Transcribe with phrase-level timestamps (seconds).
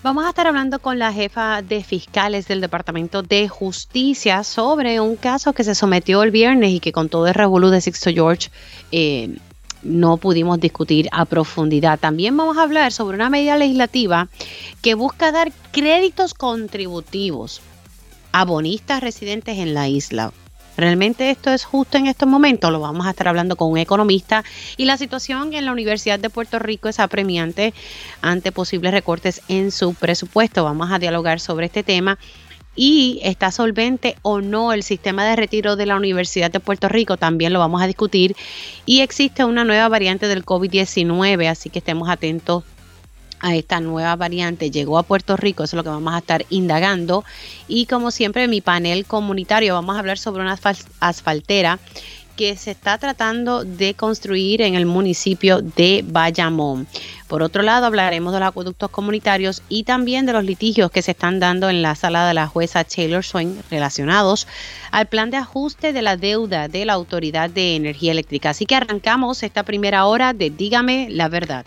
[0.00, 5.16] Vamos a estar hablando con la jefa de fiscales del Departamento de Justicia sobre un
[5.16, 8.48] caso que se sometió el viernes y que con todo el revolú de Sixto George
[8.92, 9.36] eh,
[9.82, 11.98] no pudimos discutir a profundidad.
[11.98, 14.28] También vamos a hablar sobre una medida legislativa
[14.82, 17.60] que busca dar créditos contributivos
[18.30, 20.32] a bonistas residentes en la isla.
[20.78, 22.70] ¿Realmente esto es justo en estos momentos?
[22.70, 24.44] Lo vamos a estar hablando con un economista
[24.76, 27.74] y la situación en la Universidad de Puerto Rico es apremiante
[28.22, 30.62] ante posibles recortes en su presupuesto.
[30.62, 32.16] Vamos a dialogar sobre este tema
[32.76, 37.16] y está solvente o no el sistema de retiro de la Universidad de Puerto Rico,
[37.16, 38.36] también lo vamos a discutir.
[38.86, 42.62] Y existe una nueva variante del COVID-19, así que estemos atentos
[43.40, 46.44] a esta nueva variante llegó a Puerto Rico, eso es lo que vamos a estar
[46.50, 47.24] indagando.
[47.66, 50.58] Y como siempre, en mi panel comunitario vamos a hablar sobre una
[51.00, 51.78] asfaltera
[52.38, 56.86] que se está tratando de construir en el municipio de Bayamón.
[57.26, 61.10] Por otro lado, hablaremos de los acueductos comunitarios y también de los litigios que se
[61.10, 64.46] están dando en la sala de la jueza Taylor Swain relacionados
[64.92, 68.50] al plan de ajuste de la deuda de la Autoridad de Energía Eléctrica.
[68.50, 71.66] Así que arrancamos esta primera hora de Dígame la verdad.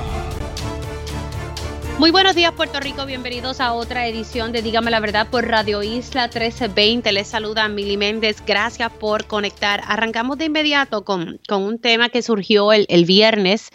[2.01, 5.83] Muy buenos días Puerto Rico, bienvenidos a otra edición de Dígame la Verdad por Radio
[5.83, 7.11] Isla 1320.
[7.11, 9.83] Les saluda Mili Méndez, gracias por conectar.
[9.85, 13.69] Arrancamos de inmediato con, con un tema que surgió el, el, viernes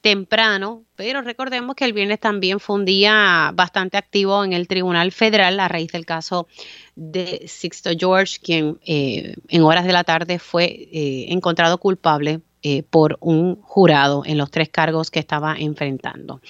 [0.00, 5.12] temprano, pero recordemos que el viernes también fue un día bastante activo en el Tribunal
[5.12, 6.48] Federal a raíz del caso
[6.94, 12.82] de Sixto George, quien eh, en horas de la tarde fue eh, encontrado culpable eh,
[12.82, 16.40] por un jurado en los tres cargos que estaba enfrentando.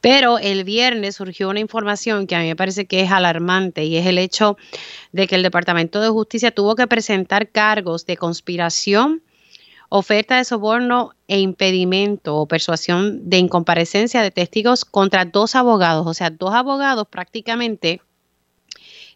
[0.00, 3.96] Pero el viernes surgió una información que a mí me parece que es alarmante y
[3.96, 4.56] es el hecho
[5.12, 9.22] de que el Departamento de Justicia tuvo que presentar cargos de conspiración,
[9.88, 16.14] oferta de soborno e impedimento o persuasión de incomparecencia de testigos contra dos abogados, o
[16.14, 18.02] sea, dos abogados prácticamente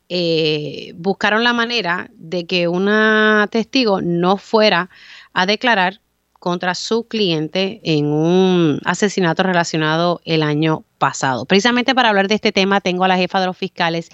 [0.09, 4.91] eh, buscaron la manera de que una testigo no fuera
[5.33, 6.01] a declarar
[6.41, 11.45] contra su cliente en un asesinato relacionado el año pasado.
[11.45, 14.11] Precisamente para hablar de este tema tengo a la jefa de los fiscales,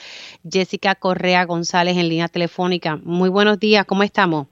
[0.48, 2.98] Jessica Correa González, en línea telefónica.
[3.02, 4.48] Muy buenos días, ¿cómo estamos?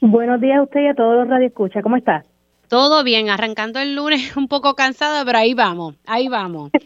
[0.00, 2.24] Buenos días a usted y a todos los radioescuchas, ¿cómo está?
[2.66, 6.72] Todo bien, arrancando el lunes un poco cansada, pero ahí vamos, ahí vamos.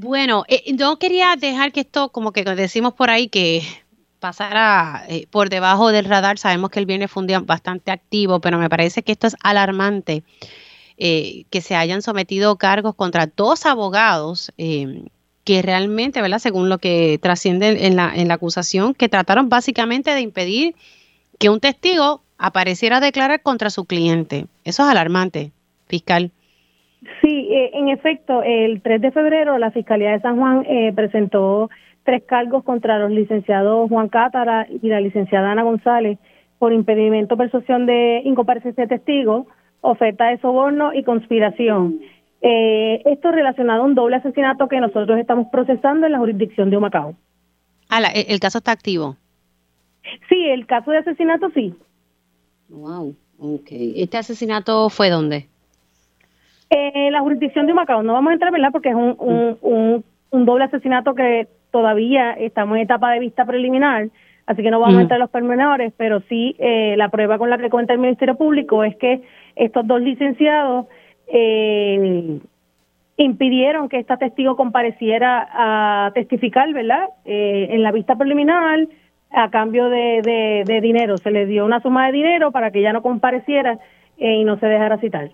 [0.00, 3.62] Bueno, eh, no quería dejar que esto, como que decimos por ahí, que
[4.18, 6.38] pasara eh, por debajo del radar.
[6.38, 9.36] Sabemos que el viernes fue un día bastante activo, pero me parece que esto es
[9.42, 10.22] alarmante,
[10.98, 15.04] eh, que se hayan sometido cargos contra dos abogados eh,
[15.44, 16.38] que realmente, ¿verdad?
[16.38, 20.74] Según lo que trasciende en la, en la acusación, que trataron básicamente de impedir
[21.38, 24.46] que un testigo apareciera a declarar contra su cliente.
[24.64, 25.52] Eso es alarmante,
[25.86, 26.30] fiscal.
[27.22, 30.64] Sí, en efecto, el 3 de febrero la Fiscalía de San Juan
[30.96, 31.70] presentó
[32.08, 36.18] tres cargos contra los licenciados Juan Cátara y la licenciada Ana González
[36.58, 39.46] por impedimento, persuasión de incomparecencia de testigos,
[39.82, 42.00] oferta de soborno y conspiración.
[42.40, 46.78] Eh, esto relacionado a un doble asesinato que nosotros estamos procesando en la jurisdicción de
[46.78, 47.14] Humacao.
[47.90, 49.18] Ah, el, caso está activo.
[50.30, 51.74] Sí, el caso de asesinato sí.
[52.70, 53.68] Wow, ok.
[53.96, 55.46] ¿Este asesinato fue dónde?
[56.70, 58.02] En la jurisdicción de Humacao.
[58.02, 58.70] No vamos a entrar, ¿verdad?
[58.72, 63.44] Porque es un, un, un, un doble asesinato que todavía estamos en etapa de vista
[63.44, 64.08] preliminar,
[64.46, 67.50] así que no vamos a entrar en los pormenores, pero sí eh, la prueba con
[67.50, 69.22] la que cuenta el Ministerio Público es que
[69.56, 70.86] estos dos licenciados
[71.26, 72.38] eh,
[73.16, 77.08] impidieron que esta testigo compareciera a testificar, ¿verdad?
[77.24, 78.86] Eh, en la vista preliminar
[79.30, 81.18] a cambio de, de, dinero.
[81.18, 83.78] Se le dio una suma de dinero para que ella no compareciera
[84.16, 85.30] y no se dejara citar.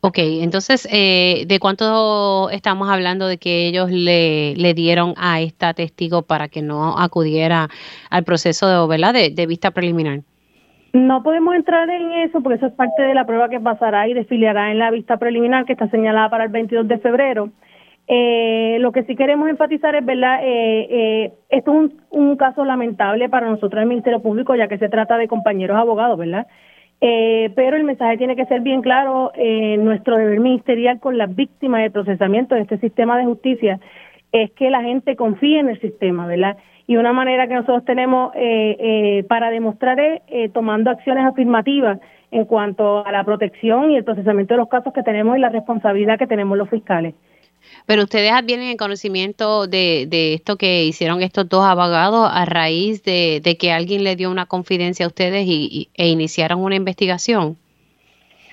[0.00, 5.74] Ok, entonces, eh, ¿de cuánto estamos hablando de que ellos le, le, dieron a esta
[5.74, 7.68] testigo para que no acudiera
[8.10, 9.12] al proceso de, ¿verdad?
[9.12, 10.20] De, vista preliminar?
[10.94, 14.14] No podemos entrar en eso porque eso es parte de la prueba que pasará y
[14.14, 17.50] desfiliará en la vista preliminar que está señalada para el 22 de febrero.
[18.08, 20.38] Eh, lo que sí queremos enfatizar es, ¿verdad?
[20.42, 24.78] Eh, eh, esto es un, un caso lamentable para nosotros el Ministerio Público ya que
[24.78, 26.46] se trata de compañeros abogados, ¿verdad?
[27.00, 31.34] Eh, pero el mensaje tiene que ser bien claro, eh, nuestro deber ministerial con las
[31.34, 33.80] víctimas de procesamiento de este sistema de justicia
[34.32, 36.56] es que la gente confíe en el sistema, ¿verdad?
[36.86, 41.98] y una manera que nosotros tenemos eh, eh, para demostrar es eh, tomando acciones afirmativas
[42.30, 45.48] en cuanto a la protección y el procesamiento de los casos que tenemos y la
[45.48, 47.14] responsabilidad que tenemos los fiscales.
[47.86, 53.04] Pero ustedes vienen en conocimiento de, de esto que hicieron estos dos abogados a raíz
[53.04, 57.56] de, que alguien le dio una confidencia a ustedes y, e iniciaron una investigación.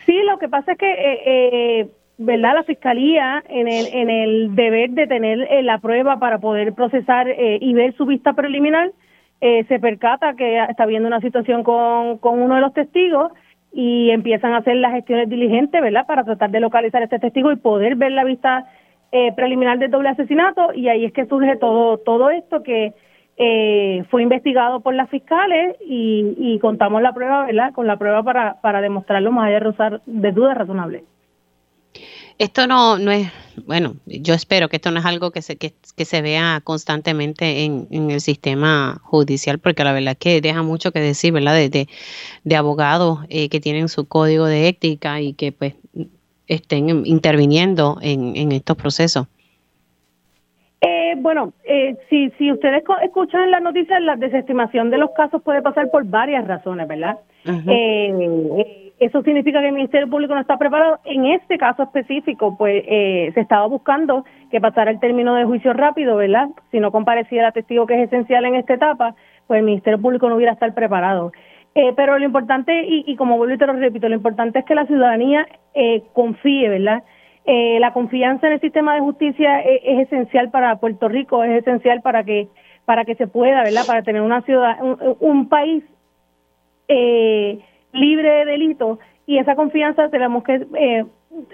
[0.05, 1.87] Sí, lo que pasa es que, eh, eh,
[2.19, 2.53] ¿verdad?
[2.55, 7.27] La fiscalía, en el, en el deber de tener eh, la prueba para poder procesar
[7.37, 8.91] y ver su vista preliminar,
[9.41, 13.33] se percata que está habiendo una situación con, con uno de los testigos
[13.73, 16.05] y empiezan a hacer las gestiones diligentes, ¿verdad?
[16.05, 18.69] Para tratar de localizar a este testigo y poder ver la vista
[19.15, 22.93] eh, preliminar del doble asesinato y ahí es que surge todo todo esto que
[23.37, 27.73] eh, fue investigado por las fiscales y, contamos la prueba, ¿verdad?
[27.73, 31.03] Con la prueba para, para demostrarlo más allá de, de dudas razonables.
[32.39, 33.31] Esto no, no es,
[33.65, 35.73] bueno, yo espero que esto no es algo que se, que,
[36.05, 40.91] se vea constantemente en, en, el sistema judicial, porque la verdad es que deja mucho
[40.91, 41.53] que decir, ¿verdad?
[41.53, 41.87] De,
[42.43, 45.75] de, abogados eh, que tienen su código de ética y que pues
[46.47, 49.27] estén interviniendo en, en estos procesos?
[50.85, 55.61] Eh, bueno, eh, si, si ustedes escuchan las noticias, la desestimación de los casos puede
[55.61, 57.19] pasar por varias razones, ¿verdad?
[57.45, 60.99] Eh, eso significa que el Ministerio Público no está preparado.
[61.05, 66.17] En este caso específico, pues se estaba buscando que pasara el término de juicio rápido,
[66.17, 66.49] ¿verdad?
[66.71, 69.15] Si no compareciera testigo que es esencial en esta etapa,
[69.47, 71.31] pues el Ministerio Público no hubiera estar preparado.
[71.75, 74.75] Eh, pero lo importante, y, como vuelvo y te lo repito, lo importante es que
[74.75, 77.03] la ciudadanía eh, confíe, ¿verdad?
[77.45, 82.01] Eh, la confianza en el sistema de justicia es, esencial para Puerto Rico, es esencial
[82.01, 82.47] para que
[82.85, 83.85] para que se pueda, ¿verdad?
[83.87, 84.77] Para tener una ciudad,
[85.21, 85.85] un, país
[87.93, 91.05] libre de delitos y esa confianza tenemos que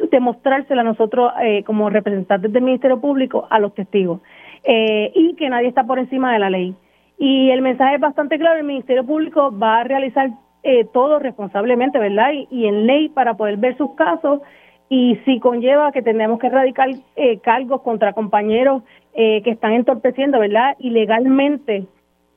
[0.09, 1.31] demostrársela nosotros
[1.65, 4.21] como representantes del Ministerio Público a los testigos
[4.65, 6.75] y que nadie está por encima de la ley.
[7.19, 10.31] Y el mensaje es bastante claro, el Ministerio Público va a realizar
[10.63, 12.31] eh, todo responsablemente, ¿verdad?
[12.49, 14.39] Y, en ley para poder ver sus casos
[14.87, 18.83] y si conlleva que tenemos que erradicar eh, cargos contra compañeros
[19.13, 20.75] eh, que están entorpeciendo, ¿verdad?
[20.79, 21.85] Ilegalmente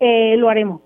[0.01, 0.81] lo haremos.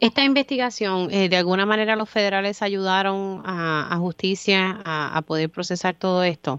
[0.00, 6.58] Esta investigación, de alguna manera los federales ayudaron a, justicia a poder procesar todo esto.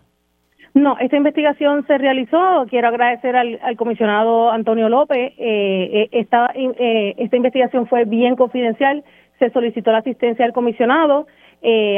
[0.74, 2.66] No, esta investigación se realizó.
[2.68, 5.34] Quiero agradecer al, comisionado Antonio López.
[5.38, 9.04] Eh, eh, esta, eh, esta investigación fue bien confidencial.
[9.38, 11.28] Se solicitó la asistencia del comisionado.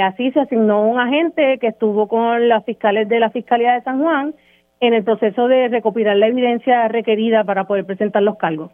[0.03, 4.01] así se asignó un agente que estuvo con las fiscales de la Fiscalía de San
[4.01, 4.33] Juan
[4.81, 8.71] en el proceso de recopilar la evidencia requerida para poder presentar los cargos.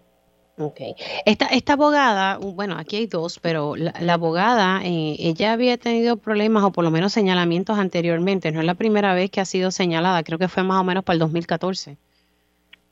[0.57, 0.80] Ok.
[1.25, 6.63] Esta, esta abogada, bueno, aquí hay dos, pero la, abogada, eh, ella había tenido problemas
[6.63, 8.51] o por lo menos señalamientos anteriormente.
[8.51, 11.03] No es la primera vez que ha sido señalada, creo que fue más o menos
[11.03, 11.98] para el 2014.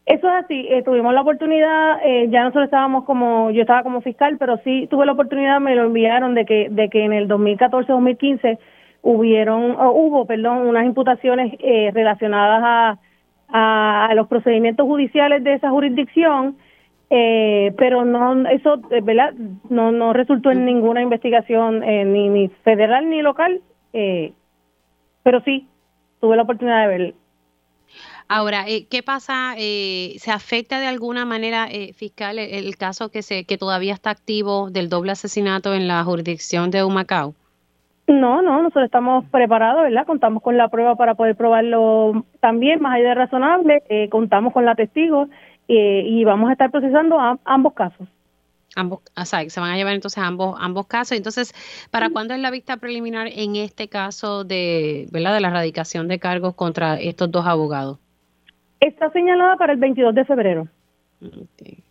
[0.05, 4.01] Eso es así, eh, tuvimos la oportunidad, eh, ya nosotros estábamos como, yo estaba como
[4.01, 7.27] fiscal, pero sí tuve la oportunidad, me lo enviaron de que, de que en el
[7.27, 8.57] 2014-2015
[9.03, 11.53] hubieron, hubo, perdón, unas imputaciones
[11.93, 12.97] relacionadas
[13.51, 16.57] a, a los procedimientos judiciales de esa jurisdicción
[17.11, 19.33] eh, pero no eso eh, verdad
[19.69, 23.61] no no resultó en ninguna investigación eh, ni, ni federal ni local
[23.93, 24.33] eh,
[25.23, 25.67] pero sí
[26.21, 27.13] tuve la oportunidad de ver.
[28.27, 33.93] Ahora qué pasa se afecta de alguna manera fiscal el, caso que se que todavía
[33.93, 37.33] está activo del doble asesinato en la jurisdicción de Humacao
[38.05, 40.05] no, no, nosotros estamos preparados, ¿verdad?
[40.07, 44.73] Contamos con la prueba para poder probarlo también, más allá de razonable, contamos con la
[44.73, 45.27] testigo,
[45.71, 48.07] eh, y vamos a estar procesando ambos casos.
[48.75, 51.15] Ambos, o sea, se van a llevar entonces ambos ambos casos.
[51.15, 51.53] Entonces,
[51.91, 55.35] ¿para cuándo es la vista preliminar en este caso de, ¿verdad?
[55.35, 57.99] de la erradicación de cargos contra estos dos abogados?
[58.79, 60.67] Está señalada para el 22 de febrero.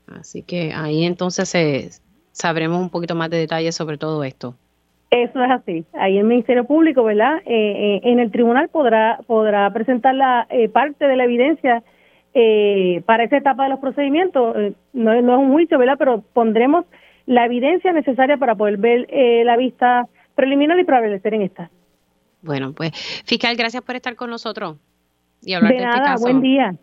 [0.08, 1.90] Así que ahí entonces se,
[2.32, 4.56] sabremos un poquito más de detalles sobre todo esto.
[5.11, 5.85] Eso es así.
[5.92, 7.37] Ahí el Ministerio Público, ¿verdad?
[7.47, 11.85] Eh, eh, en el tribunal podrá podrá presentar la parte de la evidencia
[12.35, 14.56] eh, para esa etapa de los procedimientos.
[14.56, 15.97] Eh, no, es un juicio, ¿verdad?
[15.99, 16.85] Pero pondremos
[17.26, 21.70] la evidencia necesaria para poder ver eh, la vista preliminar y prevalecer en esta.
[22.42, 22.92] Bueno, pues
[23.26, 24.76] fiscal, gracias por estar con nosotros
[25.42, 26.23] y hablar de, de este caso.
[26.23, 26.75] Buen día.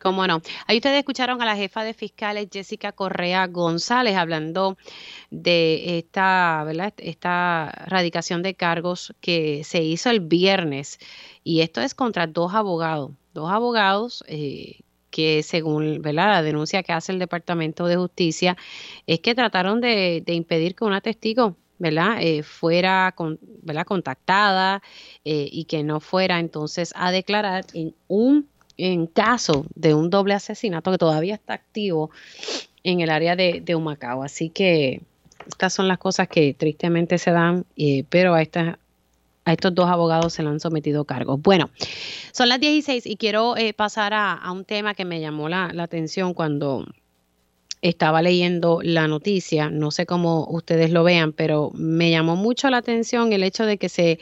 [0.00, 0.40] Cómo no.
[0.66, 4.76] Ahí ustedes escucharon a la jefa de fiscales Jessica Correa González hablando
[5.30, 6.92] de esta, ¿verdad?
[6.98, 10.98] Esta radicación de cargos que se hizo el viernes
[11.42, 14.80] y esto es contra dos abogados, dos abogados eh,
[15.16, 18.54] que según la denuncia que hace el Departamento de Justicia,
[19.06, 22.18] es que trataron de, impedir que una testigo ¿verdad?
[22.20, 23.14] Eh, fuera
[23.86, 24.82] contactada
[25.24, 28.46] eh, y que no fuera entonces a declarar en un
[28.76, 32.10] en caso de un doble asesinato que todavía está activo
[32.82, 34.22] en el área de, de Humacao.
[34.22, 35.00] Así que
[35.46, 38.76] estas son las cosas que tristemente se dan, eh, pero a estas
[39.46, 41.40] a estos dos abogados se le han sometido cargos.
[41.40, 41.70] Bueno,
[42.32, 46.34] son las 16 y quiero eh, pasar a, un tema que me llamó la, atención
[46.34, 46.84] cuando
[47.80, 49.70] estaba leyendo la noticia.
[49.70, 53.78] No sé cómo ustedes lo vean, pero me llamó mucho la atención el hecho de
[53.78, 54.18] que se,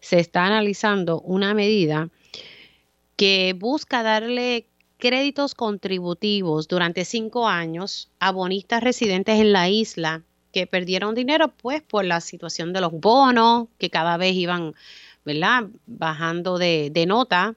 [0.00, 2.08] se está analizando una medida
[3.14, 4.66] que busca darle
[4.98, 10.24] créditos contributivos durante cinco años a bonistas residentes en la isla
[10.54, 14.72] que perdieron dinero pues por la situación de los bonos que cada vez iban,
[15.24, 15.64] ¿verdad?
[15.86, 17.56] Bajando de, nota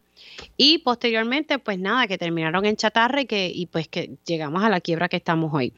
[0.58, 4.70] y posteriormente pues nada, que terminaron en chatarra y que y pues que llegamos a
[4.70, 5.74] la quiebra que estamos hoy.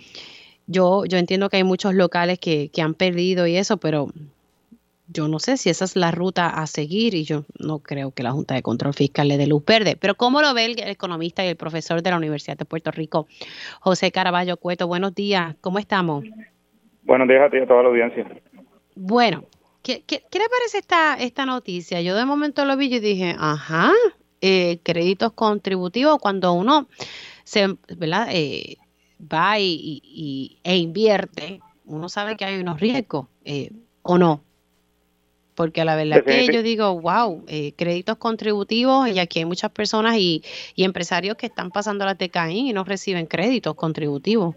[0.65, 4.13] Yo, yo entiendo que hay muchos locales que, que han perdido y eso, pero
[5.09, 8.23] yo no sé si esa es la ruta a seguir y yo no creo que
[8.23, 9.97] la Junta de Control Fiscal le dé luz verde.
[9.97, 13.27] Pero ¿cómo lo ve el, economista y el profesor de la Universidad de Puerto Rico,
[13.81, 14.87] José Caraballo Cueto?
[14.87, 16.23] Buenos días, ¿cómo estamos?
[17.09, 18.23] Buenos días a ti y a toda la audiencia.
[18.93, 19.43] Bueno,
[19.81, 22.01] ¿qué, qué, le parece esta, esta noticia?
[22.01, 23.91] Yo de momento lo vi y dije, ajá,
[24.41, 26.87] eh, créditos contributivos cuando uno
[27.43, 28.27] se, ¿verdad?
[28.31, 28.77] Eh,
[29.19, 33.71] va y, e invierte, uno sabe que hay unos riesgos, eh,
[34.03, 34.43] ¿o no?
[35.55, 37.43] Porque la verdad que yo digo, wow,
[37.75, 40.43] créditos contributivos y aquí hay muchas personas y,
[40.75, 44.55] y empresarios que están pasando la TKI y no reciben créditos contributivos.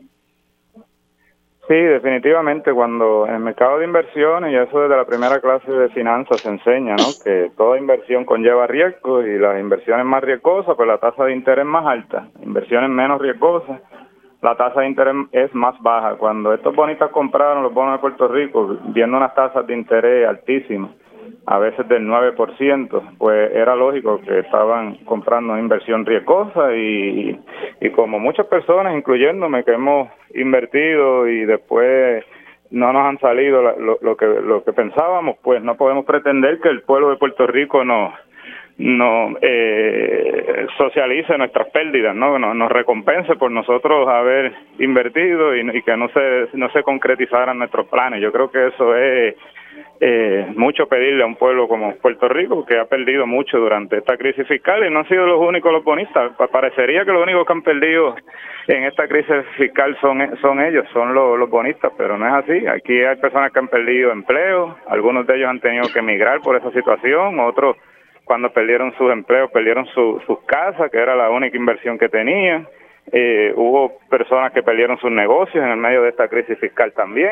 [1.69, 5.91] Sí, definitivamente, cuando en el mercado de inversiones, y eso desde la primera clase de
[5.91, 7.05] finanzas se enseña, ¿no?
[7.23, 11.65] Que toda inversión conlleva riesgo y las inversiones más riesgosas, pues la tasa de interés
[11.65, 13.81] más alta, inversiones menos riesgosas,
[14.43, 16.17] la tasa de interés es más baja.
[16.17, 20.91] Cuando estos bonitas compraron los bonos de Puerto Rico, viendo unas tasas de interés altísimas,
[21.47, 27.41] a veces del 9%, pues era lógico que estaban comprando inversión riesgosa y,
[27.81, 32.25] y como muchas personas, incluyéndome, que hemos invertido y después
[32.71, 36.69] no nos han salido lo, lo, que lo que pensábamos, pues no podemos pretender que
[36.69, 38.15] el pueblo de Puerto Rico nos
[38.79, 42.39] no eh, socialice nuestras pérdidas, ¿no?
[42.39, 47.59] Nos, nos recompense por nosotros haber invertido y, y que no se no se concretizaran
[47.59, 48.23] nuestros planes.
[48.23, 49.35] Yo creo que eso es
[50.05, 54.17] eh, mucho pedirle a un pueblo como Puerto Rico, que ha perdido mucho durante esta
[54.17, 56.33] crisis fiscal y no han sido los únicos los bonistas.
[56.51, 58.17] Parecería que los únicos que han perdido
[58.67, 62.67] en esta crisis fiscal son, son ellos, son los, los bonistas, pero no es así.
[62.67, 66.57] Aquí hay personas que han perdido empleo, algunos de ellos han tenido que emigrar por
[66.57, 67.77] esa situación, otros
[68.25, 72.67] cuando perdieron sus empleos, perdieron sus casas, que era la única inversión que tenían.
[73.13, 77.31] Eh, hubo personas que perdieron sus negocios en el medio de esta crisis fiscal también.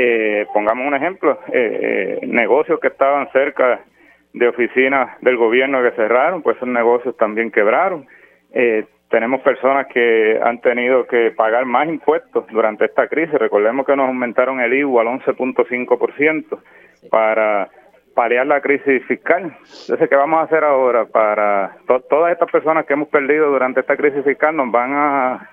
[0.00, 3.80] Eh, pongamos un ejemplo, eh, eh, negocios que estaban cerca
[4.32, 8.06] de oficinas del gobierno que cerraron, pues esos negocios también quebraron.
[8.52, 13.34] Eh, tenemos personas que han tenido que pagar más impuestos durante esta crisis.
[13.40, 16.60] Recordemos que nos aumentaron el IVU al 11.5%
[17.10, 17.68] para
[18.14, 19.52] paliar la crisis fiscal.
[19.80, 21.76] Entonces, ¿qué vamos a hacer ahora para
[22.08, 24.54] todas estas personas que hemos perdido durante esta crisis fiscal?
[24.54, 25.50] Nos van a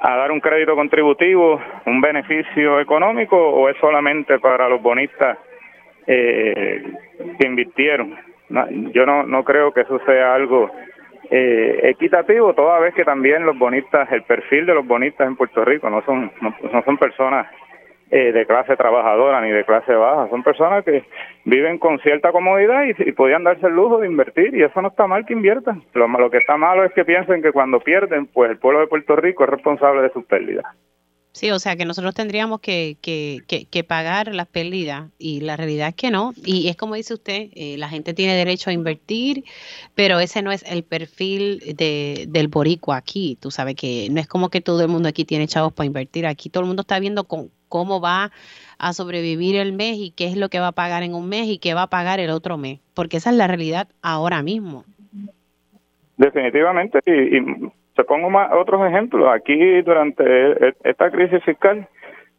[0.00, 5.38] a dar un crédito contributivo, un beneficio económico o es solamente para los bonistas
[6.06, 6.82] eh,
[7.38, 8.16] que invirtieron?
[8.92, 10.70] yo no, no creo que eso sea algo
[11.30, 15.64] eh, equitativo, toda vez que también los bonistas, el perfil de los bonistas en Puerto
[15.64, 17.46] Rico no son, no son personas
[18.10, 20.28] eh, de clase trabajadora ni de clase baja.
[20.28, 21.04] Son personas que
[21.44, 25.06] viven con cierta comodidad y, podían darse el lujo de invertir y eso no está
[25.06, 25.82] mal que inviertan.
[25.94, 28.86] Lo, lo que está malo es que piensen que cuando pierden, pues el pueblo de
[28.86, 30.66] Puerto Rico es responsable de sus pérdidas.
[31.34, 35.88] Sí, o sea que nosotros tendríamos que, que, que, pagar las pérdidas y la realidad
[35.88, 36.32] es que no.
[36.44, 39.42] Y es como dice usted, eh, la gente tiene derecho a invertir,
[39.96, 43.36] pero ese no es el perfil de, del boricua aquí.
[43.40, 46.24] Tú sabes que no es como que todo el mundo aquí tiene chavos para invertir.
[46.24, 48.30] Aquí todo el mundo está viendo con, cómo va
[48.78, 51.48] a sobrevivir el mes y qué es lo que va a pagar en un mes
[51.48, 52.78] y qué va a pagar el otro mes.
[52.94, 54.84] Porque esa es la realidad ahora mismo.
[56.16, 57.00] Definitivamente.
[57.04, 59.28] y te pongo más otros ejemplos.
[59.32, 61.88] Aquí durante esta crisis fiscal,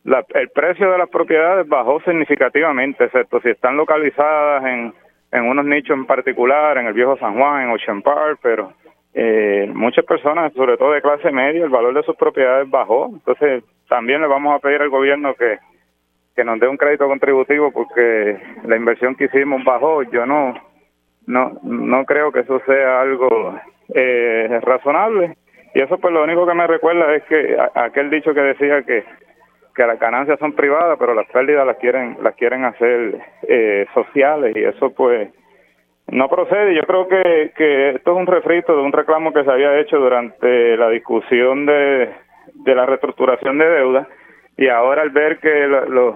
[0.06, 4.94] el precio de las propiedades bajó significativamente, excepto si están localizadas en,
[5.32, 8.74] en unos nichos en particular, en el viejo San Juan, en Ocean Park, pero
[9.14, 13.10] eh, muchas personas, sobre todo de clase media, el valor de sus propiedades bajó.
[13.14, 15.58] Entonces, también le vamos a pedir al gobierno que,
[16.36, 20.04] que nos dé un crédito contributivo porque la inversión que hicimos bajó.
[20.04, 20.54] Yo no,
[21.26, 23.58] no, no creo que eso sea algo
[23.94, 25.38] eh, razonable
[25.76, 29.04] y eso pues lo único que me recuerda es que aquel dicho que decía que,
[29.76, 34.56] que las ganancias son privadas, pero las pérdidas las quieren, las quieren hacer eh, sociales
[34.56, 35.30] y eso pues
[36.08, 36.74] no procede.
[36.76, 40.00] Yo creo que, que esto es un refrito de un reclamo que se había hecho
[40.00, 42.10] durante la discusión de,
[42.54, 44.08] de la reestructuración de deuda
[44.56, 46.16] y ahora al ver que los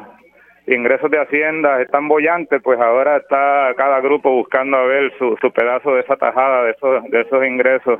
[0.67, 5.51] ingresos de Hacienda están bollantes, pues ahora está cada grupo buscando a ver su, su
[5.51, 7.99] pedazo de esa tajada de esos, de esos ingresos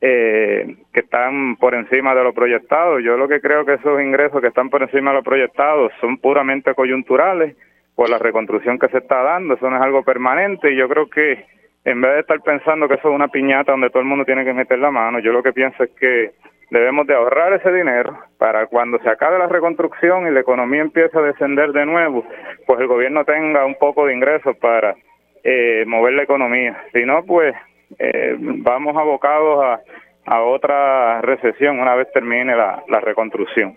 [0.00, 3.00] eh, que están por encima de lo proyectado.
[3.00, 6.18] Yo lo que creo que esos ingresos que están por encima de lo proyectado son
[6.18, 7.56] puramente coyunturales
[7.94, 11.08] por la reconstrucción que se está dando, eso no es algo permanente y yo creo
[11.08, 11.46] que
[11.84, 14.44] en vez de estar pensando que eso es una piñata donde todo el mundo tiene
[14.44, 16.32] que meter la mano, yo lo que pienso es que
[16.70, 21.16] debemos de ahorrar ese dinero para cuando se acabe la reconstrucción y la economía empiece
[21.18, 22.26] a descender de nuevo,
[22.66, 24.94] pues el gobierno tenga un poco de ingresos para
[25.42, 26.76] eh, mover la economía.
[26.92, 27.54] Si no, pues
[27.98, 29.80] eh, vamos abocados a,
[30.26, 33.76] a otra recesión una vez termine la, la reconstrucción.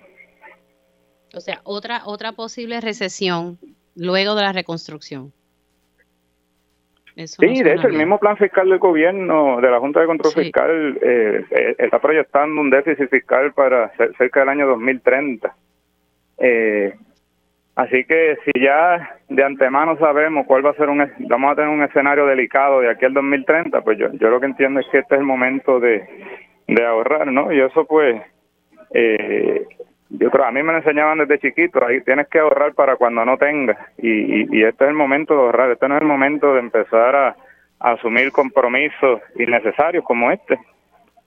[1.36, 3.60] O sea, otra otra posible recesión
[3.96, 5.32] luego de la reconstrucción.
[7.16, 10.98] sí, de hecho, el mismo plan fiscal del gobierno, de la Junta de Control Fiscal,
[11.02, 15.56] eh, eh, está proyectando un déficit fiscal para cerca del año 2030.
[16.40, 16.96] Eh,
[17.84, 21.70] así que si ya de antemano sabemos cuál va a ser un, vamos a tener
[21.70, 25.00] un escenario delicado de aquí al 2030, pues yo, yo lo que entiendo es que
[25.00, 26.08] este es el momento de,
[26.68, 27.52] de ahorrar, ¿no?
[27.52, 28.22] Y eso pues
[28.92, 29.66] eh,
[30.10, 33.24] yo creo, a mí me lo enseñaban desde chiquito, ahí tienes que ahorrar para cuando
[33.26, 33.78] no tengas.
[33.98, 37.16] Y, y, este es el momento de ahorrar, este no es el momento de empezar
[37.16, 37.36] a,
[37.80, 40.60] asumir compromisos innecesarios como este,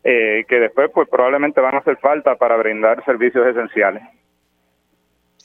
[0.05, 4.03] eh, que después pues probablemente van a hacer falta para brindar servicios esenciales.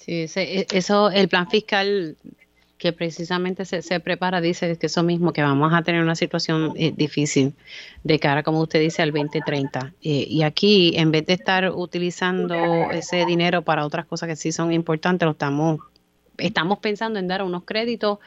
[0.08, 2.16] Sí, e, eso, el plan fiscal
[2.78, 6.94] que precisamente se, prepara, dice que eso mismo, que vamos a tener una situación eh,
[6.96, 7.56] difícil
[8.04, 9.94] de cara, como usted dice, al 2030.
[10.04, 12.56] Eh, y aquí, en vez de estar utilizando
[12.92, 15.80] ese dinero para otras cosas que sí son importantes, lo estamos,
[16.38, 18.20] estamos pensando en dar unos créditos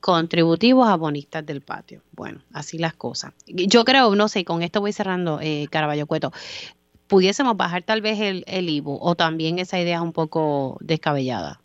[0.00, 2.02] contributivos a bonistas del patio.
[2.10, 3.32] Bueno, así las cosas.
[3.46, 6.32] Yo creo, no sé, con esto voy cerrando, eh, Caraballo Cueto,
[7.12, 11.60] pudiésemos bajar tal vez el, el IBU o también esa idea un poco descabellada.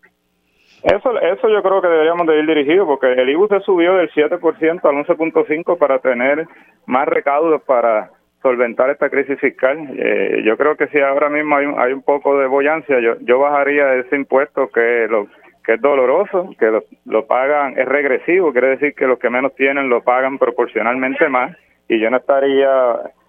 [0.83, 4.11] Eso, eso yo creo que deberíamos de ir dirigido porque el IBU se subió del
[4.11, 4.41] 7%
[4.83, 6.45] al 11.5% para tener
[6.85, 9.77] más recaudos para solventar esta crisis fiscal.
[9.97, 13.15] Eh, yo creo que si ahora mismo hay un, hay un poco de boyancia, yo,
[13.21, 15.27] yo bajaría ese impuesto que lo
[15.63, 19.55] que es doloroso, que lo, lo pagan, es regresivo, quiere decir que los que menos
[19.55, 21.55] tienen lo pagan proporcionalmente más
[21.87, 22.69] y yo no estaría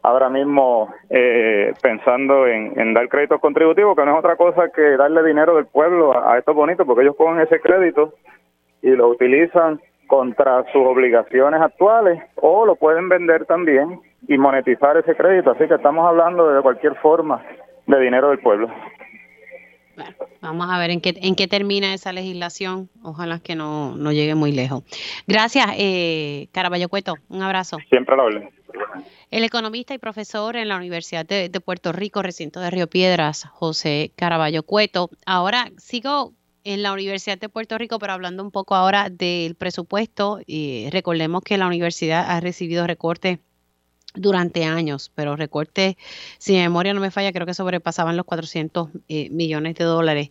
[0.09, 5.23] ahora mismo eh, pensando en, dar créditos contributivos, que no es otra cosa que darle
[5.23, 8.15] dinero del pueblo a, estos bonitos, porque ellos cogen ese crédito
[8.83, 15.15] y lo utilizan contra sus obligaciones actuales o lo pueden vender también y monetizar ese
[15.15, 15.51] crédito.
[15.51, 17.43] Así que estamos hablando de cualquier forma
[17.87, 18.71] de dinero del pueblo.
[19.95, 22.89] Bueno, vamos a ver en qué, en qué termina esa legislación.
[23.03, 24.85] Ojalá que no, no llegue muy lejos.
[25.27, 27.15] Gracias, eh, Caraballo Cueto.
[27.29, 27.79] Un abrazo.
[27.91, 28.58] Siempre lo hablen.
[29.31, 34.13] El economista y profesor en la Universidad de, Puerto Rico, recinto de Río Piedras, José
[34.17, 35.11] Caraballo Cueto.
[35.27, 36.33] Ahora sigo
[36.65, 41.43] en la Universidad de Puerto Rico, pero hablando un poco ahora del presupuesto, y recordemos
[41.43, 43.39] que la universidad ha recibido recortes
[44.15, 45.97] durante años, pero recortes,
[46.39, 50.31] si mi memoria no me falla, creo que sobrepasaban los 400 eh, millones de dólares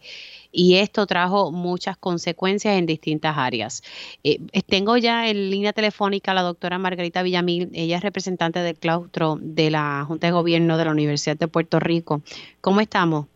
[0.52, 3.84] y esto trajo muchas consecuencias en distintas áreas.
[4.24, 8.76] Eh, tengo ya en línea telefónica a la doctora Margarita Villamil, ella es representante del
[8.76, 12.22] claustro de la Junta de Gobierno de la Universidad de Puerto Rico.
[12.62, 13.28] ¿Cómo estamos?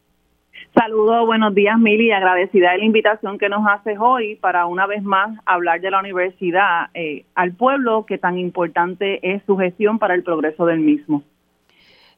[0.73, 5.03] Saludos, buenos días Mili, agradecida de la invitación que nos haces hoy para una vez
[5.03, 10.15] más hablar de la universidad eh, al pueblo, que tan importante es su gestión para
[10.15, 11.23] el progreso del mismo.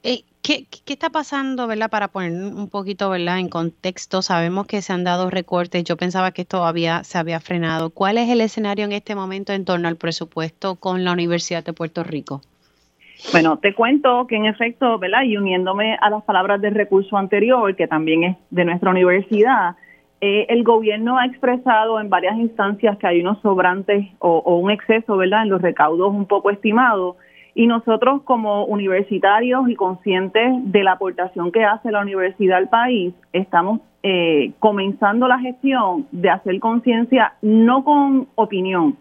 [0.03, 1.89] Eh, ¿qué, está pasando, verdad?
[1.89, 3.39] Para poner un poquito, ¿verdad?
[3.39, 5.83] En contexto, sabemos que se han dado recortes.
[5.83, 7.89] Yo pensaba que esto había, se había frenado.
[7.89, 11.73] ¿Cuál es el escenario en este momento en torno al presupuesto con la Universidad de
[11.73, 12.41] Puerto Rico?
[13.31, 15.23] Bueno, te cuento que en efecto, ¿verdad?
[15.23, 19.77] Y uniéndome a las palabras del recurso anterior, que también es de nuestra universidad,
[20.19, 24.71] eh, el gobierno ha expresado en varias instancias que hay unos sobrantes o, o un
[24.71, 25.43] exceso, ¿verdad?
[25.43, 27.15] En los recaudos un poco estimados
[27.55, 33.13] y nosotros como universitarios y conscientes de la aportación que hace la universidad al país,
[33.31, 38.97] estamos eh, comenzando la gestión de hacer conciencia no con opinión,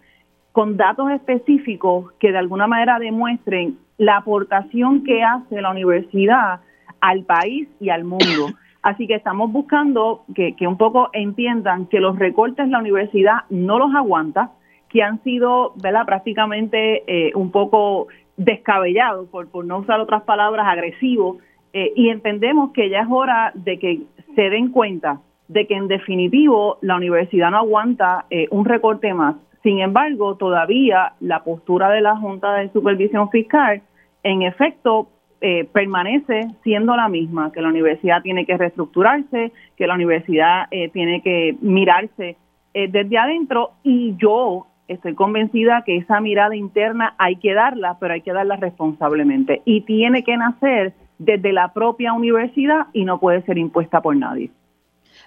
[0.53, 6.61] con datos específicos que de alguna manera demuestren la aportación que hace la universidad
[7.01, 8.51] al país y al mundo.
[8.83, 13.95] Así que estamos buscando que, un poco entiendan que los recortes la universidad no los
[13.95, 14.51] aguanta,
[14.88, 16.05] que han sido ¿verdad?
[16.05, 21.38] prácticamente eh, un poco descabellado, por, por no usar otras palabras, agresivo,
[21.73, 24.03] eh, y entendemos que ya es hora de que
[24.35, 29.37] se den cuenta de que en definitivo la universidad no aguanta eh, un recorte más.
[29.62, 33.83] Sin embargo, todavía la postura de la Junta de Supervisión Fiscal,
[34.23, 35.09] en efecto,
[35.45, 40.88] eh, permanece siendo la misma, que la universidad tiene que reestructurarse, que la universidad eh,
[40.90, 42.37] tiene que mirarse
[42.75, 48.15] eh, desde adentro y yo estoy convencida que esa mirada interna hay que darla, pero
[48.15, 53.43] hay que darla responsablemente y tiene que nacer desde la propia universidad y no puede
[53.43, 54.51] ser impuesta por nadie.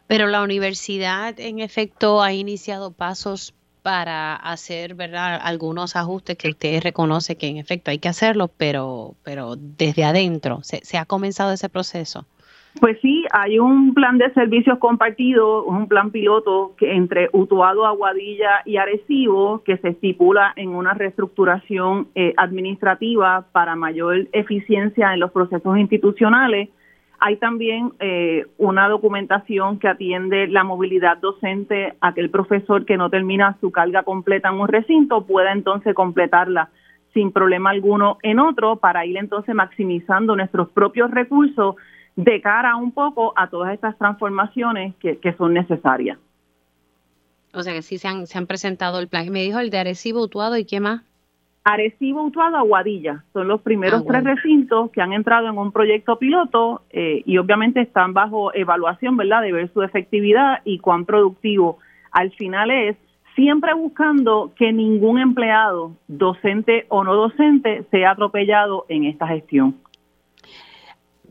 [0.07, 6.81] Pero la universidad, en efecto, ha iniciado pasos para hacer verdad algunos ajustes que usted
[6.81, 11.51] reconoce que en efecto hay que hacerlo, pero, pero desde adentro, ¿se, ¿se, ha comenzado
[11.51, 12.25] ese proceso?
[12.79, 18.63] Pues sí, hay un plan de servicios compartidos, un plan piloto que entre Utuado, Aguadilla
[18.65, 25.31] y Arecibo que se estipula en una reestructuración eh, administrativa para mayor eficiencia en los
[25.31, 26.69] procesos institucionales.
[27.19, 33.57] Hay también eh, una documentación que atiende la movilidad docente, aquel profesor que no termina
[33.61, 36.69] su carga completa en un recinto pueda entonces completarla
[37.13, 41.77] sin problema alguno en otro para ir entonces maximizando nuestros propios recursos
[42.15, 46.17] de cara un poco a todas estas transformaciones que, son necesarias.
[47.53, 49.29] O sea que sí se han, se han presentado el plan.
[49.31, 51.01] Me dijo el de Arecibo, Utuado y qué más.
[51.63, 53.23] Arecibo, Utuado, Aguadilla.
[53.33, 57.37] Son los primeros ah, tres recintos que han entrado en un proyecto piloto eh, y
[57.37, 61.79] obviamente están bajo evaluación, ¿verdad?, de ver su efectividad y cuán productivo.
[62.11, 62.97] Al final es
[63.35, 69.75] siempre buscando que ningún empleado, docente o no docente, sea atropellado en esta gestión.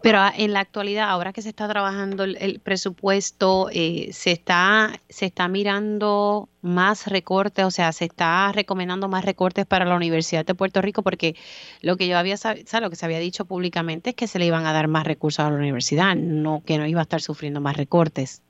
[0.04, 5.24] Pero en la actualidad, ahora que se está trabajando el, presupuesto, eh, se está se
[5.24, 10.54] está mirando más recortes, o sea, se está recomendando más recortes para la Universidad de
[10.54, 11.36] Puerto Rico, porque
[11.80, 12.34] lo que yo había
[12.82, 15.42] lo que se había dicho públicamente es que se le iban a dar más recursos
[15.42, 18.42] a la universidad, no que no iba a estar sufriendo más recortes.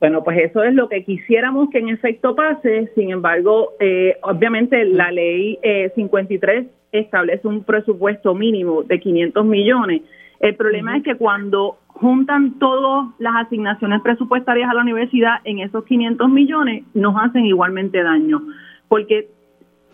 [0.00, 2.90] Bueno, pues eso es lo que quisiéramos que en efecto pase.
[2.96, 5.56] Sin embargo, eh, obviamente la ley
[5.94, 10.02] 53 eh, establece un presupuesto mínimo de 500 millones
[10.40, 15.84] el problema es que cuando juntan todas las asignaciones presupuestarias a la universidad en esos
[15.84, 18.40] 500 millones, nos hacen igualmente daño,
[18.88, 19.28] porque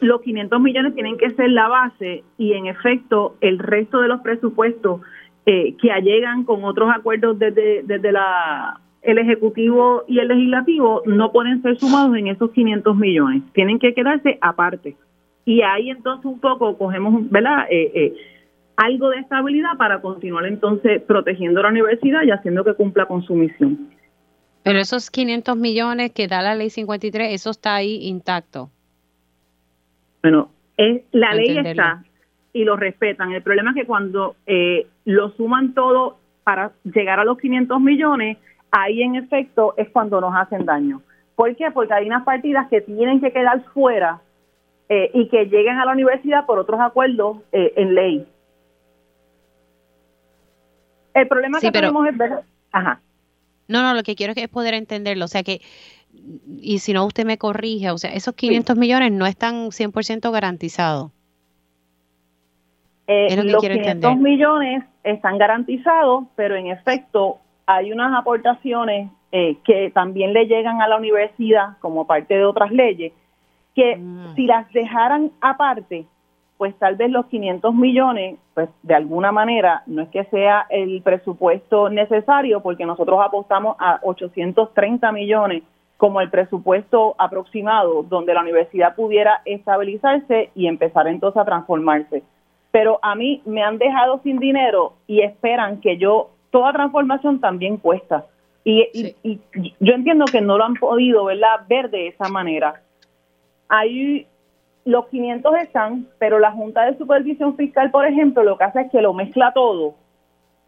[0.01, 4.21] los 500 millones tienen que ser la base y en efecto el resto de los
[4.21, 5.01] presupuestos
[5.47, 11.31] eh, que allegan con otros acuerdos desde, desde la el Ejecutivo y el Legislativo no
[11.31, 14.97] pueden ser sumados en esos 500 millones, tienen que quedarse aparte.
[15.45, 17.67] Y ahí entonces un poco cogemos, ¿verdad?
[17.71, 18.15] Eh, eh,
[18.77, 23.35] algo de estabilidad para continuar entonces protegiendo la universidad y haciendo que cumpla con su
[23.35, 23.91] misión.
[24.63, 28.71] Pero esos 500 millones que da la ley 53, eso está ahí intacto.
[30.23, 32.03] Bueno, es, la ley está
[32.55, 33.33] y lo respetan.
[33.33, 38.39] El problema es que cuando eh, lo suman todo para llegar a los 500 millones,
[38.71, 41.03] ahí en efecto es cuando nos hacen daño.
[41.37, 41.71] ¿Por qué?
[41.73, 44.23] Porque hay unas partidas que tienen que quedar fuera
[44.89, 48.27] eh, y que lleguen a la universidad por otros acuerdos eh, en ley.
[51.15, 52.41] El problema que tenemos es ver...
[52.73, 53.01] Ajá.
[53.69, 55.25] No, no, lo que quiero es poder entenderlo.
[55.25, 55.61] O sea que,
[56.61, 61.11] y si no, usted me corrige, o sea, esos 500 millones no están 100% garantizados.
[63.07, 70.33] Eh, los 500 millones están garantizados, pero en efecto hay unas aportaciones eh, que también
[70.33, 73.13] le llegan a la universidad como parte de otras leyes,
[73.75, 74.35] que mm.
[74.35, 76.07] si las dejaran aparte,
[76.65, 81.03] pues tal vez los 500 millones, pues de alguna manera no es que sea el
[81.03, 85.63] presupuesto necesario, porque nosotros apostamos a 830 millones
[85.99, 92.23] como el presupuesto aproximado, donde la universidad pudiera estabilizarse y empezar entonces a transformarse.
[92.71, 97.77] Pero a mí me han dejado sin dinero y esperan que yo, toda transformación también
[97.77, 98.25] cuesta.
[98.65, 99.39] Y, y
[99.81, 102.81] yo entiendo que no lo han podido, ¿verdad?, ver de esa manera.
[103.69, 104.27] Hay
[104.85, 108.91] los 500 están, pero la Junta de Supervisión Fiscal, por ejemplo, lo que hace es
[108.91, 109.95] que lo mezcla todo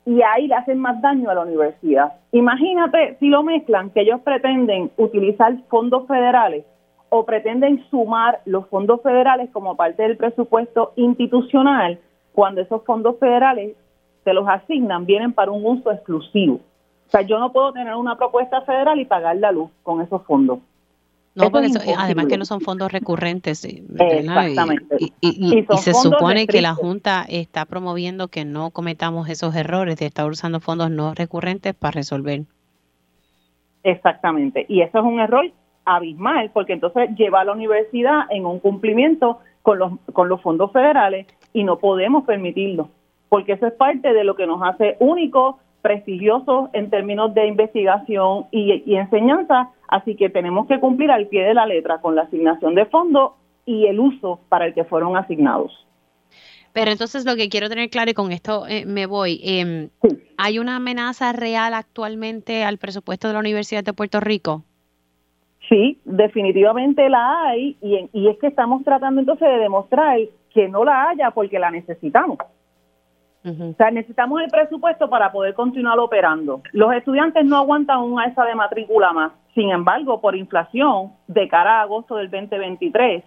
[0.06, 2.12] y ahí le hacen más daño a la universidad.
[2.30, 6.64] Imagínate si lo mezclan, que ellos pretenden utilizar fondos federales
[7.08, 11.98] o pretenden sumar los fondos federales como parte del presupuesto institucional,
[12.32, 13.74] cuando esos fondos federales
[14.24, 16.60] se los asignan, vienen para un uso exclusivo.
[17.06, 20.22] O sea, yo no puedo tener una propuesta federal y pagar la luz con esos
[20.24, 20.58] fondos.
[21.36, 21.68] No, porque
[21.98, 23.62] además que no son fondos recurrentes.
[23.64, 24.96] Exactamente.
[25.20, 30.26] Y, se supone que la Junta está promoviendo que no cometamos esos errores de estar
[30.26, 32.44] usando fondos no recurrentes para resolver.
[33.82, 34.64] Exactamente.
[34.68, 35.52] Y eso es un error
[35.84, 40.72] abismal, porque entonces lleva a la universidad en un cumplimiento con los, con los fondos
[40.72, 42.88] federales y no podemos permitirlo,
[43.28, 48.46] porque eso es parte de lo que nos hace únicos, prestigiosos en términos de investigación
[48.50, 52.22] y, y enseñanza Así que tenemos que cumplir al pie de la letra con la
[52.22, 53.32] asignación de fondos
[53.64, 55.72] y el uso para el que fueron asignados.
[56.72, 59.88] Pero entonces lo que quiero tener claro, y con esto eh, me voy, em,
[60.36, 64.62] ¿hay una amenaza real actualmente al presupuesto de la Universidad de Puerto Rico?
[65.68, 70.18] Sí, definitivamente la hay y, y es que estamos tratando entonces de demostrar
[70.52, 72.38] que no la haya porque la necesitamos.
[73.46, 76.62] O sea, necesitamos el presupuesto para poder continuar operando.
[76.72, 79.32] Los estudiantes no aguantan un alza de matrícula más.
[79.54, 83.22] Sin embargo, por inflación, de cara a agosto del 2023,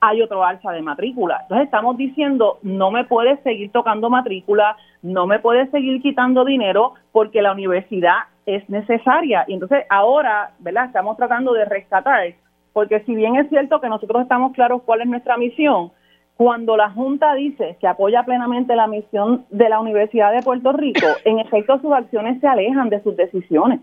[0.00, 1.38] hay otro alza de matrícula.
[1.42, 6.94] Entonces estamos diciendo, no me puedes seguir tocando matrícula, no me puedes seguir quitando dinero
[7.12, 9.44] porque la universidad es necesaria.
[9.46, 10.86] Y entonces ahora, ¿verdad?
[10.86, 12.34] Estamos tratando de rescatar,
[12.72, 15.92] porque si bien es cierto que nosotros estamos claros cuál es nuestra misión,
[16.36, 21.06] cuando la Junta dice que apoya plenamente la misión de la Universidad de Puerto Rico,
[21.24, 23.80] en efecto sus acciones se alejan de sus decisiones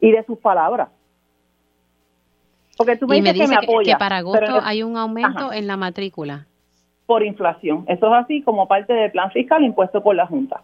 [0.00, 0.88] y de sus palabras.
[2.76, 3.94] Porque tú me dices que me apoya.
[3.94, 6.46] Que para agosto hay un aumento en la matrícula.
[7.04, 7.84] Por inflación.
[7.88, 10.62] Eso es así como parte del plan fiscal impuesto por la Junta.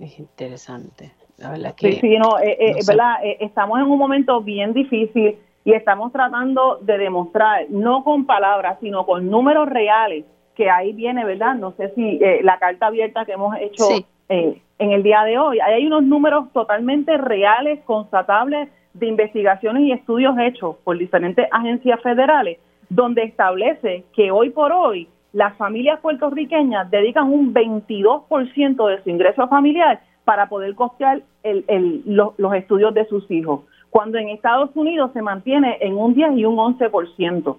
[0.00, 1.12] Es interesante.
[1.36, 1.92] La verdad que.
[1.92, 3.24] Sí, sí, no, eh, eh, ¿verdad?
[3.24, 8.78] Eh, estamos en un momento bien difícil y estamos tratando de demostrar, no con palabras,
[8.80, 11.54] sino con números reales, que ahí viene, ¿verdad?
[11.54, 13.84] No sé si la carta abierta que hemos hecho
[14.28, 19.92] en el día de hoy, ahí hay unos números totalmente reales, constatables de investigaciones y
[19.92, 26.90] estudios hechos por diferentes agencias federales, donde establece que hoy por hoy las familias puertorriqueñas
[26.90, 33.60] dedican un 22% de su ingreso familiar para poder costear los, estudios de sus hijos,
[33.90, 37.56] cuando en Estados Unidos se mantiene en un 10 y un 11%.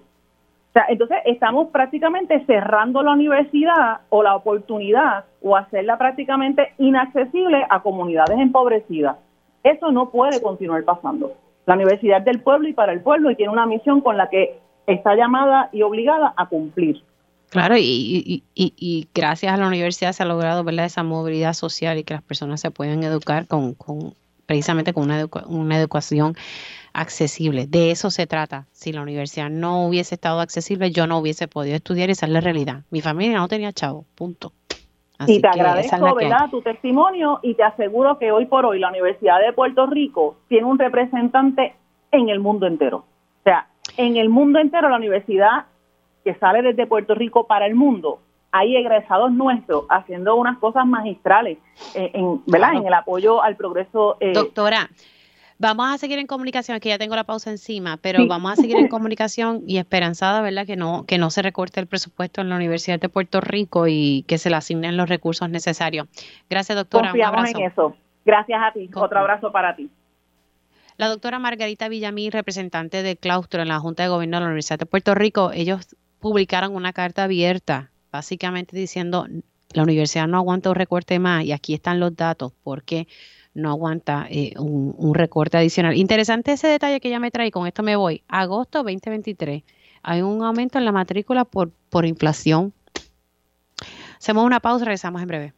[0.74, 7.82] O entonces estamos prácticamente cerrando la universidad o la oportunidad o hacerla prácticamente inaccesible a
[7.82, 9.16] comunidades empobrecidas.
[9.62, 11.34] Eso no puede continuar pasando.
[11.66, 14.28] La universidad es del pueblo y para el pueblo y tiene una misión con la
[14.28, 17.02] que está llamada y obligada a cumplir.
[17.50, 20.86] Claro, y, y, gracias a la universidad se ha logrado ¿verdad?
[20.86, 24.14] esa movilidad social y que las personas se puedan educar con, con
[24.52, 26.34] precisamente con una, una educación
[26.92, 27.66] accesible.
[27.66, 28.66] De eso se trata.
[28.72, 32.32] Si la universidad no hubiese estado accesible, yo no hubiese podido estudiar y esa es
[32.32, 32.82] la realidad.
[32.90, 34.52] Mi familia no tenía chavo, punto
[35.26, 39.40] y te agradezco, ¿verdad?, tu testimonio y te aseguro que hoy por hoy la Universidad
[39.40, 41.74] de Puerto Rico tiene un representante
[42.10, 42.98] en el mundo entero.
[42.98, 45.66] O sea, en el mundo entero la universidad
[46.24, 48.20] que sale desde Puerto Rico para el mundo,
[48.52, 51.58] hay egresados nuestros haciendo unas cosas magistrales,
[51.94, 54.16] eh, en, ¿verdad?, en el apoyo al progreso.
[54.20, 54.88] Eh, Doctora,
[55.62, 58.76] Vamos a seguir en comunicación, aquí ya tengo la pausa encima, pero vamos a seguir
[58.78, 60.66] en comunicación y esperanzada, ¿verdad?
[60.66, 64.24] Que no, que no se recorte el presupuesto en la Universidad de Puerto Rico y
[64.26, 66.08] que se le asignen los recursos necesarios.
[66.50, 67.10] Gracias, doctora.
[67.10, 67.94] Confiamos en eso.
[68.24, 68.90] Gracias a ti.
[68.92, 69.88] Otro abrazo para ti.
[70.96, 74.80] La doctora Margarita Villamí, representante de claustro en la Junta de Gobierno de la Universidad
[74.80, 79.26] de Puerto Rico, ellos publicaron una carta abierta, básicamente diciendo
[79.72, 83.08] la universidad no aguanta un recorte más y aquí están los datos, porque
[83.54, 85.96] no aguanta eh, un, recorte adicional.
[85.96, 88.22] Interesante ese detalle que ya me trae, con esto me voy.
[88.28, 89.62] Agosto 2023,
[90.02, 92.72] hay un aumento en la matrícula por, por inflación.
[94.18, 95.52] Hacemos una pausa, regresamos en breve.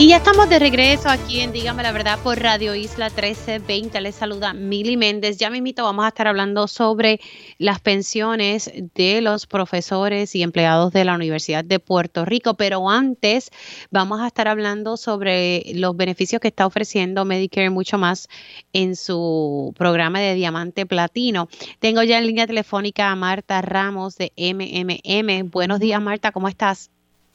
[0.00, 4.00] Y ya estamos de regreso aquí en Dígame la Verdad por Radio Isla 1320.
[4.00, 5.36] Les saluda Mili Méndez.
[5.36, 7.20] Ya mismito vamos a estar hablando sobre
[7.58, 12.54] las pensiones de los profesores y empleados de la Universidad de Puerto Rico.
[12.54, 13.50] Pero antes
[13.90, 18.26] vamos a estar hablando sobre los beneficios que está ofreciendo Medicare mucho más
[18.72, 21.50] en su programa de Diamante Platino.
[21.78, 25.50] Tengo ya en línea telefónica a Marta Ramos de MMM.
[25.50, 26.90] Buenos días, Marta, ¿cómo estás?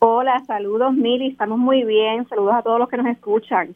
[0.07, 3.73] Hola, saludos Mili, estamos muy bien, saludos a todos los que nos escuchan.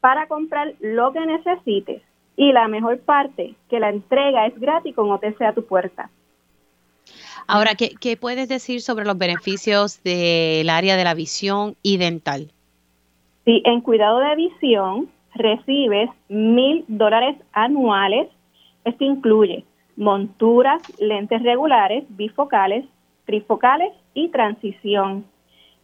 [0.00, 2.02] para comprar lo que necesites.
[2.36, 6.10] Y la mejor parte, que la entrega es gratis con OTC a tu puerta.
[7.46, 12.50] Ahora, ¿qué, ¿qué, puedes decir sobre los beneficios del área de la visión y dental?
[13.44, 18.28] Sí, en cuidado de visión recibes mil dólares anuales.
[18.84, 19.64] Esto incluye
[20.00, 22.86] monturas, lentes regulares, bifocales,
[23.26, 25.26] trifocales y transición.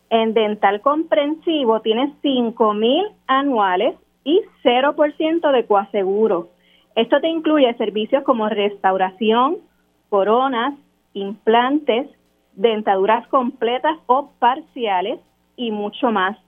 [0.08, 6.48] En dental comprensivo tienes cinco mil anuales y 0% de coaseguro.
[6.94, 9.58] Esto te incluye servicios como restauración,
[10.08, 10.72] coronas,
[11.12, 12.08] implantes,
[12.54, 15.20] dentaduras completas o parciales
[15.56, 16.38] y mucho más.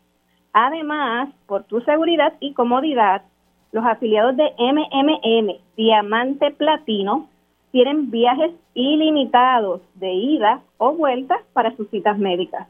[0.54, 3.24] Además, por tu seguridad y comodidad,
[3.72, 7.28] los afiliados de MMM Diamante Platino
[7.70, 12.66] tienen viajes ilimitados de ida o vuelta para sus citas médicas.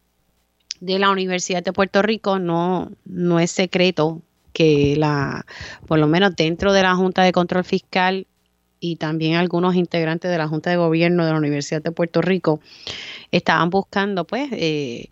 [0.79, 2.37] de la Universidad de Puerto Rico.
[2.37, 4.21] No, no es secreto
[4.53, 5.47] que la,
[5.87, 8.27] por lo menos dentro de la Junta de Control Fiscal,
[8.79, 12.59] y también algunos integrantes de la Junta de Gobierno de la Universidad de Puerto Rico
[13.31, 15.09] estaban buscando pues eh,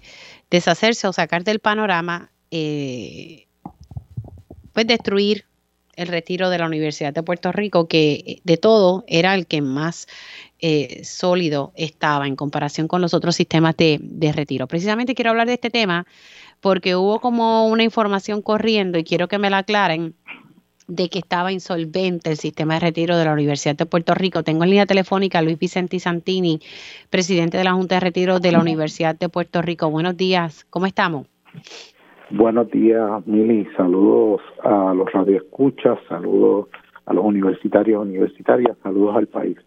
[0.50, 3.48] deshacerse o sacar del panorama eh,
[4.74, 5.46] pues destruir
[5.96, 9.62] el retiro de la Universidad de Puerto Rico que eh, de todo era el que
[9.62, 10.08] más
[11.04, 14.66] sólido estaba en comparación con los otros sistemas de, de retiro.
[14.66, 16.08] Precisamente quiero hablar de este tema
[16.60, 20.16] porque hubo como una información corriendo y quiero que me la aclaren
[20.88, 24.44] de que estaba insolvente el sistema de retiro de la Universidad de Puerto Rico.
[24.44, 26.60] Tengo en línea telefónica a Luis Vicente Santini,
[27.10, 29.90] presidente de la Junta de Retiro de la Universidad de Puerto Rico.
[29.90, 31.28] Buenos días, ¿cómo estamos?
[32.32, 33.68] Buenos días, Mili.
[33.78, 36.68] Saludos a los radioescuchas, saludos
[37.06, 39.58] a los universitarios, universitarias, saludos al país.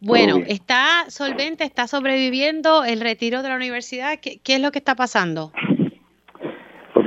[0.00, 4.18] Bueno, está solvente, está sobreviviendo el retiro de la universidad.
[4.20, 5.52] ¿Qué, qué es lo que está pasando?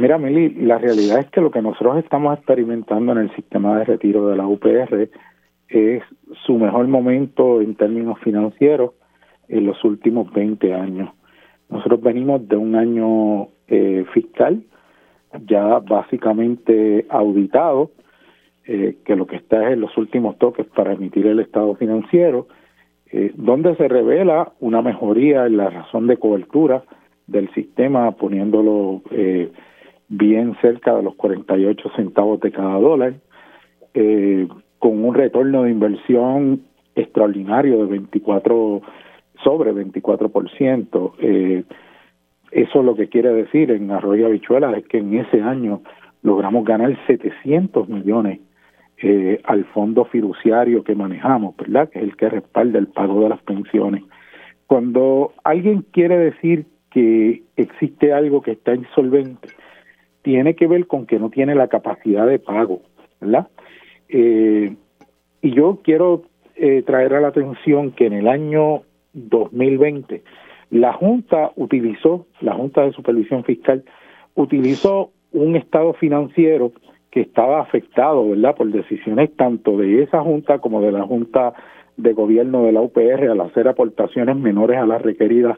[0.10, 3.86] Mira, Mili, la realidad es que lo que nosotros estamos experimentando en el sistema de
[3.86, 5.08] retiro de la UPR
[5.68, 6.04] es
[6.48, 8.94] su mejor momento en términos financieros
[9.50, 11.12] en los últimos 20 años.
[11.70, 14.64] Nosotros venimos de un año eh, fiscal
[15.46, 17.92] ya básicamente auditado,
[18.66, 22.48] eh, que lo que está es en los últimos toques para emitir el estado financiero,
[23.12, 26.84] eh, donde se revela una mejoría en la razón de cobertura
[27.28, 29.52] del sistema, poniéndolo eh,
[30.10, 33.14] bien cerca de los 48 centavos de cada dólar,
[33.94, 34.48] eh,
[34.80, 36.64] con un retorno de inversión
[36.96, 38.82] extraordinario de 24
[39.44, 41.14] sobre 24%.
[41.20, 41.64] Eh,
[42.52, 45.82] eso lo que quiere decir en Arroyo Habichuela es que en ese año
[46.24, 48.40] logramos ganar 700 millones
[49.02, 51.90] eh, al fondo fiduciario que manejamos, ¿verdad?
[51.90, 54.04] Que es el que respalda el pago de las pensiones.
[54.68, 59.50] Cuando alguien quiere decir que existe algo que está insolvente
[60.30, 62.82] tiene que ver con que no tiene la capacidad de pago,
[63.20, 63.48] ¿verdad?
[64.10, 64.76] Eh,
[65.42, 66.22] y yo quiero
[66.56, 70.22] eh, traer a la atención que en el año 2020
[70.70, 73.84] la Junta utilizó, la Junta de Supervisión Fiscal
[74.36, 76.74] utilizó un estado financiero
[77.10, 81.54] que estaba afectado, ¿verdad?, por decisiones tanto de esa Junta como de la Junta
[81.98, 85.58] de Gobierno de la UPR al hacer aportaciones menores a las requeridas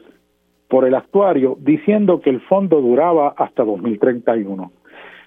[0.72, 4.72] por el actuario, diciendo que el fondo duraba hasta 2031.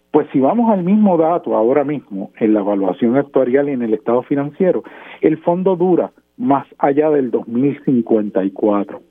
[0.09, 3.93] Pues si vamos al mismo dato ahora mismo en la evaluación actuarial y en el
[3.93, 4.83] estado financiero,
[5.21, 9.03] el fondo dura más allá del 2054.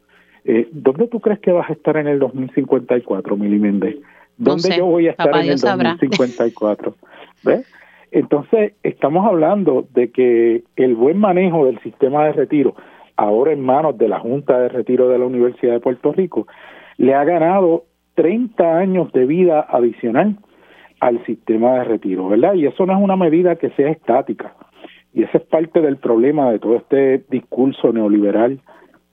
[0.44, 3.94] Eh, ¿Dónde tú crees que vas a estar en el 2054, Mili Méndez?
[4.36, 6.96] ¿Dónde yo voy a estar en el 2054?
[7.44, 7.64] ¿Ves?
[8.10, 12.74] Entonces, estamos hablando de que el buen manejo del sistema de retiro,
[13.16, 16.46] ahora en manos de la Junta de Retiro de la Universidad de Puerto Rico,
[16.96, 17.84] le ha ganado
[18.14, 20.36] 30 años de vida adicional
[21.00, 22.54] al sistema de retiro, ¿verdad?
[22.54, 24.54] Y eso no es una medida que sea estática.
[25.12, 28.60] Y ese es parte del problema de todo este discurso neoliberal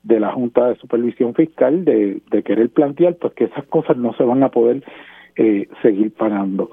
[0.02, 4.24] de la Junta de Supervisión Fiscal de, querer plantear pues que esas cosas no se
[4.24, 4.82] van a poder
[5.36, 6.70] eh, seguir pagando.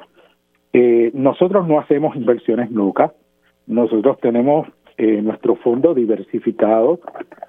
[0.73, 3.11] Eh, nosotros no hacemos inversiones locas,
[3.67, 4.67] nosotros tenemos
[4.99, 6.99] eh, nuestro fondo diversificado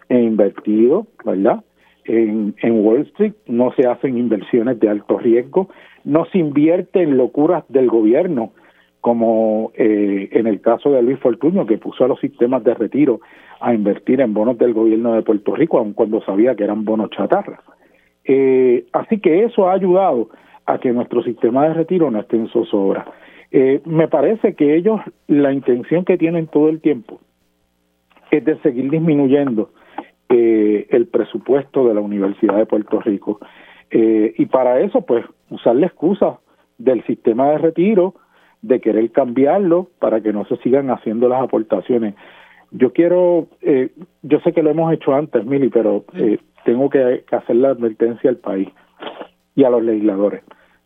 [0.08, 1.64] e invertido, ¿verdad?
[2.04, 5.68] En, en Wall Street no se hacen inversiones de alto riesgo,
[6.04, 8.52] no se invierte en locuras del gobierno,
[9.00, 13.20] como eh, en el caso de Luis Fortuño, que puso a los sistemas de retiro
[13.58, 17.10] a invertir en bonos del gobierno de Puerto Rico, aun cuando sabía que eran bonos
[17.10, 17.62] chatarra.
[18.24, 20.28] Eh, así que eso ha ayudado
[20.66, 23.06] a que nuestro sistema de retiro no esté en zozobra.
[23.50, 27.18] Eh, me parece que ellos, la intención que tienen todo el tiempo
[28.30, 29.70] es de seguir disminuyendo
[30.28, 33.40] eh, el presupuesto de la Universidad de Puerto Rico.
[33.90, 36.38] Eh, y para eso, pues, usar la excusa
[36.78, 38.14] del sistema de retiro,
[38.62, 42.14] de querer cambiarlo para que no se sigan haciendo las aportaciones.
[42.70, 43.90] Yo quiero, eh,
[44.22, 48.30] yo sé que lo hemos hecho antes, Mili, pero eh, tengo que, hacer la advertencia
[48.30, 48.68] al país
[49.54, 50.42] y a los legisladores.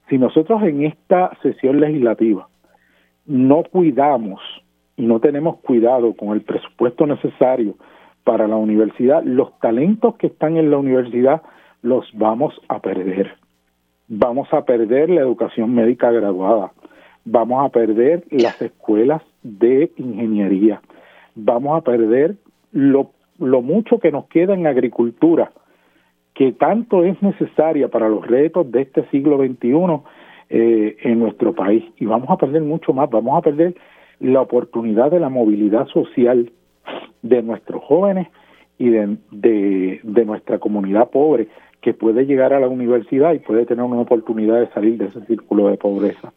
[0.08, 2.48] Si nosotros en esta sesión legislativa
[3.26, 4.40] no cuidamos
[4.96, 7.74] no tenemos cuidado con el presupuesto necesario
[8.24, 11.42] para la universidad, los talentos que están en la universidad
[11.82, 13.36] los vamos a perder.
[14.08, 16.72] Vamos a perder la educación médica graduada,
[17.24, 20.80] vamos a perder las escuelas de ingeniería,
[21.34, 22.36] vamos a perder
[22.72, 25.52] lo, lo mucho que nos queda en agricultura,
[26.34, 30.02] que tanto es necesaria para los retos de este siglo XXI
[30.50, 31.84] eh, en nuestro país.
[31.98, 33.74] Y vamos a perder mucho más, vamos a perder
[34.24, 36.50] la oportunidad de la movilidad social
[37.22, 38.28] de nuestros jóvenes
[38.78, 41.48] y de, de, de nuestra comunidad pobre
[41.80, 45.24] que puede llegar a la universidad y puede tener una oportunidad de salir de ese
[45.26, 46.32] círculo de pobreza.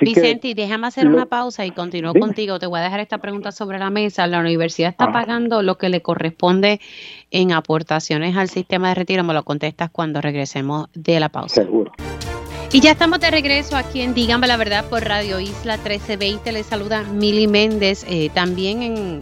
[0.00, 2.58] Vicente, déjame hacer una pausa y continúo contigo.
[2.58, 4.26] Te voy a dejar esta pregunta sobre la mesa.
[4.26, 6.80] La universidad está pagando lo que le corresponde
[7.30, 9.22] en aportaciones al sistema de retiro.
[9.22, 11.62] Me lo contestas cuando regresemos de la pausa.
[11.62, 11.92] Seguro.
[12.72, 16.52] Y ya estamos de regreso aquí en Dígame la Verdad por Radio Isla 1320.
[16.52, 18.04] Les saluda Mili Méndez.
[18.08, 19.20] Eh, también en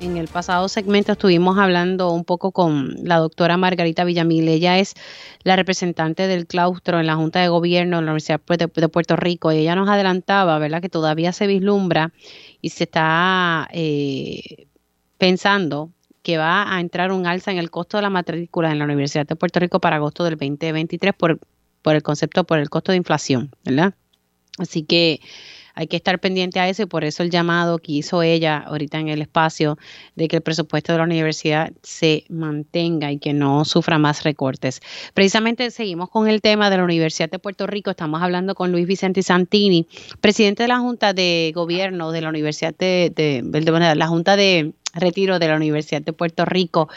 [0.00, 4.48] en el pasado segmento estuvimos hablando un poco con la doctora Margarita Villamil.
[4.48, 4.94] Ella es
[5.42, 9.52] la representante del claustro en la Junta de Gobierno de la Universidad de Puerto Rico
[9.52, 12.12] y ella nos adelantaba, ¿verdad?, que todavía se vislumbra
[12.60, 14.66] y se está eh,
[15.18, 15.90] pensando
[16.22, 19.26] que va a entrar un alza en el costo de la matrícula en la Universidad
[19.26, 21.38] de Puerto Rico para agosto del 2023 por,
[21.86, 23.94] por el concepto, por el costo de inflación, ¿verdad?
[24.58, 25.20] Así que
[25.72, 28.98] hay que estar pendiente a eso y por eso el llamado que hizo ella ahorita
[28.98, 29.78] en el espacio
[30.16, 34.80] de que el presupuesto de la universidad se mantenga y que no sufra más recortes.
[35.14, 37.92] Precisamente seguimos con el tema de la Universidad de Puerto Rico.
[37.92, 39.86] Estamos hablando con Luis Vicente Santini,
[40.20, 45.38] presidente de la Junta de Gobierno de la Universidad de, de la Junta de Retiro
[45.38, 46.88] de la Universidad de Puerto Rico.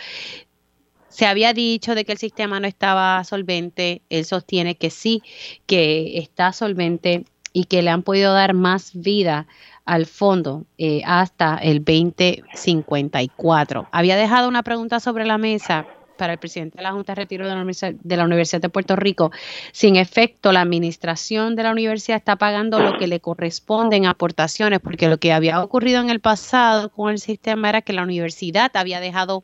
[1.09, 5.21] Se había dicho de que el sistema no estaba solvente, él sostiene que sí,
[5.65, 9.47] que está solvente y que le han podido dar más vida
[9.85, 13.87] al fondo eh, hasta el 2054.
[13.91, 15.87] Había dejado una pregunta sobre la mesa
[16.19, 19.31] para el presidente de la Junta de Retiro de la, Universidad, de Puerto Rico.
[19.71, 24.81] Sin efecto, la administración de la universidad está pagando lo que le corresponde en aportaciones,
[24.81, 28.69] porque lo que había ocurrido en el pasado con el sistema era que la universidad
[28.75, 29.43] había dejado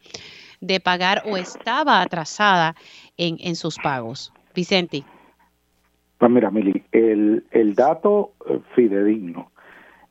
[0.62, 2.76] de pagar o estaba atrasada
[3.18, 4.34] en, en sus pagos.
[4.53, 5.03] Vicente.
[6.18, 9.51] Pues mira, Mili, el, el dato eh, fidedigno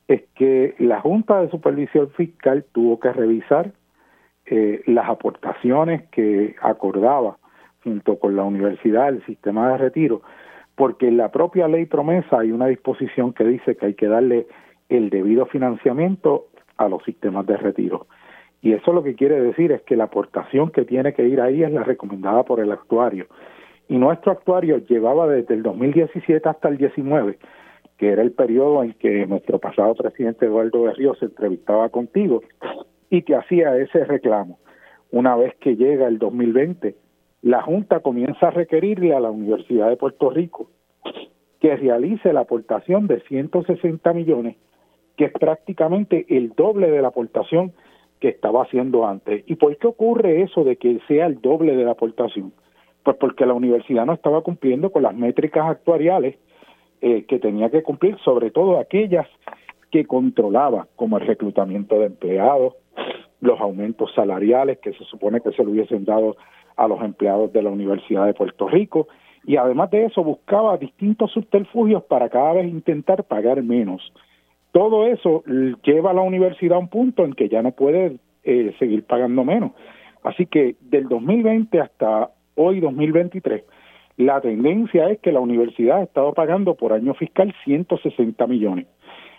[0.07, 3.73] es que la Junta de Supervisión Fiscal tuvo que revisar
[4.47, 7.39] eh, las aportaciones que acordaba
[7.83, 10.23] junto con la universidad, el sistema de retiro,
[10.75, 14.47] porque en la propia ley promesa hay una disposición que dice que hay que darle
[14.89, 18.07] el debido financiamiento a los sistemas de retiro.
[18.65, 21.63] Y eso lo que quiere decir es que la aportación que tiene que ir ahí
[21.63, 23.27] es la recomendada por el actuario.
[23.89, 27.39] Y nuestro actuario llevaba desde el 2017 hasta el 19,
[27.99, 32.41] que era el periodo en que nuestro pasado presidente Eduardo Berrío se entrevistaba contigo
[33.11, 34.59] y que hacía ese reclamo.
[35.11, 36.97] Una vez que llega el 2020,
[37.43, 40.71] la Junta comienza a requerirle a la Universidad de Puerto Rico
[41.61, 44.57] que realice la aportación de 160 millones,
[45.19, 47.75] que es prácticamente el doble de la aportación
[48.21, 49.45] que estaba haciendo antes.
[49.47, 52.53] ¿Y por qué ocurre eso de que sea el doble de la aportación?
[53.03, 56.37] Pues porque la universidad no estaba cumpliendo con las métricas actuariales
[57.01, 59.27] eh, que tenía que cumplir, sobre todo aquellas
[59.91, 62.75] que controlaba, como el reclutamiento de empleados,
[63.41, 66.37] los aumentos salariales que se supone que se le hubiesen dado
[66.77, 69.07] a los empleados de la Universidad de Puerto Rico
[69.47, 74.13] y además de eso buscaba distintos subterfugios para cada vez intentar pagar menos.
[74.75, 75.45] Todo eso
[75.85, 79.45] lleva a la universidad a un punto en que ya no puede eh, seguir pagando
[79.45, 79.71] menos.
[80.25, 83.63] Así que del 2020 hasta hoy 2023,
[84.17, 88.89] la tendencia es que la universidad ha estado pagando por año fiscal 160 millones.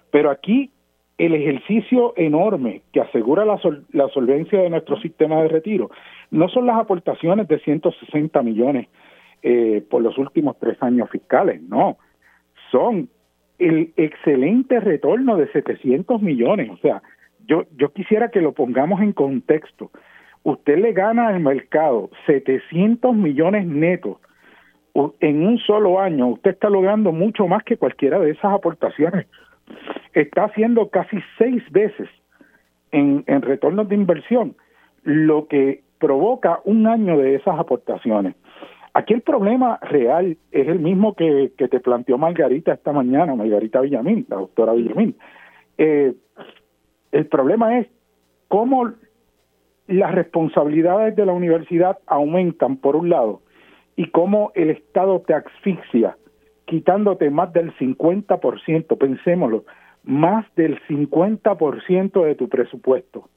[0.10, 0.72] Pero aquí
[1.18, 3.60] el ejercicio enorme que asegura la,
[3.92, 5.92] la solvencia de nuestro sistema de retiro
[6.32, 8.88] no son las aportaciones de 160 millones
[9.44, 11.98] eh, por los últimos tres años fiscales, no,
[12.72, 13.10] son
[13.60, 16.70] el excelente retorno de 700 millones.
[16.72, 17.02] O sea,
[17.48, 19.92] yo, yo quisiera que lo pongamos en contexto.
[20.44, 24.18] Usted le gana al mercado 700 millones netos
[25.20, 26.28] en un solo año.
[26.28, 29.26] Usted está logrando mucho más que cualquiera de esas aportaciones
[30.14, 32.10] está haciendo casi seis veces
[32.92, 34.56] en, en retornos de inversión
[35.04, 38.36] lo que provoca un año de esas aportaciones.
[38.96, 44.26] Aquí el problema real es el mismo que, te planteó Margarita esta mañana, Margarita Villamín,
[44.30, 45.18] la doctora Villamín.
[45.78, 46.14] Eh,
[47.12, 47.88] el problema es
[48.48, 48.94] cómo
[49.88, 53.42] las responsabilidades de la universidad aumentan, por un lado,
[53.98, 56.16] y cómo el Estado te asfixia
[56.64, 59.66] quitándote más del 50%, pensémoslo,
[60.06, 63.28] más del 50% de tu presupuesto.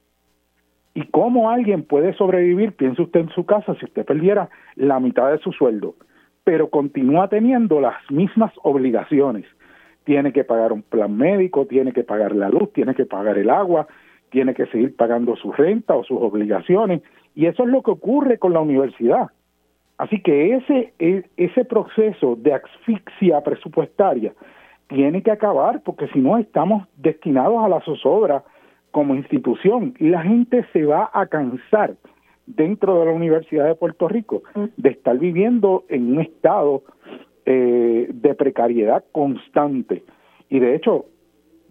[0.95, 2.73] ¿Y cómo alguien puede sobrevivir?
[2.73, 5.95] Piense usted en su casa si usted perdiera la mitad de su sueldo,
[6.45, 9.45] pero continúa teniendo las mismas obligaciones.
[10.05, 13.51] Tiene que pagar un plan médico, tiene que pagar la luz, tiene que pagar el
[13.51, 13.87] agua,
[14.31, 17.03] tiene que seguir pagando su renta o sus obligaciones.
[17.35, 19.29] Y eso es lo que ocurre con la universidad.
[19.99, 24.33] Así que ese, e, ese proceso de asfixia presupuestaria
[24.89, 28.45] tiene que acabar porque si no estamos destinados a la zozobra
[28.91, 31.95] como institución y la gente se va a cansar
[32.47, 34.65] dentro de la Universidad de Puerto Rico mm.
[34.77, 36.83] de estar viviendo en un estado
[37.45, 40.03] eh, de precariedad constante.
[40.49, 41.07] Y de hecho,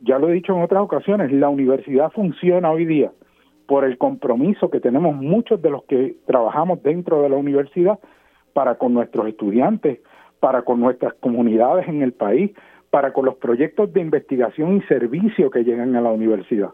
[0.03, 3.11] ya lo he dicho en otras ocasiones, la universidad funciona hoy día
[3.67, 7.99] por el compromiso que tenemos muchos de los que trabajamos dentro de la universidad
[8.53, 9.99] para con nuestros estudiantes,
[10.39, 12.51] para con nuestras comunidades en el país,
[12.89, 16.69] para con los proyectos de investigación y servicio que llegan a la universidad.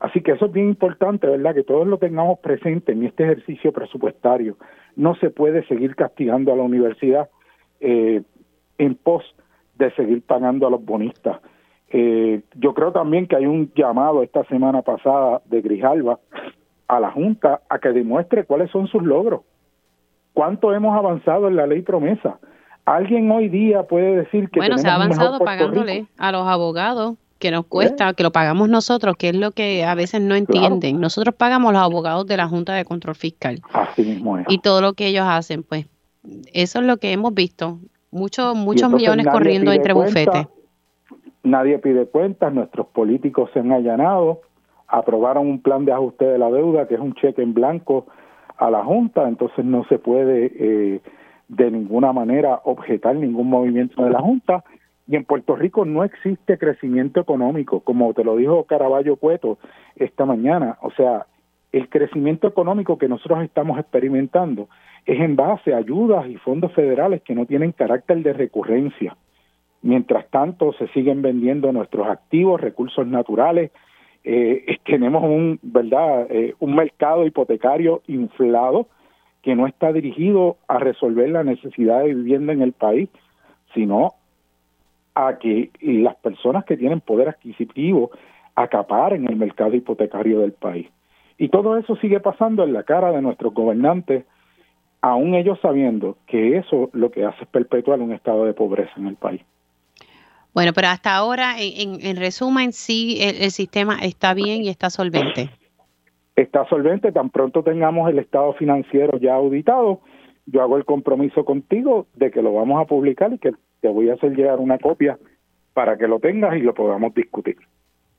[0.00, 1.54] Así que eso es bien importante, ¿verdad?
[1.54, 4.56] Que todos lo tengamos presente en este ejercicio presupuestario.
[4.96, 7.28] No se puede seguir castigando a la universidad
[7.80, 8.22] eh,
[8.78, 9.24] en pos
[9.76, 11.40] de seguir pagando a los bonistas.
[11.90, 16.18] Eh, yo creo también que hay un llamado esta semana pasada de Grijalva
[16.86, 19.42] a la Junta a que demuestre cuáles son sus logros
[20.38, 22.38] cuánto hemos avanzado en la ley promesa.
[22.84, 24.60] ¿Alguien hoy día puede decir que...
[24.60, 29.16] Bueno, se ha avanzado pagándole a los abogados que nos cuesta, que lo pagamos nosotros,
[29.16, 31.00] que es lo que a veces no entienden.
[31.00, 33.60] Nosotros pagamos los abogados de la Junta de Control Fiscal.
[33.72, 34.46] Así mismo es.
[34.48, 35.86] Y todo lo que ellos hacen, pues,
[36.52, 37.78] eso es lo que hemos visto.
[38.10, 40.46] Muchos, muchos millones corriendo entre bufetes.
[41.42, 44.42] Nadie pide cuentas, nuestros políticos se han allanado,
[44.88, 48.06] aprobaron un plan de ajuste de la deuda, que es un cheque en blanco
[48.56, 51.00] a la Junta, entonces no se puede eh,
[51.48, 54.64] de ninguna manera objetar ningún movimiento de la Junta.
[55.08, 59.58] Y en Puerto Rico no existe crecimiento económico, como te lo dijo Caraballo Cueto
[59.96, 60.76] esta mañana.
[60.82, 61.26] O sea,
[61.72, 64.68] el crecimiento económico que nosotros estamos experimentando
[65.06, 69.16] es en base a ayudas y fondos federales que no tienen carácter de recurrencia.
[69.80, 73.70] Mientras tanto, se siguen vendiendo nuestros activos, recursos naturales,
[74.24, 78.88] eh, tenemos un verdad eh, un mercado hipotecario inflado
[79.40, 83.08] que no está dirigido a resolver la necesidad de vivienda en el país
[83.74, 84.14] sino
[85.18, 88.12] a que las personas que tienen poder adquisitivo
[88.54, 90.88] acaparen el mercado hipotecario del país
[91.38, 94.24] y todo eso sigue pasando en la cara de nuestros gobernantes
[95.00, 99.06] aún ellos sabiendo que eso lo que hace es perpetuar un estado de pobreza en
[99.06, 99.42] el país.
[100.54, 105.50] Bueno, pero hasta ahora, en, resumen, sí, el, sistema está bien y está solvente.
[106.34, 110.00] Está solvente, tan pronto tengamos el estado financiero ya auditado,
[110.46, 114.10] yo hago el compromiso contigo de que lo vamos a publicar y que te voy
[114.10, 115.18] a hacer llegar una copia
[115.72, 117.56] para que lo tengas y lo podamos discutir.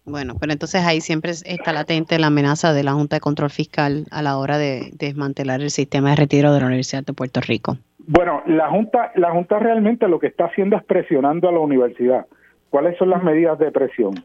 [0.06, 4.06] Bueno, pero entonces ahí siempre está latente la amenaza de la Junta de Control Fiscal
[4.12, 7.78] a la hora de desmantelar el sistema de retiro de la Universidad de Puerto Rico.
[8.08, 12.26] Bueno, la Junta, la Junta realmente lo que está haciendo es presionando a la universidad.
[12.70, 14.16] ¿Cuáles son las medidas de presión?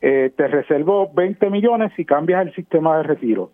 [0.00, 3.50] Eh, te reservo 20 millones y cambias el sistema de retiro.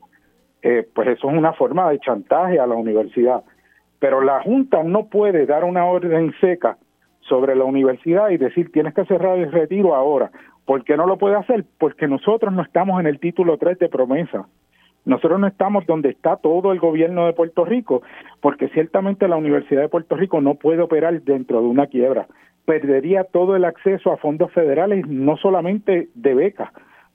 [0.62, 3.42] Eh, pues eso es una forma de chantaje a la universidad.
[4.00, 6.76] Pero la Junta no puede dar una orden seca
[7.30, 10.30] sobre la universidad y decir tienes que cerrar el retiro ahora.
[10.66, 11.64] ¿Por qué no lo puede hacer?
[11.78, 14.46] Porque nosotros no estamos en el título 3 de promesa.
[15.06, 18.02] Nosotros no estamos donde está todo el gobierno de Puerto Rico,
[18.42, 22.26] porque ciertamente la Universidad de Puerto Rico no puede operar dentro de una quiebra.
[22.66, 26.70] Perdería todo el acceso a fondos federales, no solamente de becas,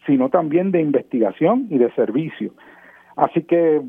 [0.07, 2.53] sino también de investigación y de servicio.
[3.15, 3.81] Así que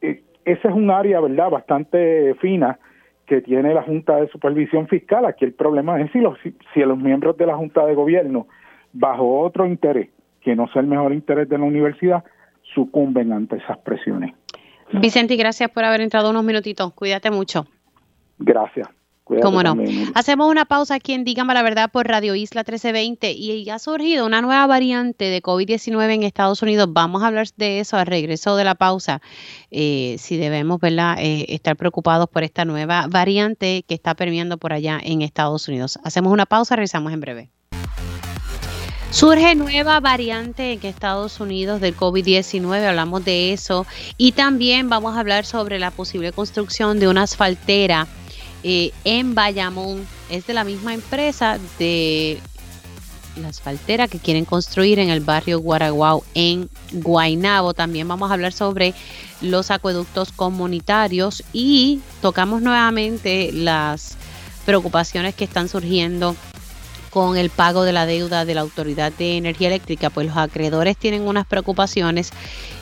[0.00, 2.78] eh, ese es un área, ¿verdad?, bastante fina
[3.26, 5.26] que tiene la Junta de Supervisión Fiscal.
[5.26, 8.46] Aquí el problema es si los, si los miembros de la Junta de Gobierno,
[8.92, 10.10] bajo otro interés,
[10.40, 12.24] que no sea el mejor interés de la universidad,
[12.74, 14.34] sucumben ante esas presiones.
[14.92, 16.92] Vicente, gracias por haber entrado unos minutitos.
[16.94, 17.66] Cuídate mucho.
[18.38, 18.88] Gracias.
[19.26, 19.74] ¿Cómo no?
[20.14, 24.24] Hacemos una pausa aquí en Dígame la Verdad por Radio Isla 1320 y ha surgido
[24.24, 26.92] una nueva variante de COVID-19 en Estados Unidos.
[26.92, 29.20] Vamos a hablar de eso al regreso de la pausa,
[29.72, 31.16] eh, si debemos ¿verdad?
[31.18, 35.98] Eh, estar preocupados por esta nueva variante que está permeando por allá en Estados Unidos.
[36.04, 37.50] Hacemos una pausa, regresamos en breve.
[39.10, 43.86] Surge nueva variante en Estados Unidos del COVID-19, hablamos de eso
[44.18, 48.06] y también vamos a hablar sobre la posible construcción de una asfaltera
[48.68, 50.04] eh, en Bayamón.
[50.28, 52.40] Es de la misma empresa de
[53.36, 57.74] la asfaltera que quieren construir en el barrio Guaraguao en Guainabo.
[57.74, 58.92] También vamos a hablar sobre
[59.40, 64.16] los acueductos comunitarios y tocamos nuevamente las
[64.64, 66.34] preocupaciones que están surgiendo
[67.10, 70.96] con el pago de la deuda de la Autoridad de Energía Eléctrica, pues los acreedores
[70.96, 72.30] tienen unas preocupaciones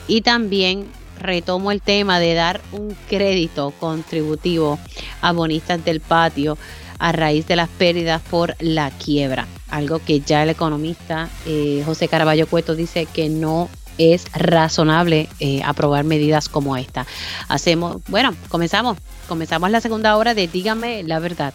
[0.07, 0.87] y también
[1.19, 4.79] retomo el tema de dar un crédito contributivo
[5.21, 6.57] a bonistas del patio
[6.99, 12.07] a raíz de las pérdidas por la quiebra, algo que ya el economista eh, José
[12.07, 17.05] Caraballo Cueto dice que no es razonable eh, aprobar medidas como esta.
[17.47, 18.97] Hacemos, bueno, comenzamos,
[19.27, 21.53] comenzamos la segunda hora de Dígame la verdad.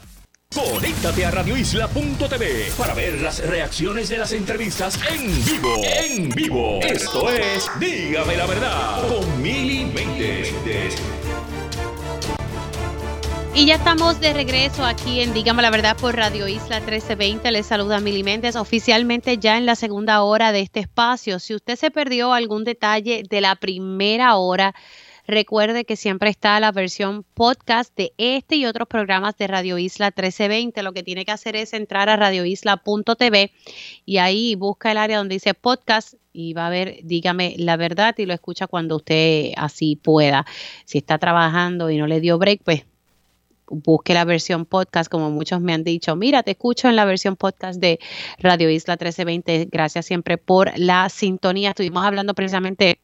[0.53, 5.77] Conéctate a radioisla.tv para ver las reacciones de las entrevistas en vivo.
[5.85, 6.81] En vivo.
[6.83, 9.87] Esto es Dígame la verdad con Mili
[13.55, 17.49] Y ya estamos de regreso aquí en Dígame la verdad por Radio Isla 1320.
[17.53, 21.39] Les saluda Mili Méndez, oficialmente ya en la segunda hora de este espacio.
[21.39, 24.75] Si usted se perdió algún detalle de la primera hora,
[25.27, 30.07] Recuerde que siempre está la versión podcast de este y otros programas de Radio Isla
[30.07, 30.83] 1320.
[30.83, 33.53] Lo que tiene que hacer es entrar a radioisla.tv
[34.05, 38.15] y ahí busca el área donde dice podcast y va a ver, dígame la verdad
[38.19, 40.47] y lo escucha cuando usted así pueda.
[40.85, 42.85] Si está trabajando y no le dio break, pues
[43.71, 47.37] busque la versión podcast, como muchos me han dicho, mira, te escucho en la versión
[47.37, 48.01] podcast de
[48.39, 49.69] Radio Isla 1320.
[49.71, 51.71] Gracias siempre por la sintonía.
[51.71, 53.00] Estuvimos hablando precisamente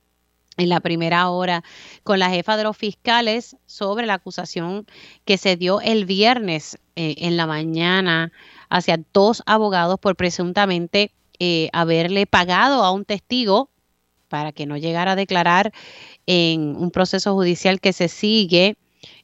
[0.57, 1.62] en la primera hora
[2.02, 4.86] con la jefa de los fiscales sobre la acusación
[5.24, 8.32] que se dio el viernes eh, en la mañana
[8.68, 13.70] hacia dos abogados por presuntamente eh, haberle pagado a un testigo
[14.28, 15.72] para que no llegara a declarar
[16.26, 18.76] en un proceso judicial que se sigue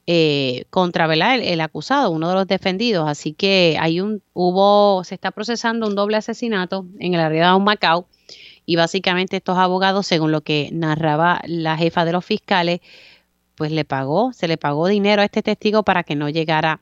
[0.07, 3.09] eh, contra El, el, acusado, uno de los defendidos.
[3.09, 7.59] Así que hay un, hubo, se está procesando un doble asesinato en el área de
[7.61, 8.07] Macao
[8.67, 12.81] y básicamente estos abogados, según lo que narraba la jefa de los fiscales,
[13.55, 16.81] pues le pagó, se le pagó dinero a este testigo para que no llegara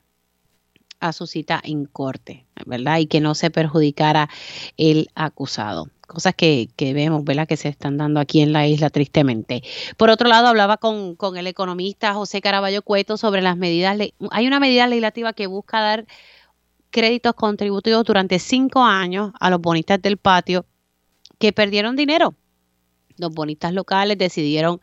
[0.99, 2.99] a su cita en corte, ¿verdad?
[2.99, 4.29] Y que no se perjudicara
[4.77, 5.89] el acusado.
[6.07, 7.47] Cosas que, que vemos, ¿verdad?
[7.47, 9.63] Que se están dando aquí en la isla tristemente.
[9.97, 13.97] Por otro lado, hablaba con, con el economista José Caraballo Cueto sobre las medidas.
[14.29, 16.05] Hay una medida legislativa que busca dar
[16.91, 20.65] créditos contributivos durante cinco años a los bonistas del patio
[21.41, 22.35] que perdieron dinero.
[23.17, 24.79] Los bonistas locales decidieron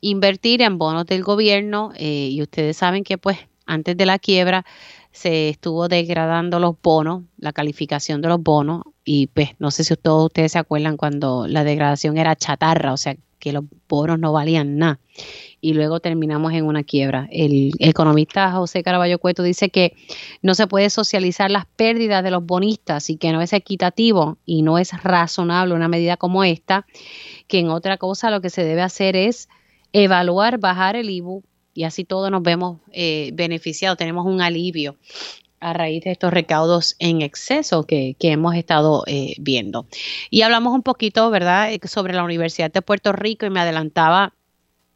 [0.00, 4.64] invertir en bonos del gobierno eh, y ustedes saben que pues antes de la quiebra
[5.12, 9.96] se estuvo degradando los bonos, la calificación de los bonos y pues no sé si
[9.96, 14.32] todos ustedes se acuerdan cuando la degradación era chatarra, o sea, que los bonos no
[14.32, 15.00] valían nada.
[15.60, 17.28] Y luego terminamos en una quiebra.
[17.30, 19.94] El economista José Caraballo Cueto dice que
[20.42, 24.62] no se puede socializar las pérdidas de los bonistas y que no es equitativo y
[24.62, 26.86] no es razonable una medida como esta,
[27.46, 29.48] que en otra cosa lo que se debe hacer es
[29.92, 31.42] evaluar, bajar el IBU
[31.74, 34.96] y así todos nos vemos eh, beneficiados, tenemos un alivio
[35.60, 39.86] a raíz de estos recaudos en exceso que, hemos estado eh, viendo.
[40.30, 44.32] Y hablamos un poquito, ¿verdad?, eh, sobre la Universidad de Puerto Rico y me adelantaba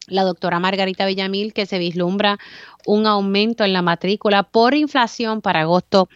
[0.09, 2.39] la doctora Margarita Villamil que se vislumbra
[2.87, 6.09] un aumento en la matrícula por inflación para agosto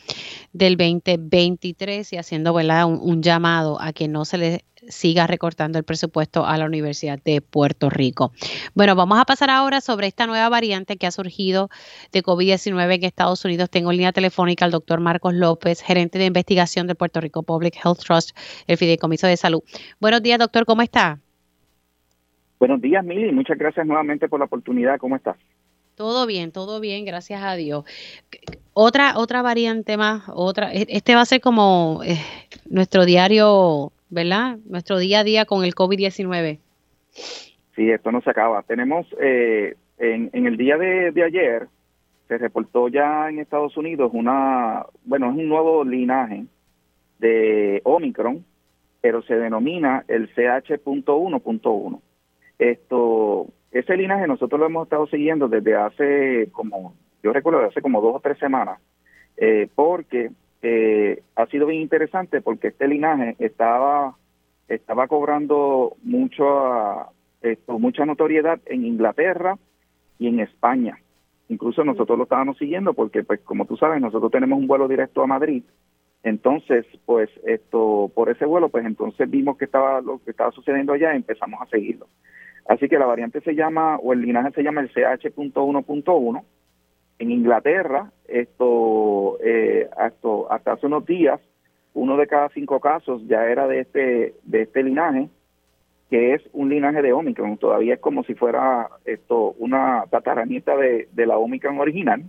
[0.52, 2.86] del 2023 y haciendo ¿verdad?
[2.86, 7.40] Un, llamado a que no se le siga recortando el presupuesto a la Universidad de
[7.40, 8.32] Puerto Rico.
[8.74, 11.68] Bueno, vamos a pasar ahora sobre esta nueva variante que ha surgido
[12.12, 13.70] de COVID-19 en Estados Unidos.
[13.70, 17.76] Tengo en línea telefónica al doctor Marcos López, gerente de investigación del Puerto Rico Public
[17.84, 19.62] Health Trust, el Fideicomiso de Salud.
[20.00, 21.20] Buenos días, doctor, ¿cómo está?
[22.58, 23.32] Buenos días, Mili.
[23.32, 24.98] Muchas gracias nuevamente por la oportunidad.
[24.98, 25.36] ¿Cómo estás?
[25.94, 27.84] Todo bien, todo bien, gracias a Dios.
[28.74, 30.72] Otra, otra variante más, otra.
[30.72, 32.18] E, este va a ser como eh,
[32.68, 34.58] nuestro diario, ¿verdad?
[34.66, 36.58] Nuestro día a día con el COVID-19.
[37.74, 38.62] Sí, esto no se acaba.
[38.62, 41.68] Tenemos eh, en, en, el día de, de ayer
[42.28, 46.44] se reportó ya en Estados Unidos una, bueno, es un nuevo linaje
[47.18, 48.44] de Omicron,
[49.00, 52.00] pero se denomina el CH.1.1.
[52.58, 57.82] Esto, ese linaje nosotros lo hemos estado siguiendo desde hace como, yo recuerdo de hace
[57.82, 58.80] como dos o tres semanas,
[59.36, 60.30] eh, porque
[60.62, 64.16] eh, ha sido bien interesante porque este linaje estaba
[64.68, 66.44] estaba cobrando mucho
[67.40, 69.56] esto, mucha notoriedad en Inglaterra
[70.18, 70.98] y en España.
[71.48, 75.22] Incluso nosotros lo estábamos siguiendo porque, pues, como tú sabes, nosotros tenemos un vuelo directo
[75.22, 75.62] a Madrid.
[76.24, 80.92] Entonces, pues, esto, por ese vuelo, pues, entonces vimos que estaba lo que estaba sucediendo
[80.92, 82.08] allá y empezamos a seguirlo.
[82.68, 86.44] Así que la variante se llama, o el linaje se llama el CH.1.1.
[87.18, 91.40] En Inglaterra, esto, eh, hasta, hasta hace unos días,
[91.94, 95.30] uno de cada cinco casos ya era de este, de este linaje,
[96.10, 97.56] que es un linaje de Omicron.
[97.56, 102.22] Todavía es como si fuera esto una tataranieta de, de la Omicron original.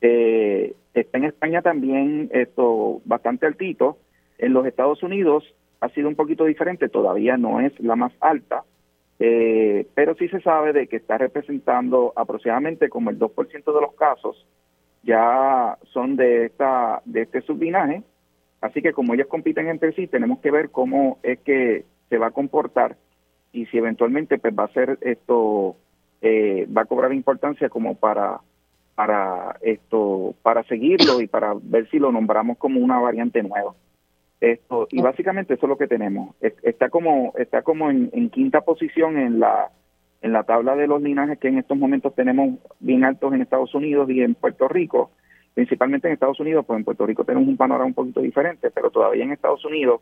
[0.00, 3.98] Eh, está en España también esto bastante altito.
[4.38, 5.44] En los Estados Unidos
[5.80, 8.62] ha sido un poquito diferente, todavía no es la más alta,
[9.24, 13.94] eh, pero sí se sabe de que está representando aproximadamente como el 2% de los
[13.94, 14.44] casos
[15.04, 18.02] ya son de esta de este sublinaje,
[18.60, 22.26] así que como ellos compiten entre sí, tenemos que ver cómo es que se va
[22.26, 22.96] a comportar
[23.52, 25.76] y si eventualmente pues va a ser esto
[26.20, 28.40] eh, va a cobrar importancia como para
[28.96, 33.72] para esto para seguirlo y para ver si lo nombramos como una variante nueva.
[34.42, 36.34] Esto, y básicamente eso es lo que tenemos.
[36.40, 39.70] Está como, está como en, quinta posición en la,
[40.20, 43.72] en la tabla de los linajes que en estos momentos tenemos bien altos en Estados
[43.72, 45.12] Unidos y en Puerto Rico.
[45.54, 48.90] Principalmente en Estados Unidos, pues en Puerto Rico tenemos un panorama un poquito diferente, pero
[48.90, 50.00] todavía en Estados Unidos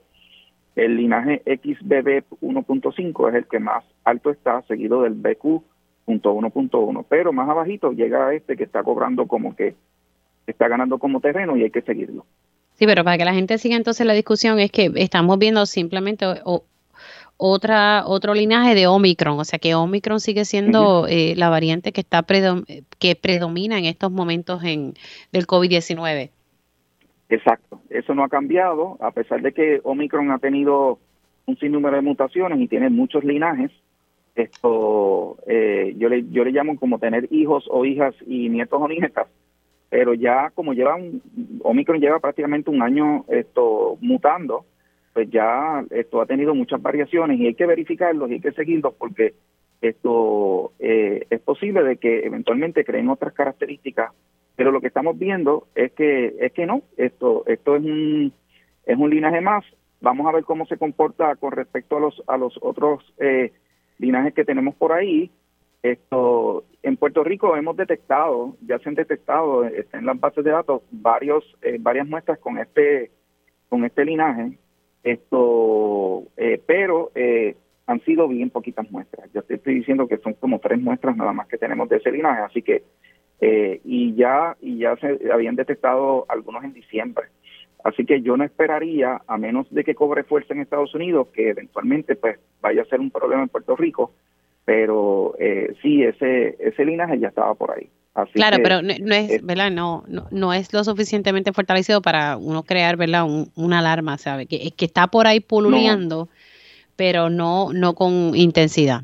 [0.74, 5.62] el linaje XBB 1.5 es el que más alto está, seguido del BQ
[6.06, 7.04] 1.1.
[7.10, 9.74] Pero más abajito llega este que está cobrando como que
[10.46, 12.24] está ganando como terreno y hay que seguirlo.
[12.80, 16.24] Sí, pero para que la gente siga entonces la discusión es que estamos viendo simplemente
[17.36, 22.00] otra otro linaje de Omicron, o sea que Omicron sigue siendo eh, la variante que
[22.00, 24.94] está que predomina en estos momentos en
[25.30, 26.30] del COVID-19.
[27.28, 30.98] Exacto, eso no ha cambiado a pesar de que Omicron ha tenido
[31.44, 33.70] un sinnúmero de mutaciones y tiene muchos linajes.
[34.34, 38.88] Esto eh, yo le yo le llamo como tener hijos o hijas y nietos o
[38.88, 39.26] nietas
[39.90, 41.20] pero ya como llevan,
[41.62, 44.64] Omicron lleva prácticamente un año esto mutando,
[45.12, 48.94] pues ya esto ha tenido muchas variaciones y hay que verificarlos y hay que seguirlos
[48.94, 49.34] porque
[49.82, 54.12] esto eh, es posible de que eventualmente creen otras características,
[54.54, 58.32] pero lo que estamos viendo es que es que no, esto esto es un
[58.86, 59.64] es un linaje más.
[60.00, 63.52] Vamos a ver cómo se comporta con respecto a los a los otros eh,
[63.98, 65.30] linajes que tenemos por ahí
[65.82, 70.82] esto, en Puerto Rico hemos detectado, ya se han detectado en las bases de datos
[70.90, 73.10] varios, eh, varias muestras con este,
[73.68, 74.58] con este linaje,
[75.02, 77.56] esto, eh, pero eh,
[77.86, 79.32] han sido bien poquitas muestras.
[79.32, 82.12] Yo te estoy diciendo que son como tres muestras nada más que tenemos de ese
[82.12, 82.82] linaje, así que
[83.42, 87.28] y ya y ya se habían detectado algunos en diciembre.
[87.82, 91.48] Así que yo no esperaría, a menos de que cobre fuerza en Estados Unidos, que
[91.48, 94.12] eventualmente pues vaya a ser un problema en Puerto Rico,
[94.64, 97.88] pero eh, sí, ese, ese linaje ya estaba por ahí.
[98.32, 99.70] claro, pero no, es, ¿verdad?
[99.70, 103.26] No, no, es lo suficientemente fortalecido para uno crear, ¿verdad?
[103.56, 104.46] una alarma, ¿sabe?
[104.46, 106.28] Que, que está por ahí pululeando,
[106.96, 109.02] pero no, no con intensidad.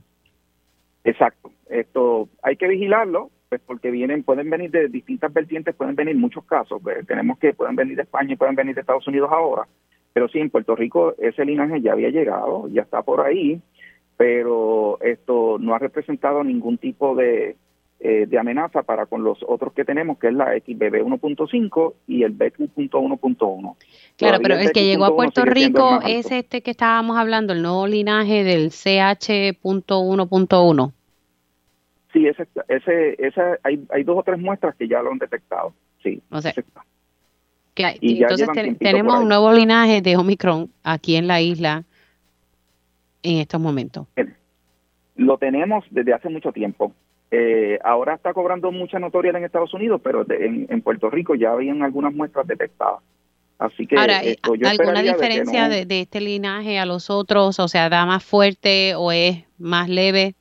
[1.04, 1.50] Exacto.
[1.68, 6.44] Esto hay que vigilarlo, pues porque vienen, pueden venir de distintas vertientes, pueden venir muchos
[6.44, 6.80] casos.
[6.82, 9.66] Pues, tenemos que pueden venir de España y pueden venir de Estados Unidos ahora.
[10.12, 13.60] Pero sí, en Puerto Rico ese linaje ya había llegado, ya está por ahí,
[14.16, 17.56] pero esto no ha representado ningún tipo de,
[18.00, 22.22] eh, de amenaza para con los otros que tenemos, que es la XBB 1.5 y
[22.22, 23.76] el BQ.1.1.
[24.16, 27.86] Claro, pero el, que llegó a Puerto Rico es este que estábamos hablando, el nuevo
[27.86, 30.92] linaje del CH.1.1.
[32.12, 35.74] Sí, ese, ese, ese hay, hay dos o tres muestras que ya lo han detectado.
[36.02, 36.22] Sí.
[36.30, 36.54] O sea,
[37.76, 38.48] entonces
[38.78, 41.84] tenemos un nuevo linaje de Omicron aquí en la isla
[43.26, 44.06] en estos momentos.
[45.16, 46.92] Lo tenemos desde hace mucho tiempo.
[47.30, 51.82] Eh, ahora está cobrando mucha notoriedad en Estados Unidos, pero en, Puerto Rico ya habían
[51.82, 53.00] algunas muestras detectadas.
[53.58, 54.20] Así que ahora,
[54.68, 57.58] ¿alguna diferencia de, este linaje a los otros?
[57.58, 60.34] O sea, ¿da más fuerte o es más leve?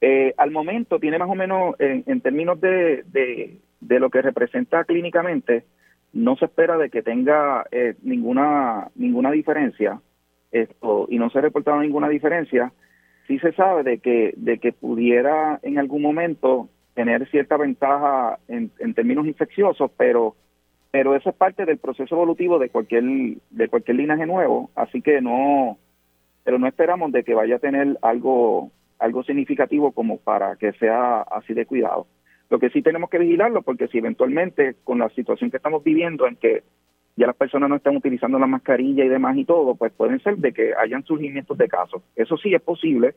[0.00, 3.04] Eh, al momento tiene más o menos, en, términos de,
[3.80, 5.64] de, lo que representa clínicamente,
[6.12, 10.00] no se espera de que tenga eh, ninguna ninguna diferencia
[10.52, 12.72] esto y no se ha reportado ninguna diferencia
[13.30, 18.70] sí se sabe de que, de que pudiera en algún momento tener cierta ventaja en,
[18.94, 20.34] términos infecciosos, pero
[20.90, 23.04] pero eso es parte del proceso evolutivo de cualquier
[23.50, 25.78] de cualquier linaje nuevo, así que no
[26.42, 31.20] pero no esperamos de que vaya a tener algo algo significativo como para que sea
[31.22, 32.08] así de cuidado.
[32.50, 36.26] Lo que sí tenemos que vigilarlo porque si eventualmente con la situación que estamos viviendo
[36.26, 36.64] en que
[37.20, 40.38] ya las personas no están utilizando la mascarilla y demás y todo, pues pueden ser
[40.38, 42.02] de que hayan surgimientos de casos.
[42.16, 43.14] Eso sí es posible,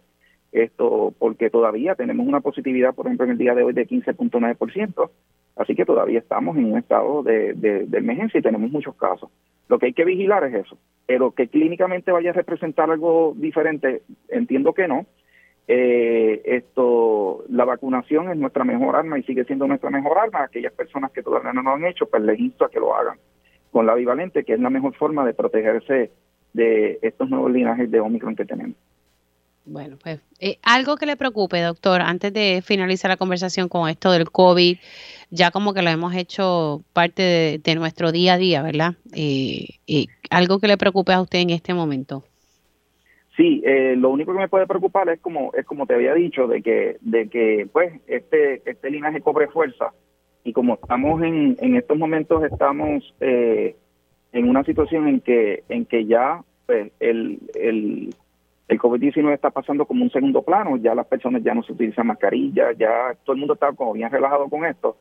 [0.52, 5.10] esto porque todavía tenemos una positividad, por ejemplo, en el día de hoy de 15.9%,
[5.56, 9.30] así que todavía estamos en un estado de, de, emergencia y tenemos muchos casos.
[9.70, 14.02] Lo que hay que vigilar es eso, pero que clínicamente vaya a representar algo diferente,
[14.28, 15.06] entiendo que no.
[15.66, 20.44] Eh, esto, la vacunación es nuestra mejor arma y sigue siendo nuestra mejor arma.
[20.44, 23.18] Aquellas personas que todavía no lo han hecho, pues les insto a que lo hagan
[23.74, 26.12] con la bivalente, que es la mejor forma de protegerse
[26.54, 28.78] de estos nuevos linajes de Omicron que tenemos.
[29.66, 34.12] Bueno, pues eh, algo que le preocupe, doctor, antes de finalizar la conversación con esto
[34.12, 34.78] del COVID,
[35.32, 38.94] ya como que lo hemos hecho parte de, nuestro día a día, ¿verdad?
[39.16, 42.24] Eh, eh, algo que le preocupe a usted en este momento.
[43.36, 46.48] Sí, eh, lo único que me puede preocupar es como es como te había dicho
[46.48, 49.92] de que de que pues este este linaje cobre fuerza
[50.44, 53.76] y como estamos en, en estos momentos estamos eh,
[54.32, 58.14] en una situación en que en que ya pues, el, el,
[58.68, 62.08] el COVID-19 está pasando como un segundo plano, ya las personas ya no se utilizan
[62.08, 64.98] mascarillas, ya todo el mundo está como bien relajado con esto,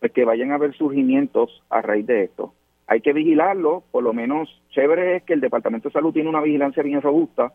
[0.00, 2.54] pues que vayan a haber surgimientos a raíz de esto.
[2.86, 6.40] Hay que vigilarlo, por lo menos chévere es que el Departamento de Salud tiene una
[6.40, 7.52] vigilancia bien robusta,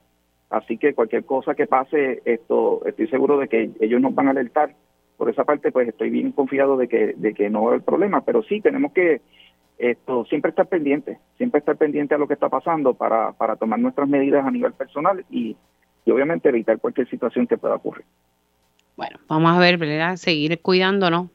[0.50, 4.32] así que cualquier cosa que pase, esto estoy seguro de que ellos nos van a
[4.32, 4.76] alertar
[5.22, 7.84] por esa parte pues estoy bien confiado de que, de que no va a haber
[7.84, 9.22] problema, pero sí tenemos que
[9.78, 13.78] esto siempre estar pendiente, siempre estar pendiente a lo que está pasando para, para tomar
[13.78, 15.56] nuestras medidas a nivel personal y,
[16.08, 18.04] obviamente evitar cualquier situación que pueda ocurrir.
[18.98, 20.16] Bueno, vamos a ver, ¿verdad?
[20.16, 21.30] Seguir cuidándonos,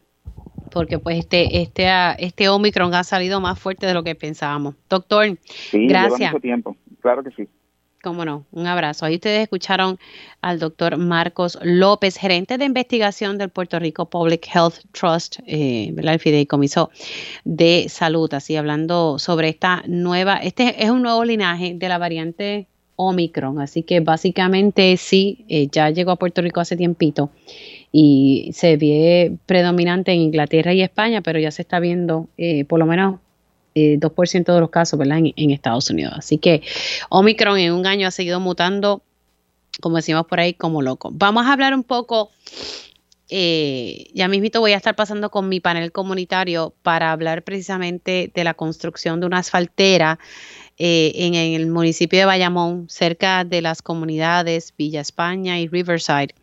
[0.72, 1.86] porque pues este, este,
[2.18, 4.74] este Omicron ha salido más fuerte de lo que pensábamos.
[4.90, 6.18] Doctor, sí, gracias.
[6.18, 7.48] Lleva mucho tiempo, claro que sí.
[8.06, 9.04] Cómo no, un abrazo.
[9.04, 9.98] Ahí ustedes escucharon
[10.40, 16.20] al doctor Marcos López, gerente de investigación del Puerto Rico Public Health Trust, eh, el
[16.20, 16.90] fideicomiso
[17.44, 22.68] de salud, así hablando sobre esta nueva, este es un nuevo linaje de la variante
[22.94, 27.30] Omicron, así que básicamente sí, eh, ya llegó a Puerto Rico hace tiempito
[27.90, 32.78] y se ve predominante en Inglaterra y España, pero ya se está viendo eh, por
[32.78, 33.18] lo menos
[33.76, 35.18] 2% eh, de los casos ¿verdad?
[35.18, 36.14] En, Estados Unidos.
[36.16, 36.62] Así que
[37.10, 39.02] Omicron en un año ha seguido mutando,
[39.80, 41.10] como decimos por ahí, como loco.
[41.12, 42.30] Vamos a hablar un poco,
[43.28, 48.44] eh, ya mismito voy a estar pasando con mi panel comunitario para hablar precisamente de
[48.44, 50.18] la construcción de una asfaltera
[50.78, 56.34] eh, en, el municipio de Bayamón, cerca de las comunidades Villa España y Riverside.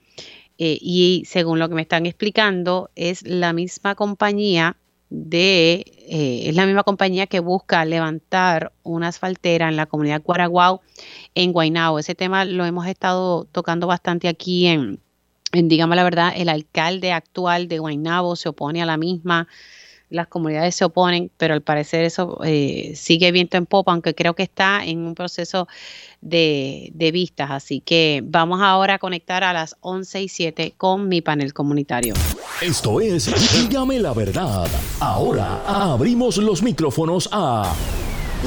[0.58, 4.78] y según lo que me están explicando, es la misma compañía
[5.16, 10.82] de, eh, es la misma compañía que busca levantar una asfaltera en la comunidad Guaraguao
[11.36, 12.00] en Guaynabo.
[12.00, 15.00] Ese tema lo hemos estado tocando bastante aquí en,
[15.52, 19.48] en digamos la verdad, el alcalde actual de Guaynabo se opone a la misma.
[20.10, 24.36] Las comunidades se oponen, pero al parecer eso eh, sigue viento en popa, aunque creo
[24.36, 25.68] que está en un proceso
[26.22, 27.50] de, de, vistas.
[27.52, 32.14] Así que vamos ahora a conectar a las 11 y 7 con mi panel comunitario.
[32.62, 34.68] Esto es Dígame la verdad.
[35.00, 37.74] Ahora abrimos los micrófonos a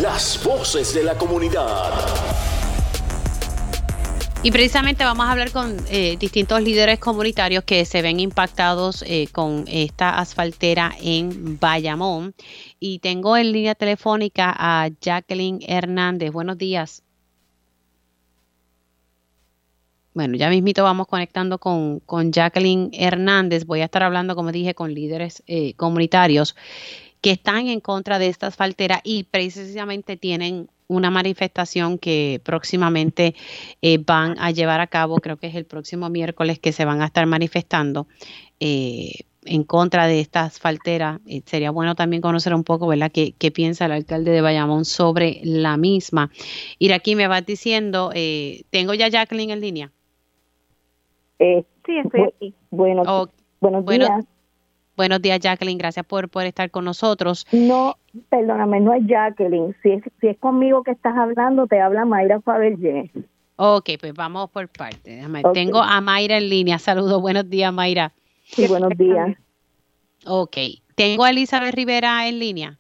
[0.01, 2.46] las voces de la comunidad.
[4.47, 9.27] Y precisamente vamos a hablar con eh, distintos líderes comunitarios que se ven impactados eh,
[9.33, 12.33] con esta asfaltera en Bayamón.
[12.79, 16.31] Y tengo en línea telefónica a Jacqueline Hernández.
[16.31, 17.03] Buenos días.
[20.15, 23.67] Bueno, ya mismito vamos conectando con, Jacqueline Hernández.
[23.67, 26.55] Voy a estar hablando, como dije, con líderes eh, comunitarios
[27.27, 33.35] que están en contra de esta asfaltera y precisamente tienen una manifestación que próximamente
[33.83, 37.03] eh, van a llevar a cabo, creo que es el próximo miércoles que se van
[37.03, 38.07] a estar manifestando
[38.61, 41.19] eh, en contra de esta asfaltera.
[41.27, 45.41] Eh, sería bueno también conocer un poco, ¿verdad?, qué, piensa el alcalde de Bayamón sobre
[45.43, 46.31] la misma.
[46.79, 48.13] Ir aquí me vas diciendo,
[48.71, 49.93] ¿tengo ya Jacqueline en línea?
[51.41, 52.55] sí, estoy aquí.
[52.71, 53.03] Bueno,
[53.61, 54.27] buenos días.
[54.97, 55.77] Buenos días, Jacqueline.
[55.77, 57.47] Gracias por, por estar con nosotros.
[57.53, 57.97] No,
[58.31, 59.77] perdóname, no es Jacqueline.
[59.83, 63.11] Si es, si es conmigo que estás hablando, te habla Mayra Fabergé.
[63.57, 65.23] Ok, pues vamos por parte.
[65.53, 66.79] Tengo a Mayra en línea.
[66.81, 68.13] Saludos, buenos días, Mayra.
[68.45, 69.37] Sí, buenos días.
[70.27, 70.57] Ok,
[70.95, 72.79] tengo a Elizabeth Rivera en línea.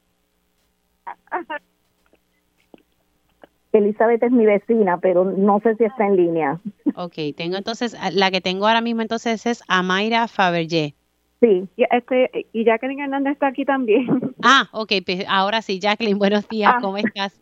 [3.73, 6.61] Elizabeth es mi vecina, pero no sé si está en línea.
[6.95, 10.95] Ok, tengo entonces, la que tengo ahora mismo entonces es a Mayra Fabergé.
[11.41, 14.07] Sí, y, este, y Jacqueline Hernández está aquí también.
[14.43, 16.79] Ah, ok, pues ahora sí, Jacqueline, buenos días, ah.
[16.81, 17.41] ¿cómo estás?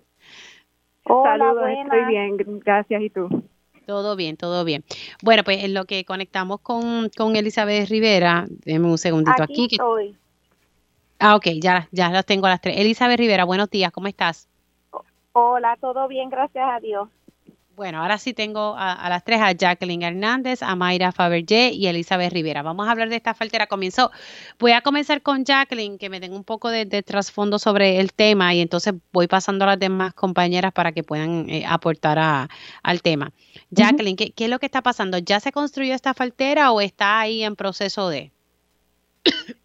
[1.05, 3.28] Hola, Saludos, estoy bien, gracias, ¿y tú?
[3.84, 4.84] Todo bien, todo bien.
[5.22, 9.64] Bueno, pues en lo que conectamos con, con Elizabeth Rivera, déjeme un segundito aquí.
[9.64, 10.16] aquí estoy.
[11.18, 12.78] Ah, ok, ya, ya las tengo a las tres.
[12.78, 14.49] Elizabeth Rivera, buenos días, ¿cómo estás?
[15.32, 17.09] Hola, todo bien, gracias a Dios.
[17.77, 22.33] Bueno, ahora sí tengo a, las tres, a Jacqueline Hernández, a Mayra Fabergé y Elizabeth
[22.33, 22.62] Rivera.
[22.62, 23.66] Vamos a hablar de esta faltera.
[23.66, 24.12] Comenzó.
[24.61, 28.55] Voy a comenzar con Jacqueline, que me den un poco de, trasfondo sobre el tema
[28.55, 32.49] y entonces voy pasando a las demás compañeras para que puedan eh, aportar
[32.83, 33.33] al tema.
[33.70, 35.18] Jacqueline, ¿qué, ¿qué, es lo que está pasando?
[35.18, 38.31] ¿Ya se construyó esta faltera o está ahí en proceso de?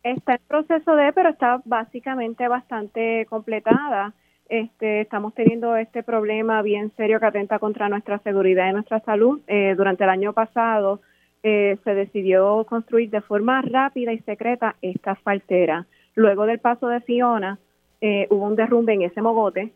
[0.04, 4.14] Está en proceso de, pero está básicamente bastante completada.
[4.50, 9.40] Este, estamos teniendo este problema bien serio que atenta contra nuestra seguridad y nuestra salud.
[9.48, 11.02] Eh, durante el año pasado
[11.44, 15.86] eh, se decidió construir de forma rápida y secreta esta asfaltera.
[16.16, 17.60] Luego del paso de Fiona
[18.02, 19.72] eh, hubo un derrumbe en ese mogote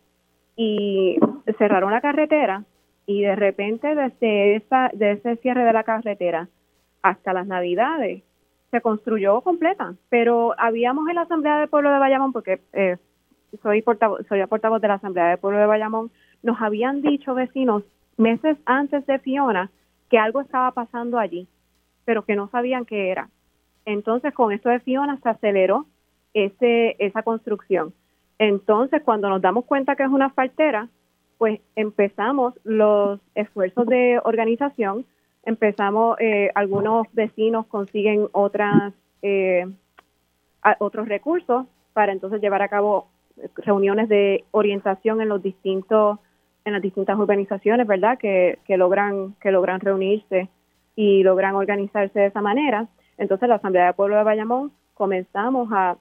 [0.56, 1.20] y
[1.60, 2.64] cerraron la carretera
[3.06, 6.48] y de repente desde esa, de ese cierre de la carretera
[7.04, 8.24] hasta las navidades
[8.72, 12.98] se construyó completa, pero habíamos en la Asamblea del Pueblo de Bayamón, porque eh,
[13.62, 17.84] soy portavoz, soy portavoz de la Asamblea del Pueblo de Bayamón, nos habían dicho vecinos
[18.18, 19.70] meses antes de Fiona
[20.10, 21.48] que algo estaba pasando allí,
[22.06, 23.30] pero que no sabían qué era.
[23.86, 25.86] Entonces, con esto de Fiona se aceleró
[26.34, 27.94] ese, esa construcción.
[28.40, 30.90] Entonces, cuando nos damos cuenta que es una faltera,
[31.38, 35.06] pues empezamos los esfuerzos de organización,
[35.46, 39.66] empezamos, eh, algunos vecinos consiguen otras, eh,
[40.80, 43.08] otros recursos para entonces llevar a cabo
[43.56, 46.20] reuniones de orientación en los distintos
[46.66, 48.18] en las distintas organizaciones, ¿verdad?
[48.18, 50.48] Que, que logran que logran reunirse
[50.96, 52.88] y logran organizarse de esa manera.
[53.18, 55.98] Entonces, la Asamblea de Pueblo de Bayamón comenzamos a,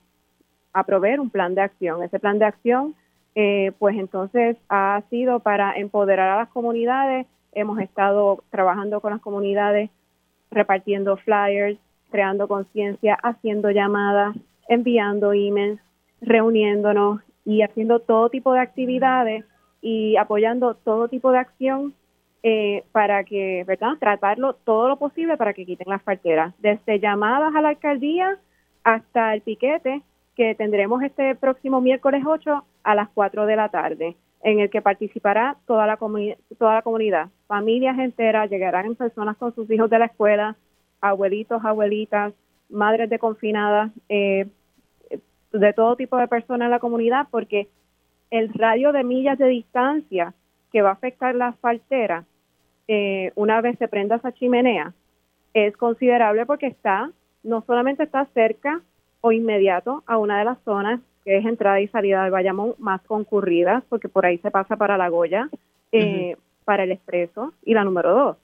[0.73, 2.03] a proveer un plan de acción.
[2.03, 2.95] Ese plan de acción,
[3.35, 7.27] eh, pues entonces ha sido para empoderar a las comunidades.
[7.53, 9.91] Hemos estado trabajando con las comunidades,
[10.51, 11.79] repartiendo flyers,
[12.11, 14.37] creando conciencia, haciendo llamadas,
[14.69, 15.81] enviando emails,
[16.23, 19.45] reuniéndonos y haciendo todo tipo de actividades
[19.81, 21.95] y apoyando todo tipo de acción
[22.45, 23.93] eh, para que, ¿verdad?
[24.01, 28.39] Tratarlo todo lo posible para que quiten las parteras, desde llamadas a la alcaldía
[28.85, 30.03] hasta el piquete
[30.35, 34.83] que tendremos este próximo miércoles 8 a las 4 de la tarde, en el que
[34.83, 35.99] participará toda la,
[36.59, 40.57] toda la comunidad, familias enteras, llegarán personas con sus hijos de la escuela,
[41.01, 42.33] abuelitos, abuelitas,
[42.71, 44.47] madres de confinadas, eh,
[45.53, 47.69] de todo tipo de personas en la comunidad porque
[48.31, 50.35] el radio de millas de distancia
[50.73, 52.25] que va a afectar la asfaltera
[52.89, 54.93] eh, una vez se prenda esa chimenea
[55.55, 57.11] es considerable porque está,
[57.43, 58.81] no solamente está cerca
[59.21, 63.01] o inmediato a una de las zonas que es entrada y salida del Bayamón más
[63.03, 65.49] concurridas, porque por ahí se pasa para la Goya,
[65.93, 68.37] eh, para el Expreso y la número dos,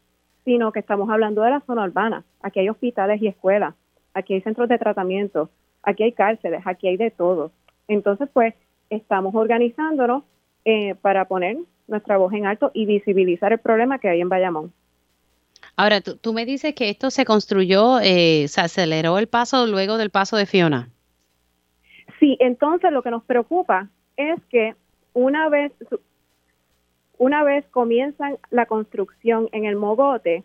[0.45, 2.25] sino que estamos hablando de la zona urbana.
[2.41, 3.75] Aquí hay hospitales y escuelas,
[4.15, 5.51] aquí hay centros de tratamiento,
[5.89, 7.51] aquí hay cárceles, aquí hay de todo.
[7.89, 8.55] Entonces, pues,
[8.91, 10.25] estamos organizándonos
[10.65, 14.73] eh, para poner nuestra voz en alto y visibilizar el problema que hay en Bayamón.
[15.77, 19.97] Ahora, tú, tú me dices que esto se construyó, eh, se aceleró el paso luego
[19.97, 20.91] del paso de Fiona.
[22.21, 24.75] Sí, entonces lo que nos preocupa es que
[25.15, 25.73] una vez
[27.17, 30.45] una vez comienzan la construcción en el mogote,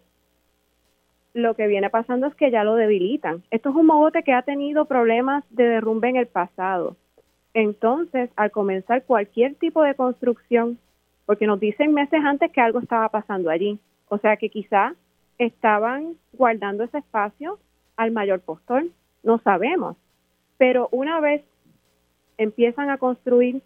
[1.34, 3.44] lo que viene pasando es que ya lo debilitan.
[3.50, 6.96] Esto es un mogote que ha tenido problemas de derrumbe en el pasado.
[7.54, 10.80] Entonces, al comenzar cualquier tipo de construcción,
[11.26, 13.80] porque nos dicen meses antes que algo estaba pasando allí,
[14.10, 14.96] o sea que quizá
[15.38, 17.60] estaban guardando ese espacio
[17.98, 18.86] al mayor postor,
[19.24, 19.98] no sabemos.
[20.58, 21.44] Pero una vez
[22.38, 23.62] empiezan a construir,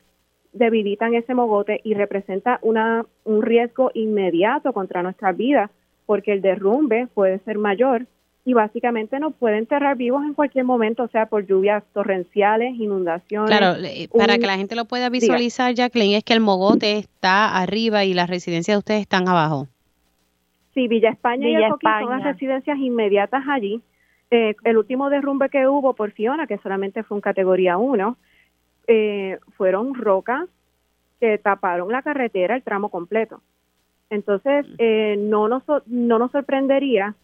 [0.53, 5.69] debilitan ese mogote y representa una, un riesgo inmediato contra nuestra vida,
[6.07, 8.07] porque el derrumbe puede ser mayor
[8.45, 13.49] y básicamente nos puede enterrar vivos en cualquier momento, o sea, por lluvias torrenciales, inundaciones.
[13.49, 13.75] Claro,
[14.17, 18.13] para que la gente lo pueda visualizar, Jacqueline, es que el mogote está arriba y
[18.13, 19.67] las residencias de ustedes están abajo.
[20.73, 23.81] Sí, Villa España y el son las residencias inmediatas allí.
[24.31, 28.15] Eh, el último derrumbe que hubo por Fiona, que solamente fue en categoría 1,
[28.87, 30.45] eh, fueron rocas
[31.19, 33.41] que taparon la carretera, el tramo completo.
[34.09, 37.15] Entonces, eh, no, nos, no nos sorprendería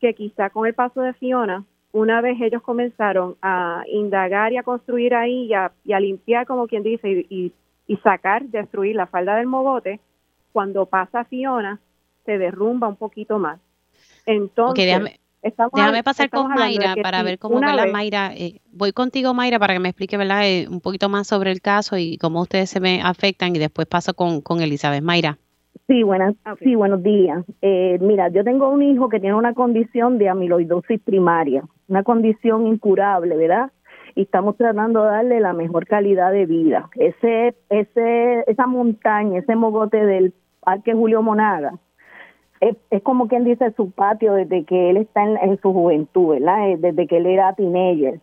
[0.00, 4.62] que quizá con el paso de Fiona, una vez ellos comenzaron a indagar y a
[4.62, 5.50] construir ahí
[5.84, 7.52] y a, limpiar, como quien dice, y,
[7.86, 10.00] y, sacar, destruir la falda del mogote,
[10.52, 11.80] cuando pasa Fiona,
[12.24, 13.60] se derrumba un poquito más.
[14.24, 18.32] Entonces, déjame, pasar con Mayra para ver cómo va la Mayra.
[18.34, 20.46] Eh, voy contigo, Mayra, para que me explique ¿verdad?
[20.46, 23.86] Eh, un poquito más sobre el caso y cómo ustedes se me afectan y después
[23.86, 25.02] paso con, con Elizabeth.
[25.02, 25.38] Mayra.
[25.86, 27.44] Sí, buenas, ah, sí, buenos días.
[27.62, 32.66] Eh, mira, yo tengo un hijo que tiene una condición de amiloidosis primaria, una condición
[32.66, 33.72] incurable, ¿verdad?
[34.14, 36.88] Y estamos tratando de darle la mejor calidad de vida.
[36.94, 41.72] Ese, ese, esa montaña, ese mogote del Parque Julio Monaga,
[42.60, 46.70] es, como quien dice su patio desde que él está en, en su juventud, ¿verdad?
[46.70, 48.20] Eh, desde que él era teenager.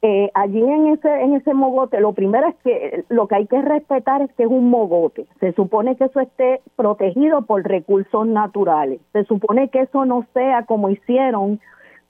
[0.00, 3.60] Eh, allí en ese en ese mogote lo primero es que lo que hay que
[3.60, 5.26] respetar es que es un mogote.
[5.40, 9.00] Se supone que eso esté protegido por recursos naturales.
[9.12, 11.60] Se supone que eso no sea como hicieron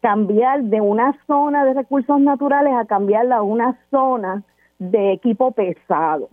[0.02, 4.42] cambiar de una zona de recursos naturales a cambiarla a una zona
[4.78, 6.28] de equipo pesado.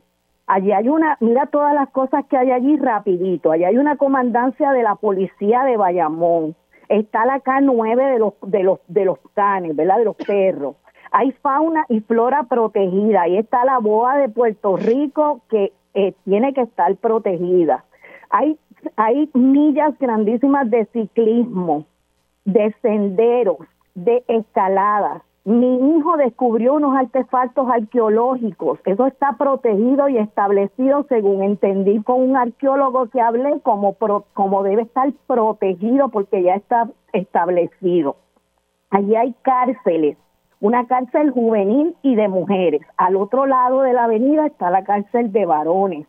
[0.47, 3.53] Allí hay una mira todas las cosas que hay allí rapidito.
[3.53, 6.53] Allí hay una comandancia de la policía de Bayamón.
[6.89, 10.75] Está la K9 de los de los de los canes verdad de los perros
[11.15, 13.21] hay fauna y flora protegida.
[13.21, 17.85] Ahí está la boa de Puerto Rico que eh, tiene que estar protegida.
[18.29, 18.59] Hay,
[18.97, 21.85] hay millas grandísimas de ciclismo,
[22.43, 23.59] de senderos,
[23.93, 25.23] de escalada.
[25.45, 28.79] Mi hijo descubrió unos artefactos arqueológicos.
[28.83, 33.95] Eso está protegido y establecido, según entendí con un arqueólogo que hablé, como,
[34.33, 38.17] como debe estar protegido porque ya está establecido.
[38.89, 40.17] Allí hay cárceles
[40.59, 42.81] una cárcel juvenil y de mujeres.
[42.97, 46.07] Al otro lado de la avenida está la cárcel de varones.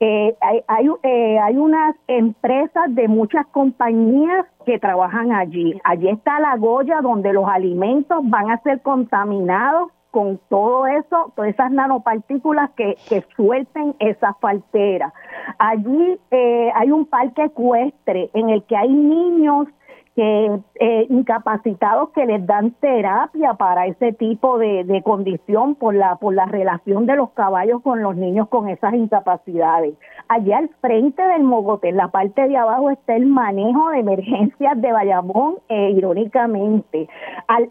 [0.00, 5.80] Eh, hay, hay, eh, hay, unas empresas de muchas compañías que trabajan allí.
[5.84, 11.50] Allí está la Goya donde los alimentos van a ser contaminados con todo eso, todas
[11.50, 15.12] esas nanopartículas que, que suelten esa faltera.
[15.58, 19.68] Allí eh, hay un parque ecuestre en el que hay niños
[20.14, 26.16] que eh, incapacitados que les dan terapia para ese tipo de, de, condición por la
[26.16, 29.94] por la relación de los caballos con los niños con esas incapacidades.
[30.28, 34.80] Allá al frente del mogote, en la parte de abajo está el manejo de emergencias
[34.80, 37.08] de Bayamón, e irónicamente.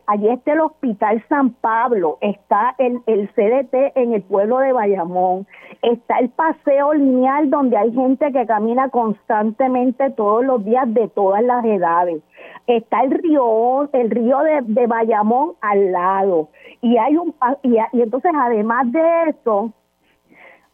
[0.08, 5.46] allí está el Hospital San Pablo, está el, el CDT en el pueblo de Bayamón,
[5.84, 11.44] está el paseo lineal donde hay gente que camina constantemente todos los días de todas
[11.44, 12.24] las edades
[12.68, 16.50] está el río, el río de, Bayamón al lado.
[16.82, 19.74] Y hay un y, y entonces además de eso,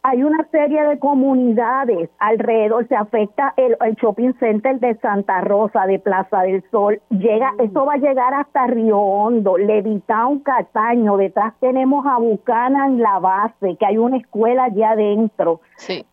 [0.02, 5.98] hay una serie de comunidades alrededor, se afecta el, shopping center de Santa Rosa, de
[5.98, 7.62] Plaza del Sol, llega, mm.
[7.62, 13.18] eso va a llegar hasta Río Hondo, un Cataño, detrás tenemos a Bucana en la
[13.18, 15.60] base, que hay una escuela allá adentro,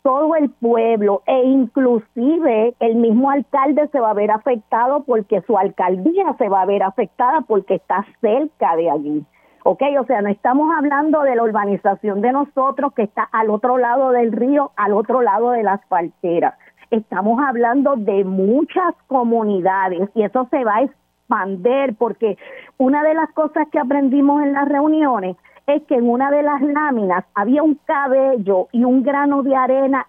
[0.02, 5.58] todo el pueblo, e inclusive el mismo alcalde se va a ver afectado porque su
[5.58, 9.26] alcaldía se va a ver afectada porque está cerca de allí.
[9.66, 9.82] ¿Ok?
[10.00, 14.12] O sea, no estamos hablando de la urbanización de nosotros que está al otro lado
[14.12, 16.54] del río, al otro lado de las parteras.
[16.92, 22.38] Estamos hablando de muchas comunidades y eso se va a expander, porque
[22.78, 25.36] una de las cosas que aprendimos en las reuniones
[25.66, 30.06] es que en una de las láminas había un cabello y un grano de arena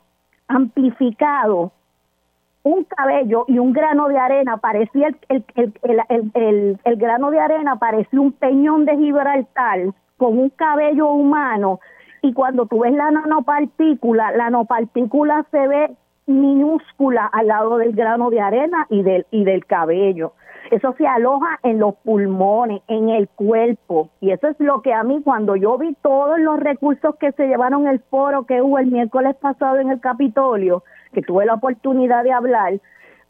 [0.48, 1.72] amplificado
[2.66, 8.20] un cabello y un grano de arena, parecía el, el, el, grano de arena, parecía
[8.20, 11.78] un peñón de Gibraltar con un cabello humano.
[12.22, 18.30] Y cuando tú ves la nanopartícula, la nanopartícula se ve minúscula al lado del grano
[18.30, 20.32] de arena y del, y del cabello.
[20.72, 24.08] Eso se aloja en los pulmones, en el cuerpo.
[24.20, 27.46] Y eso es lo que a mí, cuando yo vi todos los recursos que se
[27.46, 30.82] llevaron el foro que hubo el miércoles pasado en el Capitolio,
[31.16, 32.74] que tuve la oportunidad de hablar,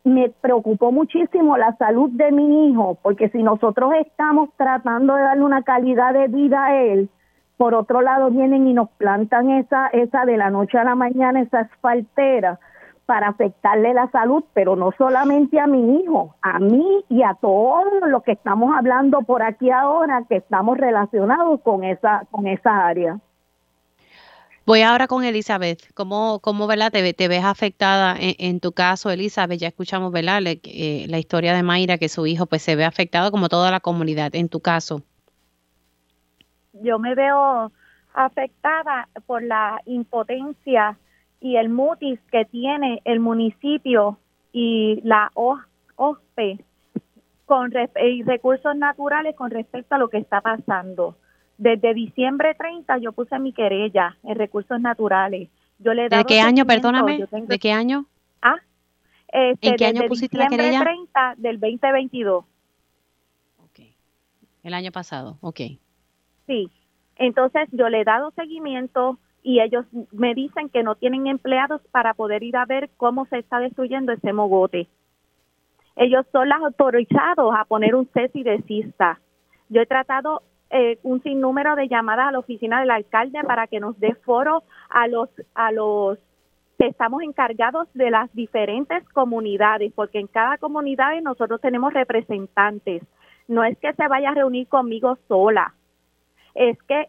[0.02, 5.44] me preocupó muchísimo la salud de mi hijo, porque si nosotros estamos tratando de darle
[5.44, 7.08] una calidad de vida a él,
[7.56, 11.40] por otro lado vienen y nos plantan esa, esa de la noche a la mañana,
[11.40, 12.58] esa asfaltera
[13.06, 17.84] para afectarle la salud, pero no solamente a mi hijo, a mí y a todos
[18.08, 23.20] los que estamos hablando por aquí ahora, que estamos relacionados con esa, con esa área.
[24.66, 25.92] Voy ahora con Elizabeth.
[25.94, 26.90] ¿Cómo, cómo ¿verdad?
[26.90, 29.60] Te, te ves afectada en, tu caso, Elizabeth?
[29.60, 30.42] Ya escuchamos ¿verdad?
[30.44, 33.78] Eh, la historia de Mayra, que su hijo pues se ve afectado como toda la
[33.78, 34.34] comunidad.
[34.34, 35.02] En tu caso.
[36.72, 37.70] Yo me veo
[38.12, 40.98] afectada por la impotencia
[41.40, 44.18] y el mutis que tiene el municipio
[44.52, 46.64] y la OSPE
[47.44, 51.16] con recursos naturales con respecto a lo que está pasando.
[51.58, 55.48] Desde diciembre 30 yo puse mi querella en recursos naturales.
[55.78, 57.26] Yo le ¿De qué año, perdóname?
[57.30, 58.06] ¿De qué año?
[58.42, 58.56] Ah,
[59.28, 60.80] este, ¿En qué año pusiste la querella?
[60.80, 62.44] 30 del 2022.
[63.64, 63.80] Ok.
[64.62, 65.60] El año pasado, ok.
[66.46, 66.70] Sí.
[67.16, 72.14] Entonces yo le he dado seguimiento y ellos me dicen que no tienen empleados para
[72.14, 74.88] poder ir a ver cómo se está destruyendo ese mogote.
[75.96, 79.18] Ellos son los autorizados a poner un cese y desista.
[79.68, 83.80] Yo he tratado eh, un sinnúmero de llamadas a la oficina del alcalde para que
[83.80, 86.18] nos dé foro a los a los
[86.78, 93.02] que estamos encargados de las diferentes comunidades, porque en cada comunidad nosotros tenemos representantes.
[93.48, 95.72] No es que se vaya a reunir conmigo sola,
[96.54, 97.08] es que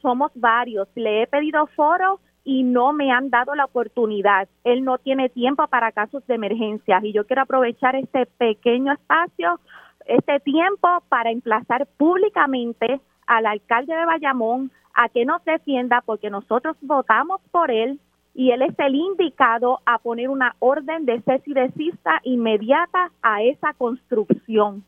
[0.00, 0.88] somos varios.
[0.94, 4.48] Le he pedido foro y no me han dado la oportunidad.
[4.64, 9.60] Él no tiene tiempo para casos de emergencia y yo quiero aprovechar este pequeño espacio
[10.06, 16.76] este tiempo para emplazar públicamente al alcalde de Bayamón a que nos defienda porque nosotros
[16.80, 17.98] votamos por él
[18.34, 23.42] y él es el indicado a poner una orden de cese y desista inmediata a
[23.42, 24.84] esa construcción,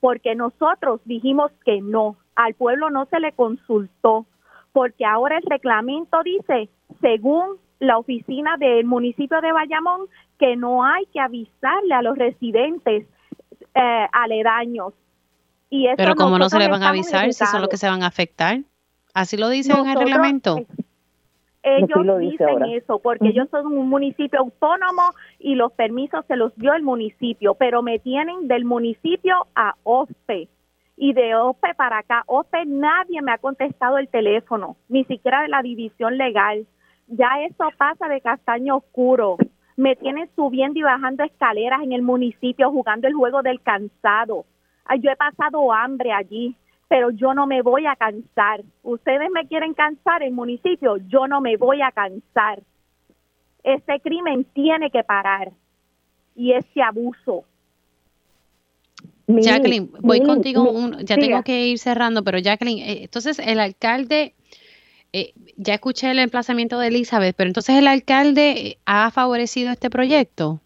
[0.00, 4.26] porque nosotros dijimos que no, al pueblo no se le consultó,
[4.72, 6.68] porque ahora el reglamento dice,
[7.00, 10.06] según la oficina del municipio de Bayamón,
[10.38, 13.06] que no hay que avisarle a los residentes
[13.74, 14.94] eh, aledaños.
[15.68, 18.02] Y Pero como no se le van a avisar si son los que se van
[18.02, 18.58] a afectar.
[19.14, 20.56] Así lo dice en el reglamento.
[21.62, 25.02] Ellos dicen eso porque ellos son un municipio autónomo
[25.38, 30.48] y los permisos se los dio el municipio, pero me tienen del municipio a OSPE
[30.96, 32.24] y de OSPE para acá.
[32.26, 36.66] OSPE nadie me ha contestado el teléfono, ni siquiera de la división legal.
[37.08, 39.36] Ya eso pasa de castaño oscuro
[39.76, 44.44] me tienen subiendo y bajando escaleras en el municipio jugando el juego del cansado.
[45.00, 46.56] yo he pasado hambre allí,
[46.88, 48.62] pero yo no me voy a cansar.
[48.82, 52.62] Ustedes me quieren cansar el municipio, yo no me voy a cansar.
[53.62, 55.52] Este crimen tiene que parar
[56.34, 57.44] y ese abuso.
[59.28, 64.34] Jacqueline, voy contigo, ya tengo que ir cerrando, pero Jacqueline, eh, entonces el alcalde
[65.12, 69.90] eh, ya escuché el emplazamiento de Elizabeth, pero entonces el alcalde eh, ha favorecido este
[69.90, 70.60] proyecto.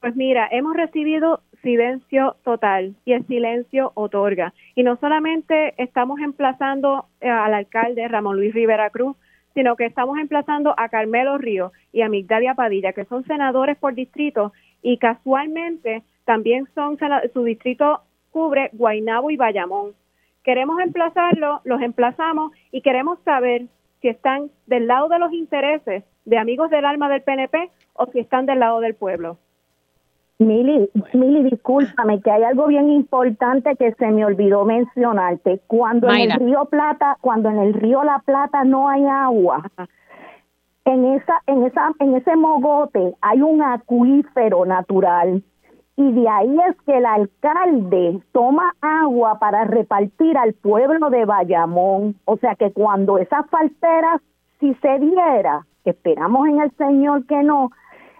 [0.00, 4.54] Pues mira, hemos recibido silencio total y el silencio otorga.
[4.74, 9.16] Y no solamente estamos emplazando eh, al alcalde Ramón Luis Rivera Cruz,
[9.54, 13.94] sino que estamos emplazando a Carmelo Río y a Migdalia Padilla, que son senadores por
[13.94, 14.52] distrito
[14.82, 16.98] y casualmente también son
[17.32, 19.94] su distrito cubre Guainabo y Bayamón.
[20.48, 23.66] Queremos emplazarlo, los emplazamos y queremos saber
[24.00, 28.20] si están del lado de los intereses de amigos del alma del PNP o si
[28.20, 29.36] están del lado del pueblo.
[30.38, 35.60] Mili, Mili, discúlpame, que hay algo bien importante que se me olvidó mencionarte.
[35.66, 39.70] Cuando en el río Plata, cuando en el río La Plata no hay agua,
[40.86, 45.42] en esa, en esa, en ese mogote hay un acuífero natural
[45.98, 52.14] y de ahí es que el alcalde toma agua para repartir al pueblo de Bayamón.
[52.24, 54.20] O sea que cuando esas falteras,
[54.60, 57.72] si se diera, esperamos en el Señor que no,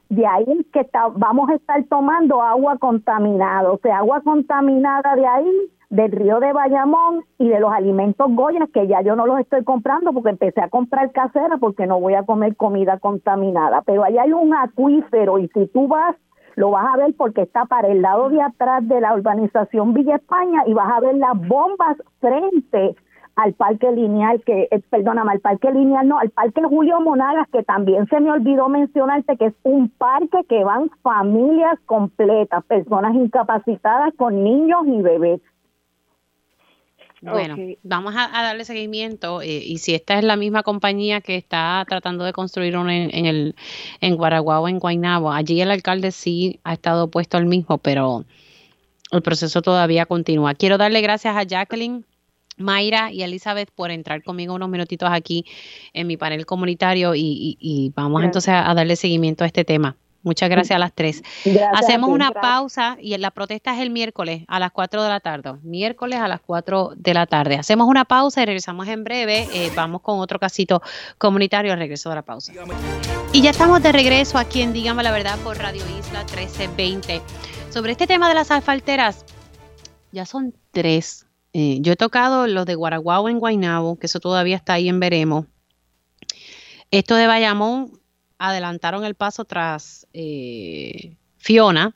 [0.08, 0.88] de ahí que
[1.18, 6.52] vamos a estar tomando agua contaminada, o sea, agua contaminada de ahí, del río de
[6.52, 10.60] Bayamón y de los alimentos Goya, que ya yo no los estoy comprando porque empecé
[10.62, 13.82] a comprar casera porque no voy a comer comida contaminada.
[13.82, 16.16] Pero ahí hay un acuífero y si tú vas,
[16.58, 20.16] lo vas a ver porque está para el lado de atrás de la urbanización Villa
[20.16, 22.96] España y vas a ver las bombas frente
[23.36, 27.62] al parque lineal, que, eh, perdóname, al parque lineal, no, al parque Julio Monagas, que
[27.62, 34.12] también se me olvidó mencionarte que es un parque que van familias completas, personas incapacitadas
[34.16, 35.40] con niños y bebés.
[37.20, 41.84] Bueno, vamos a, darle seguimiento eh, y si esta es la misma compañía que está
[41.88, 43.56] tratando de construir uno en, el
[44.00, 48.24] en Guaraguao, en Guaynabo, allí el alcalde sí ha estado puesto al mismo, pero
[49.10, 50.54] el proceso todavía continúa.
[50.54, 52.04] Quiero darle gracias a Jacqueline
[52.56, 55.44] Mayra y Elizabeth por entrar conmigo unos minutitos aquí
[55.92, 59.96] en mi panel comunitario y, vamos entonces a, darle seguimiento a este tema.
[60.28, 61.22] Muchas gracias a las tres.
[61.72, 65.54] Hacemos una pausa y la protesta es el miércoles a las 4 de la tarde.
[65.62, 67.56] Miércoles a las 4 de la tarde.
[67.56, 69.48] Hacemos una pausa y regresamos en breve.
[69.54, 70.82] Eh, vamos con otro casito
[71.16, 72.52] comunitario al regreso de la pausa.
[73.32, 77.22] Y ya estamos de regreso aquí en Dígame la Verdad por Radio Isla 1320.
[77.70, 79.24] Sobre este tema de las asfalteras,
[80.12, 81.24] ya son tres
[81.54, 85.00] eh, yo he tocado los de Guaraguao en Guaynabo, que eso todavía está ahí en
[85.00, 85.46] veremos.
[86.90, 87.98] Esto de Bayamón
[88.38, 91.94] adelantaron el paso tras eh, Fiona,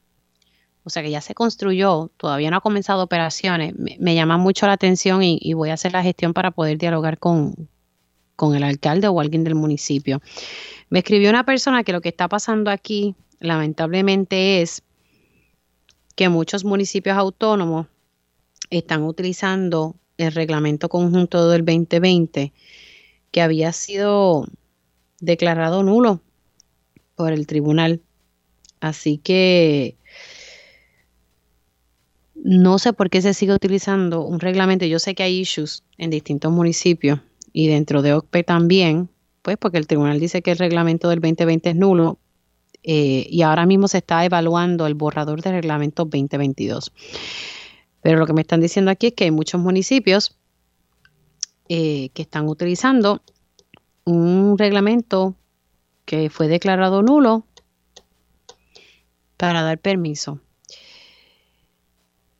[0.85, 3.75] o sea que ya se construyó, todavía no ha comenzado operaciones.
[3.77, 7.69] Me, llama mucho la atención y, voy a hacer la gestión para poder dialogar con,
[8.35, 10.21] con el alcalde o alguien del municipio.
[10.91, 14.83] Me escribió una persona que lo que está pasando aquí, lamentablemente, es
[16.17, 17.87] que muchos municipios autónomos
[18.71, 22.53] están utilizando el reglamento conjunto del 2020
[23.31, 24.47] que había sido
[25.21, 26.21] declarado nulo
[27.23, 28.01] por el tribunal.
[28.81, 29.97] Así que
[32.35, 34.87] no sé por qué se sigue utilizando un reglamento.
[34.87, 37.21] Yo sé que hay issues en distintos municipios
[37.53, 39.09] y dentro de OCPE también,
[39.43, 42.19] pues porque el tribunal dice que el reglamento del 2020 es nulo
[42.83, 46.93] eh, y ahora mismo se está evaluando el borrador del reglamento 2022.
[48.01, 50.37] Pero lo que me están diciendo aquí es que hay muchos municipios
[51.69, 53.23] eh, que están utilizando
[54.07, 55.37] un reglamento
[56.05, 57.47] que fue declarado nulo
[59.37, 60.41] para dar permiso.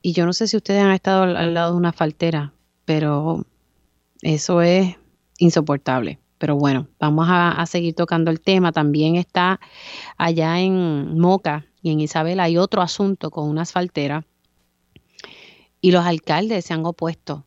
[0.01, 2.53] Y yo no sé si ustedes han estado al, lado de una faltera,
[2.85, 3.45] pero
[4.21, 4.95] eso es
[5.37, 6.19] insoportable.
[6.37, 8.73] Pero bueno, vamos a, seguir tocando el tema.
[8.73, 9.61] También está
[10.17, 14.25] allá en Moca y en Isabel hay otro asunto con una asfaltera
[15.79, 17.45] y los alcaldes se han opuesto.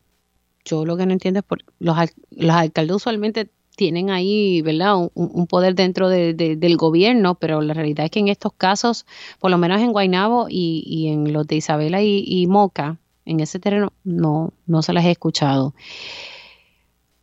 [0.65, 1.97] Yo lo que no entiendo es por los,
[2.31, 8.11] los alcaldes usualmente tienen ahí, ¿verdad?, un, poder dentro del gobierno, pero la realidad es
[8.11, 9.07] que en estos casos,
[9.39, 13.93] por lo menos en Guaynabo y, en los de Isabela y, Moca, en ese terreno,
[14.03, 15.75] no, no se las he escuchado.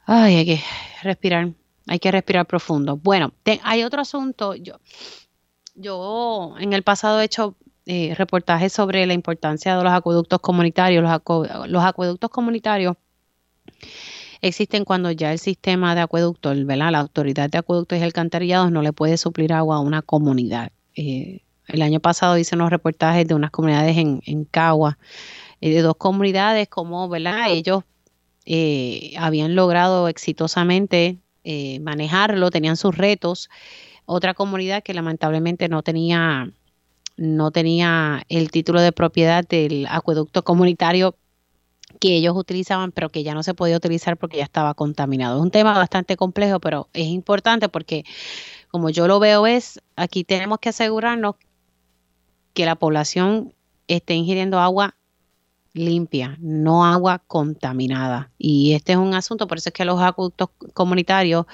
[0.06, 0.62] Ay, hay que
[1.02, 1.52] respirar,
[1.88, 2.98] hay que respirar profundo.
[2.98, 4.56] Bueno, hay otro asunto.
[4.56, 4.80] Yo,
[5.76, 7.56] yo en el pasado he hecho
[7.86, 11.04] eh, reportajes sobre la importancia de los acueductos comunitarios.
[11.04, 12.96] Los, acueductos comunitarios
[14.44, 18.94] existen cuando ya el sistema de acueductos, la autoridad de acueductos y alcantarillados no le
[18.94, 20.72] puede suplir agua a una comunidad.
[20.95, 24.98] Eh, el año pasado hice unos reportajes de unas comunidades en, en Cagua,
[25.61, 27.49] eh, de dos comunidades, como ¿verdad?
[27.49, 27.84] ellos
[29.18, 31.18] habían logrado exitosamente
[31.80, 33.49] manejarlo, tenían sus retos.
[34.06, 36.52] Otra comunidad que lamentablemente no tenía
[37.15, 41.15] no tenía el título de propiedad del acueducto comunitario
[41.99, 45.38] que ellos utilizaban, pero que ya no se podía utilizar porque ya estaba contaminado.
[45.38, 48.03] Es un tema bastante complejo, pero es importante porque,
[48.70, 51.36] como yo lo veo, es aquí tenemos que asegurarnos
[52.53, 53.53] que la población
[53.88, 54.95] esté ingiriendo agua
[55.74, 58.32] limpia, no agua contaminada.
[58.38, 61.45] Y este es un asunto, por eso es que los acueductos comunitarios,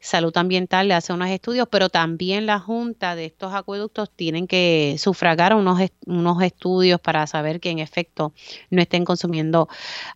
[0.00, 4.96] salud ambiental le hace unos estudios, pero también la junta de estos acueductos tienen que
[4.98, 8.32] sufragar unos, unos estudios para saber que en efecto
[8.70, 9.68] no estén consumiendo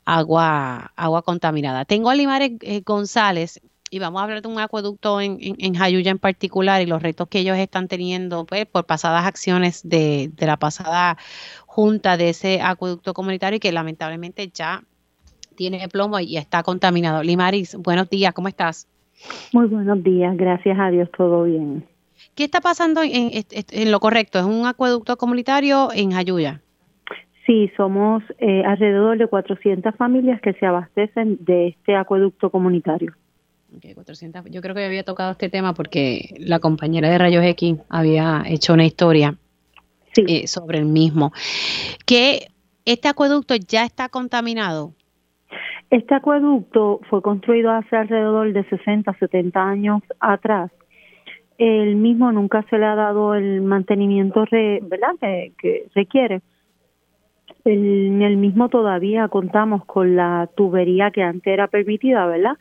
[0.04, 1.84] agua, agua contaminada.
[1.84, 3.60] Tengo a Limares eh, González,
[3.92, 7.28] y vamos a hablar de un acueducto en, en, Jayuya en particular y los retos
[7.28, 11.18] que ellos están teniendo pues, por pasadas acciones de, de la pasada
[11.72, 14.82] junta de ese acueducto comunitario y que lamentablemente ya
[15.56, 17.22] tiene plomo y está contaminado.
[17.22, 18.86] Limaris, buenos días, ¿cómo estás?
[19.54, 21.86] Muy buenos días, gracias a Dios, todo bien.
[22.34, 24.38] ¿Qué está pasando en, en, lo correcto?
[24.38, 26.60] ¿Es un acueducto comunitario en Jayuya?
[27.46, 33.14] Sí, somos eh, alrededor de 400 familias que se abastecen de este acueducto comunitario.
[34.50, 38.74] Yo creo que había tocado este tema porque la compañera de Rayos X había hecho
[38.74, 39.38] una historia
[40.16, 41.32] eh, sobre el mismo.
[42.06, 42.48] Que
[42.84, 44.92] este acueducto ya está contaminado.
[45.90, 50.70] Este acueducto fue construido hace alrededor de 60, 70 años atrás.
[51.58, 55.14] El mismo nunca se le ha dado el mantenimiento ¿verdad?
[55.20, 56.40] Que, requiere.
[57.64, 62.56] en el mismo todavía contamos con la tubería que antes era permitida, ¿verdad?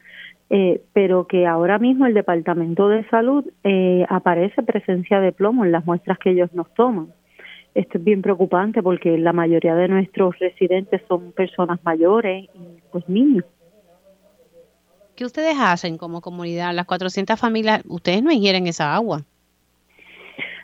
[0.50, 5.72] Eh, pero que ahora mismo el Departamento de Salud eh, aparece presencia de plomo en
[5.72, 7.08] las muestras que ellos nos toman.
[7.74, 13.08] Esto es bien preocupante porque la mayoría de nuestros residentes son personas mayores y pues
[13.08, 13.46] niños.
[15.16, 16.74] ¿Qué ustedes hacen como comunidad?
[16.74, 19.24] Las 400 familias, ustedes no ingieren esa agua.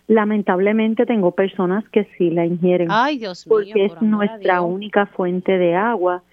[0.07, 2.87] Lamentablemente tengo personas que sí la ingieren.
[2.89, 3.57] Ay, Dios mío.
[3.57, 6.23] Porque es nuestra única fuente de agua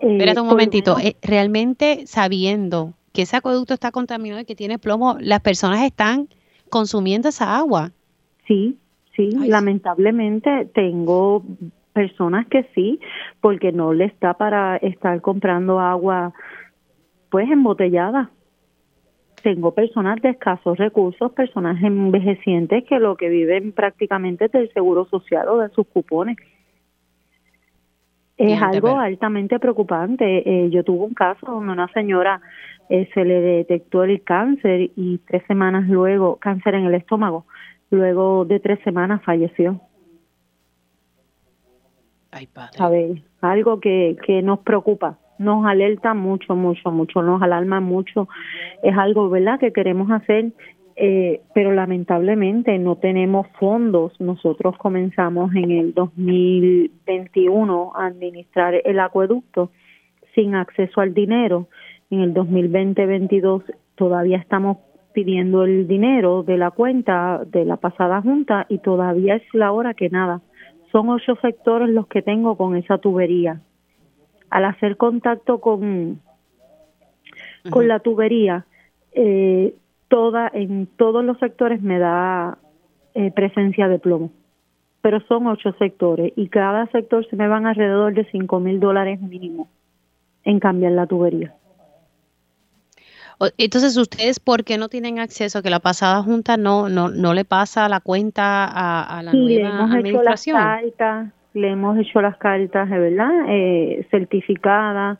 [0.00, 5.16] Espérate un momentito, eh, realmente sabiendo que ese acueducto está contaminado y que tiene plomo,
[5.20, 6.28] las personas están
[6.68, 7.92] consumiendo esa agua.
[8.46, 8.76] Sí,
[9.16, 11.42] sí, lamentablemente tengo
[11.92, 13.00] personas que sí,
[13.40, 16.34] porque no le está para estar comprando agua
[17.30, 18.30] pues embotellada.
[19.42, 25.06] Tengo personas de escasos recursos, personas envejecientes que lo que viven prácticamente es del seguro
[25.06, 26.36] social o de sus cupones.
[28.36, 30.24] Es algo altamente preocupante.
[30.48, 32.40] Eh, yo tuve un caso donde una señora
[32.88, 37.46] eh, se le detectó el cáncer y tres semanas luego, cáncer en el estómago,
[37.90, 39.80] luego de tres semanas falleció.
[42.30, 43.22] Ay, padre.
[43.40, 48.28] Algo que, que nos preocupa, nos alerta mucho, mucho, mucho, nos alarma mucho.
[48.82, 50.52] Es algo, ¿verdad?, que queremos hacer
[50.96, 54.12] eh, pero lamentablemente no tenemos fondos.
[54.20, 59.70] Nosotros comenzamos en el 2021 a administrar el acueducto
[60.34, 61.68] sin acceso al dinero.
[62.10, 63.64] En el 2020-22
[63.96, 64.78] todavía estamos
[65.14, 69.94] pidiendo el dinero de la cuenta de la pasada junta y todavía es la hora
[69.94, 70.42] que nada.
[70.92, 73.60] Son ocho sectores los que tengo con esa tubería.
[74.50, 76.20] Al hacer contacto con,
[77.70, 78.66] con la tubería,
[79.12, 79.74] eh,
[80.08, 82.58] toda en todos los sectores me da
[83.14, 84.30] eh, presencia de plomo
[85.04, 89.20] pero son ocho sectores y cada sector se me van alrededor de cinco mil dólares
[89.20, 89.68] mínimo
[90.44, 91.54] en cambiar la tubería.
[93.58, 95.62] Entonces, ¿ustedes por qué no tienen acceso?
[95.62, 99.60] Que la pasada junta no no no le pasa la cuenta a, la nueva le
[99.60, 100.56] hemos administración.
[100.56, 105.18] Hecho las cartas, le hemos hecho las cartas, de verdad, eh, certificadas,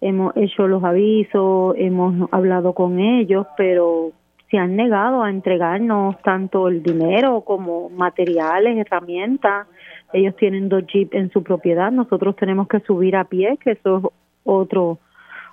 [0.00, 4.12] hemos hecho los avisos, hemos hablado con ellos, pero
[4.50, 9.66] se han negado a entregarnos tanto el dinero como materiales, herramientas.
[10.12, 13.98] Ellos tienen dos jeeps en su propiedad, nosotros tenemos que subir a pie, que eso
[13.98, 14.04] es
[14.44, 14.98] otro,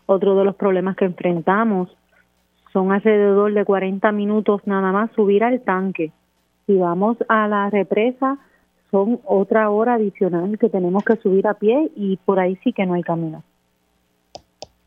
[0.06, 1.90] otro de los problemas que enfrentamos.
[2.74, 6.12] Son alrededor de 40 minutos nada más subir al tanque.
[6.66, 8.38] Si vamos a la represa,
[8.92, 12.86] son otra hora adicional que tenemos que subir a pie y por ahí sí que
[12.86, 13.44] no hay camino.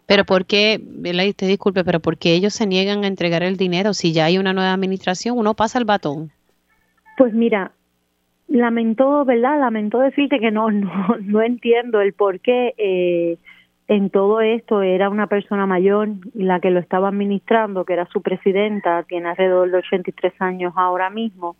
[0.06, 0.81] Pero ¿por qué,
[1.36, 3.94] te disculpe, pero por qué ellos se niegan a entregar el dinero?
[3.94, 6.31] Si ya hay una nueva administración, uno pasa el batón.
[7.16, 7.73] Pues mira,
[8.48, 9.59] lamento, ¿verdad?
[9.61, 13.39] Lamento decirte que no, no, no entiendo el por qué eh,
[13.86, 18.23] en todo esto era una persona mayor la que lo estaba administrando, que era su
[18.23, 21.56] presidenta, tiene alrededor de 83 años ahora mismo,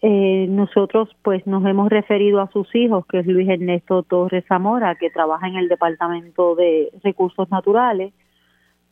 [0.00, 4.94] eh, nosotros pues nos hemos referido a sus hijos, que es Luis Ernesto Torres Zamora,
[4.94, 8.12] que trabaja en el Departamento de Recursos Naturales,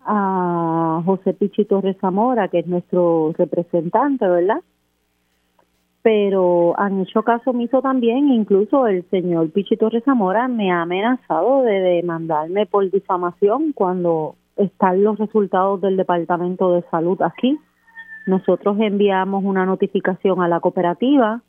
[0.04, 4.62] a José Pichi Torres Zamora, que es nuestro representante, ¿verdad?
[6.06, 11.62] Pero han hecho caso omiso también, incluso el señor Pichi Torres Zamora me ha amenazado
[11.62, 17.58] de demandarme por difamación cuando están los resultados del Departamento de Salud aquí
[18.26, 21.42] nosotros enviamos una notificación a la cooperativa,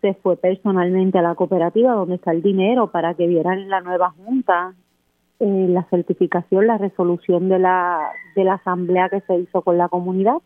[0.00, 4.10] se fue personalmente a la cooperativa donde está el dinero para que vieran la nueva
[4.10, 4.74] junta
[5.40, 9.88] eh, la certificación, la resolución de la, de la asamblea que se hizo con la
[9.88, 10.36] comunidad.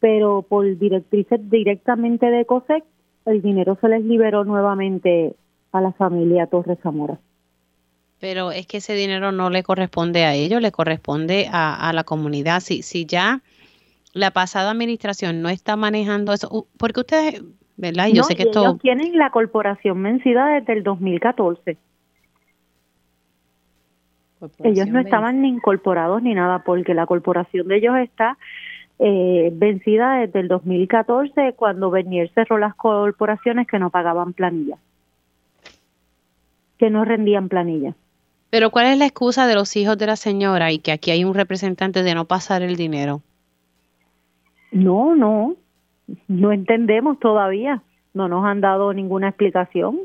[0.00, 2.84] Pero por directrices directamente de COSEC,
[3.26, 5.34] el dinero se les liberó nuevamente
[5.72, 7.18] a la familia Torres Zamora.
[8.18, 12.04] Pero es que ese dinero no le corresponde a ellos, le corresponde a, a la
[12.04, 12.60] comunidad.
[12.60, 13.40] Si, si ya
[14.12, 17.42] la pasada administración no está manejando eso, porque ustedes,
[17.76, 18.08] ¿verdad?
[18.08, 21.76] yo sé que ellos tienen la corporación vencida desde el 2014.
[24.64, 28.38] Ellos no estaban ni incorporados ni nada, porque la corporación de ellos está
[29.02, 34.76] eh, vencida desde el 2014, cuando Bernier cerró las corporaciones que no pagaban planilla,
[36.76, 37.94] que no rendían planilla.
[38.50, 41.24] Pero ¿cuál es la excusa de los hijos de la señora y que aquí hay
[41.24, 43.22] un representante de no pasar el dinero?
[44.70, 45.54] No, no,
[46.28, 47.82] no entendemos todavía.
[48.12, 50.00] No nos han dado ninguna explicación.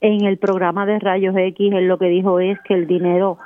[0.00, 3.38] En el programa de Rayos X, él lo que dijo es que el dinero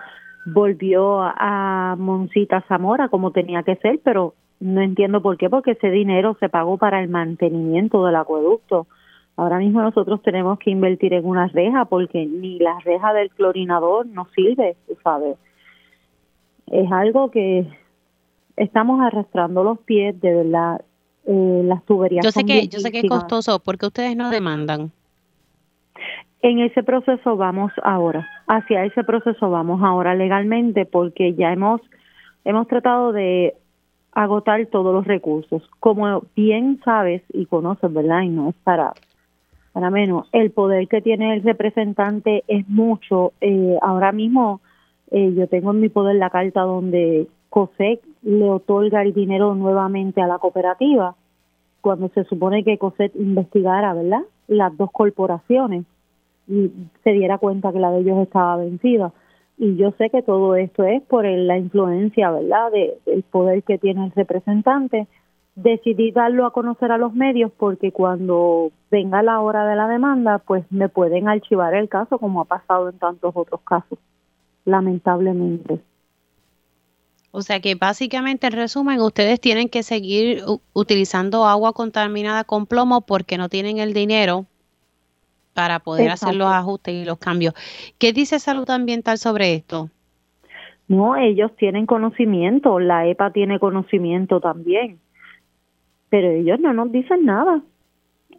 [0.46, 5.90] volvió a Moncita Zamora como tenía que ser, pero no entiendo por qué, porque ese
[5.90, 8.86] dinero se pagó para el mantenimiento del acueducto.
[9.36, 14.06] Ahora mismo nosotros tenemos que invertir en una reja porque ni la reja del clorinador
[14.06, 15.36] nos sirve, ¿sabes?
[16.66, 17.66] Es algo que
[18.56, 20.80] estamos arrastrando los pies, de verdad.
[21.26, 22.22] Eh, las tuberías.
[22.22, 24.92] Yo sé que yo sé que es costoso, porque ustedes no demandan.
[26.44, 31.80] En ese proceso vamos ahora, hacia ese proceso vamos ahora legalmente, porque ya hemos
[32.44, 33.54] hemos tratado de
[34.12, 35.62] agotar todos los recursos.
[35.80, 38.20] Como bien sabes y conoces, ¿verdad?
[38.24, 38.92] Y no es para
[39.72, 40.28] para menos.
[40.32, 43.32] El poder que tiene el representante es mucho.
[43.40, 44.60] Eh, ahora mismo
[45.12, 50.20] eh, yo tengo en mi poder la carta donde COSEC le otorga el dinero nuevamente
[50.20, 51.14] a la cooperativa
[51.80, 54.24] cuando se supone que COSEC investigara, ¿verdad?
[54.46, 55.86] Las dos corporaciones
[56.46, 56.70] y
[57.02, 59.12] se diera cuenta que la de ellos estaba vencida.
[59.56, 63.78] Y yo sé que todo esto es por la influencia, ¿verdad?, de, del poder que
[63.78, 65.06] tiene el representante
[65.54, 70.38] decidí darlo a conocer a los medios porque cuando venga la hora de la demanda,
[70.38, 73.98] pues me pueden archivar el caso como ha pasado en tantos otros casos,
[74.64, 75.80] lamentablemente.
[77.30, 80.42] O sea que básicamente, en resumen, ustedes tienen que seguir
[80.72, 84.46] utilizando agua contaminada con plomo porque no tienen el dinero
[85.54, 87.54] para poder hacer los ajustes y los cambios.
[87.98, 89.88] ¿Qué dice Salud Ambiental sobre esto?
[90.88, 94.98] No, ellos tienen conocimiento, la EPA tiene conocimiento también
[96.14, 97.60] pero ellos no nos dicen nada.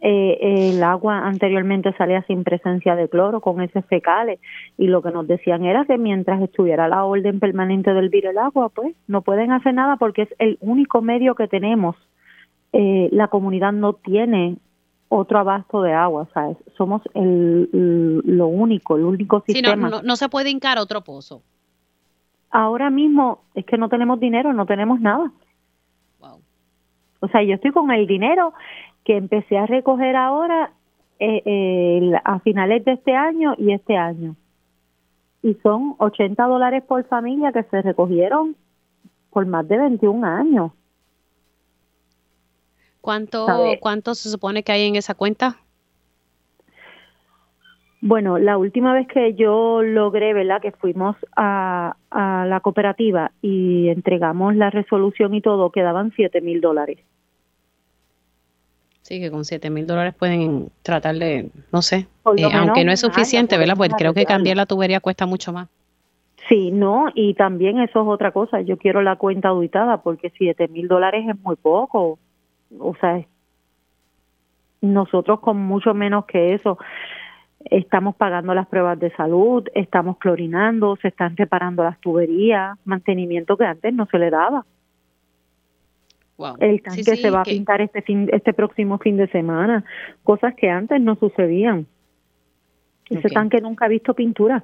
[0.00, 4.40] Eh, el agua anteriormente salía sin presencia de cloro con ese fecales
[4.78, 8.38] y lo que nos decían era que mientras estuviera la orden permanente del vir el
[8.38, 11.96] agua, pues no pueden hacer nada porque es el único medio que tenemos.
[12.72, 14.56] Eh, la comunidad no tiene
[15.08, 16.56] otro abasto de agua, ¿sabes?
[16.76, 17.68] Somos el,
[18.24, 19.88] lo único, el único sistema.
[19.88, 21.42] no, no se puede hincar otro pozo.
[22.50, 25.30] Ahora mismo es que no tenemos dinero, no tenemos nada.
[27.20, 28.52] O sea, yo estoy con el dinero
[29.04, 30.72] que empecé a recoger ahora
[31.18, 34.36] eh, eh, a finales de este año y este año.
[35.42, 38.56] Y son 80 dólares por familia que se recogieron
[39.30, 40.72] por más de 21 años.
[43.06, 43.46] ¿Cuánto,
[43.78, 45.58] ¿Cuánto se supone que hay en esa cuenta?
[48.00, 50.60] Bueno, la última vez que yo logré, ¿verdad?
[50.60, 56.60] Que fuimos a, a la cooperativa y entregamos la resolución y todo, quedaban 7 mil
[56.60, 56.98] dólares.
[59.02, 62.98] Sí, que con 7 mil dólares pueden tratar de, no sé, eh, aunque no es
[62.98, 63.76] suficiente, ¿verdad?
[63.76, 65.68] Pues creo que cambiar la tubería cuesta mucho más.
[66.48, 68.62] Sí, no, y también eso es otra cosa.
[68.62, 72.18] Yo quiero la cuenta auditada porque 7 mil dólares es muy poco.
[72.78, 73.24] O sea,
[74.80, 76.78] nosotros con mucho menos que eso
[77.64, 83.64] estamos pagando las pruebas de salud, estamos clorinando, se están reparando las tuberías, mantenimiento que
[83.64, 84.64] antes no se le daba.
[86.60, 89.84] El tanque se va a pintar este fin, este próximo fin de semana,
[90.22, 91.86] cosas que antes no sucedían.
[93.08, 94.62] Ese tanque nunca ha visto pintura.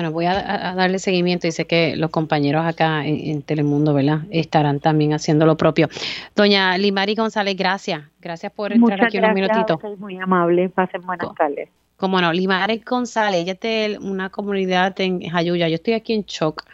[0.00, 4.20] Bueno, voy a, darle seguimiento y sé que los compañeros acá en, Telemundo, ¿verdad?
[4.30, 5.90] Estarán también haciendo lo propio.
[6.34, 8.04] Doña Limari González, gracias.
[8.18, 9.78] Gracias por entrar aquí unos minutitos.
[9.98, 10.70] muy amable.
[10.70, 11.68] Pasen buenas tardes.
[11.98, 15.68] Como no, Limari González, ella es de una comunidad en Jayuya.
[15.68, 16.64] Yo estoy aquí en shock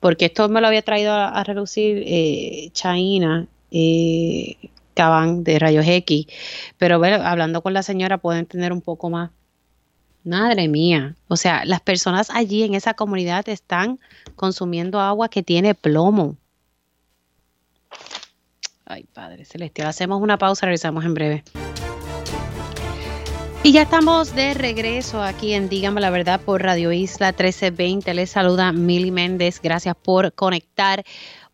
[0.00, 4.56] porque esto me lo había traído a, reducir eh, Chaina eh,
[4.94, 6.26] Cabán de Rayos X,
[6.78, 9.30] pero hablando con la señora puedo entender un poco más
[10.24, 14.00] Madre mía, o sea, las personas allí en esa comunidad están
[14.36, 16.36] consumiendo agua que tiene plomo.
[18.86, 21.44] Ay, Padre Celestial, hacemos una pausa, regresamos en breve.
[23.62, 28.12] Y ya estamos de regreso aquí en Dígame la Verdad por Radio Isla 1320.
[28.14, 29.60] Les saluda Mili Méndez.
[29.62, 31.02] Gracias por conectar.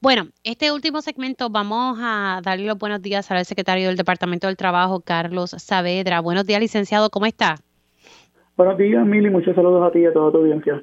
[0.00, 4.56] Bueno, este último segmento vamos a darle los buenos días al secretario del Departamento del
[4.56, 6.20] Trabajo, Carlos Saavedra.
[6.20, 7.10] Buenos días, licenciado.
[7.10, 7.56] ¿Cómo está?
[8.56, 9.30] Buenos días, Mili.
[9.30, 10.82] Muchos saludos a ti y a toda tu audiencia.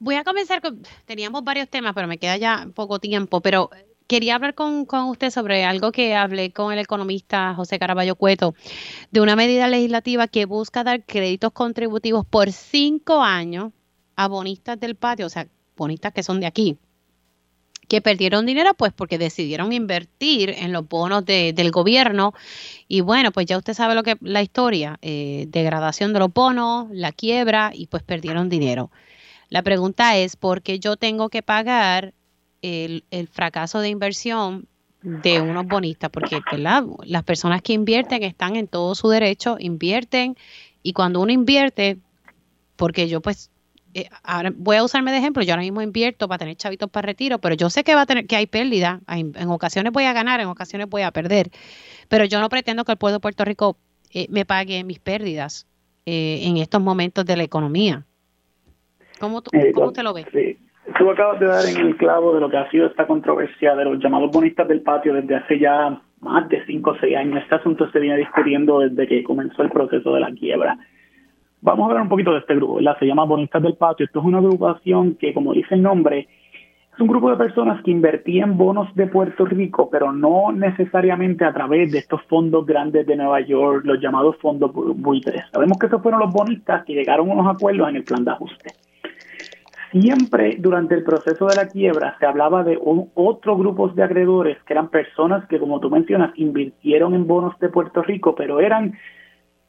[0.00, 3.70] Voy a comenzar con, teníamos varios temas, pero me queda ya poco tiempo, pero
[4.08, 8.54] quería hablar con, usted sobre algo que hablé con el economista José Caraballo Cueto,
[9.10, 13.72] de una medida legislativa que busca dar créditos contributivos por cinco años
[14.16, 15.46] a bonistas del patio, o sea,
[15.76, 16.76] bonistas que son de aquí,
[17.88, 22.34] que perdieron dinero pues porque decidieron invertir en los bonos del gobierno.
[22.86, 26.88] Y bueno pues ya usted sabe lo que la historia eh, degradación de los bonos
[26.92, 28.90] la quiebra y pues perdieron dinero.
[29.48, 32.12] La pregunta es por qué yo tengo que pagar
[32.60, 34.68] el, el fracaso de inversión
[35.00, 36.84] de unos bonistas porque ¿verdad?
[37.04, 40.36] las personas que invierten están en todo su derecho invierten
[40.82, 41.98] y cuando uno invierte
[42.76, 43.50] porque yo pues
[43.98, 47.06] eh, ahora voy a usarme de ejemplo, yo ahora mismo invierto para tener chavitos para
[47.06, 50.12] retiro, pero yo sé que va a tener que hay pérdida, en ocasiones voy a
[50.12, 51.48] ganar, en ocasiones voy a perder,
[52.08, 53.76] pero yo no pretendo que el pueblo de Puerto Rico
[54.12, 55.66] eh, me pague mis pérdidas
[56.06, 58.04] eh, en estos momentos de la economía.
[59.20, 60.26] ¿Cómo, tú, ¿cómo te lo ves?
[60.32, 60.56] Sí.
[60.96, 63.84] Tú acabas de dar en el clavo de lo que ha sido esta controversia de
[63.84, 67.42] los llamados bonistas del patio desde hace ya más de 5 o 6 años.
[67.42, 70.78] Este asunto se viene discutiendo desde que comenzó el proceso de la quiebra.
[71.60, 74.06] Vamos a hablar un poquito de este grupo, Se llama Bonistas del Patio.
[74.06, 76.28] Esto es una agrupación que, como dice el nombre,
[76.94, 81.52] es un grupo de personas que invertían bonos de Puerto Rico, pero no necesariamente a
[81.52, 85.44] través de estos fondos grandes de Nueva York, los llamados fondos buitres.
[85.52, 88.30] Sabemos que esos fueron los bonistas que llegaron a unos acuerdos en el plan de
[88.30, 88.70] ajuste.
[89.90, 94.58] Siempre durante el proceso de la quiebra se hablaba de un, otro grupo de acreedores
[94.64, 98.94] que eran personas que, como tú mencionas, invirtieron en bonos de Puerto Rico, pero eran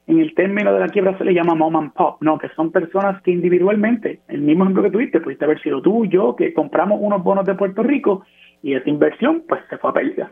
[0.09, 2.71] en el término de la quiebra se le llama mom and pop, no, que son
[2.71, 6.97] personas que individualmente, el mismo ejemplo que tuviste, pudiste haber sido tú, yo, que compramos
[6.99, 8.25] unos bonos de Puerto Rico
[8.63, 10.31] y esa inversión pues se fue a pérdida.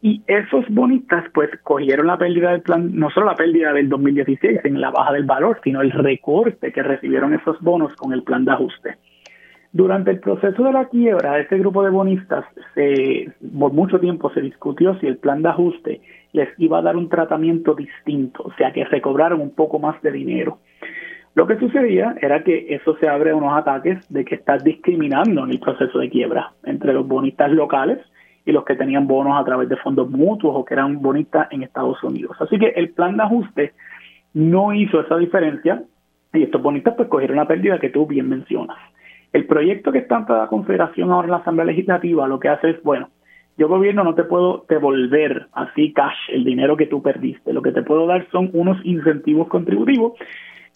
[0.00, 4.60] Y esos bonistas pues cogieron la pérdida del plan, no solo la pérdida del 2016
[4.64, 8.46] en la baja del valor, sino el recorte que recibieron esos bonos con el plan
[8.46, 8.96] de ajuste.
[9.70, 12.46] Durante el proceso de la quiebra, este grupo de bonistas,
[13.58, 16.00] por mucho tiempo se discutió si el plan de ajuste
[16.34, 20.10] les iba a dar un tratamiento distinto, o sea, que recobraron un poco más de
[20.10, 20.58] dinero.
[21.36, 25.44] Lo que sucedía era que eso se abre a unos ataques de que estás discriminando
[25.44, 27.98] en el proceso de quiebra entre los bonistas locales
[28.44, 31.62] y los que tenían bonos a través de fondos mutuos o que eran bonistas en
[31.62, 32.36] Estados Unidos.
[32.40, 33.72] Así que el plan de ajuste
[34.32, 35.84] no hizo esa diferencia
[36.32, 38.76] y estos bonistas pues cogieron la pérdida que tú bien mencionas.
[39.32, 42.70] El proyecto que está en la Confederación ahora en la Asamblea Legislativa lo que hace
[42.70, 43.08] es, bueno,
[43.56, 47.52] yo gobierno no te puedo devolver así cash el dinero que tú perdiste.
[47.52, 50.14] Lo que te puedo dar son unos incentivos contributivos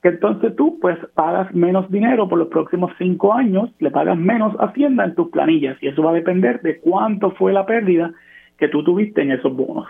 [0.02, 4.54] que entonces tú pues pagas menos dinero por los próximos cinco años, le pagas menos
[4.60, 8.12] Hacienda en tus planillas y eso va a depender de cuánto fue la pérdida
[8.58, 9.88] que tú tuviste en esos bonos.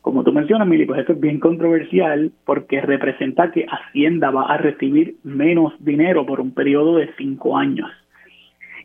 [0.00, 4.56] Como tú mencionas, Mili, pues esto es bien controversial porque representa que Hacienda va a
[4.56, 7.88] recibir menos dinero por un periodo de cinco años.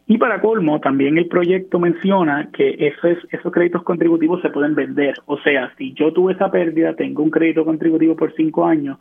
[0.09, 5.15] Y para colmo, también el proyecto menciona que esos, esos créditos contributivos se pueden vender.
[5.25, 8.97] O sea, si yo tuve esa pérdida, tengo un crédito contributivo por cinco años,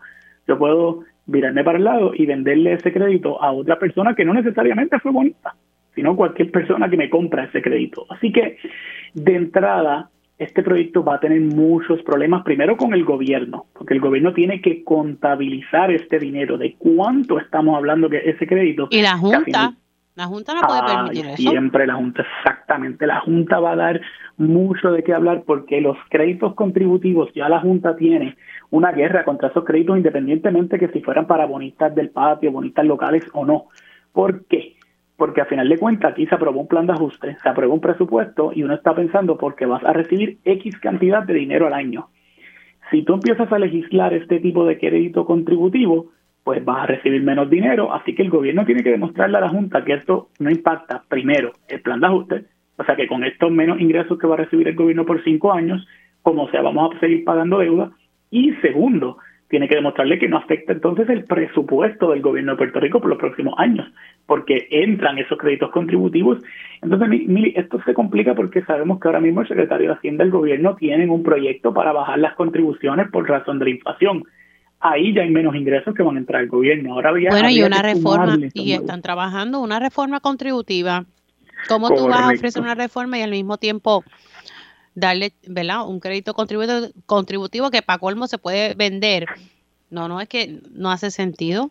[0.48, 4.34] yo puedo virarme para el lado y venderle ese crédito a otra persona que no
[4.34, 5.54] necesariamente fue bonita,
[5.94, 8.06] sino cualquier persona que me compra ese crédito.
[8.10, 8.58] Así que,
[9.14, 14.00] de entrada, este proyecto va a tener muchos problemas, primero con el gobierno, porque el
[14.00, 18.88] gobierno tiene que contabilizar este dinero, de cuánto estamos hablando que ese crédito.
[18.90, 19.74] Y la Junta,
[20.16, 21.51] la Junta no puede permitir eso.
[21.51, 24.01] Siempre la Junta, exactamente, la Junta va a dar
[24.36, 28.36] mucho de qué hablar porque los créditos contributivos, ya la Junta tiene
[28.70, 33.24] una guerra contra esos créditos independientemente que si fueran para bonistas del patio, bonistas locales
[33.32, 33.66] o no.
[34.12, 34.76] ¿Por qué?
[35.16, 37.80] porque a final de cuentas aquí se aprobó un plan de ajuste, se aprobó un
[37.80, 42.09] presupuesto y uno está pensando porque vas a recibir X cantidad de dinero al año.
[42.90, 46.10] Si tú empiezas a legislar este tipo de crédito contributivo,
[46.47, 49.48] pues vas a recibir menos dinero, así que el gobierno tiene que demostrarle a la
[49.48, 52.44] Junta que esto no impacta, primero, el plan de ajuste,
[52.77, 55.52] o sea que con estos menos ingresos que va a recibir el gobierno por cinco
[55.52, 55.85] años,
[56.23, 57.90] como sea, vamos a seguir pagando deuda,
[58.31, 59.18] y segundo,
[59.48, 63.10] tiene que demostrarle que no afecta entonces el presupuesto del gobierno de Puerto Rico por
[63.10, 63.93] los próximos años,
[64.27, 66.39] porque entran esos créditos contributivos.
[66.81, 67.23] Entonces,
[67.56, 71.10] esto se complica porque sabemos que ahora mismo el secretario de Hacienda del gobierno tienen
[71.10, 74.23] un proyecto para bajar las contribuciones por razón de la inflación.
[74.81, 76.94] Ahí ya hay menos ingresos que van a entrar al gobierno.
[76.94, 81.05] Ahora bueno, y una reforma, y están trabajando una reforma contributiva.
[81.69, 84.05] ¿Cómo tú vas a ofrecer una reforma y al mismo tiempo
[84.94, 85.89] darle, ¿verdad?
[85.89, 89.27] Un crédito contributivo, contributivo que para colmo se puede vender.
[89.90, 91.70] No, no, es que no hace sentido.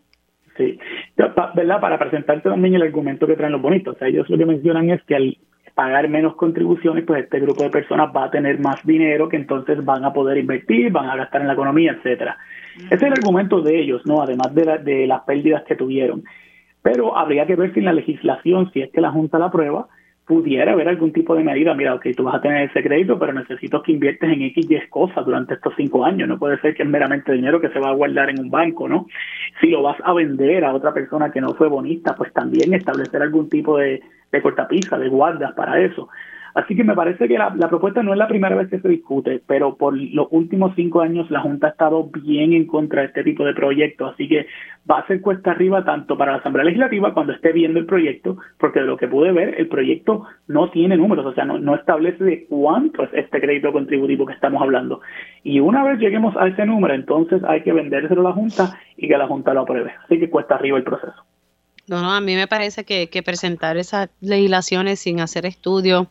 [0.58, 0.80] Sí,
[1.16, 1.80] ¿verdad?
[1.82, 3.96] Para presentarte también el argumento que traen los bonitos.
[3.96, 5.38] O sea, ellos lo que mencionan es que al
[5.76, 9.84] pagar menos contribuciones, pues este grupo de personas va a tener más dinero que entonces
[9.84, 12.38] van a poder invertir, van a gastar en la economía, etcétera.
[12.78, 14.22] Ese es el argumento de ellos, ¿no?
[14.22, 16.24] Además de, de las pérdidas que tuvieron.
[16.82, 19.88] Pero habría que ver si en la legislación, si es que la Junta la aprueba,
[20.26, 23.32] pudiera haber algún tipo de medida, mira, ok, tú vas a tener ese crédito, pero
[23.32, 26.84] necesito que inviertes en X y cosas durante estos cinco años, no puede ser que
[26.84, 29.06] es meramente dinero que se va a guardar en un banco, ¿no?
[29.62, 33.22] Si lo vas a vender a otra persona que no fue bonista, pues también establecer
[33.22, 34.02] algún tipo de,
[34.36, 36.10] de cortapisa, de guardas para eso.
[36.56, 39.42] Así que me parece que la, propuesta no es la primera vez que se discute,
[39.46, 43.26] pero por los últimos cinco años la Junta ha estado bien en contra de este
[43.26, 44.48] tipo de proyectos, así que
[44.90, 48.38] va a ser cuesta arriba tanto para la Asamblea Legislativa cuando esté viendo el proyecto,
[48.58, 51.76] porque de lo que pude ver, el proyecto no tiene números, o sea, no, no
[51.76, 55.02] establece de cuánto es este crédito contributivo que estamos hablando.
[55.44, 59.10] Y una vez lleguemos a ese número, entonces hay que vendérselo a la Junta y
[59.10, 59.92] que la Junta lo apruebe.
[60.06, 61.22] Así que cuesta arriba el proceso.
[61.88, 66.08] No, no, a mí me parece que, que presentar esas legislaciones sin hacer estudios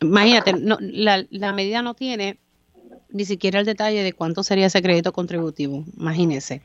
[0.00, 2.36] Imagínate, no, la, la medida no tiene
[3.12, 5.84] ni siquiera el detalle de cuánto sería ese crédito contributivo.
[5.98, 6.62] Imagínese.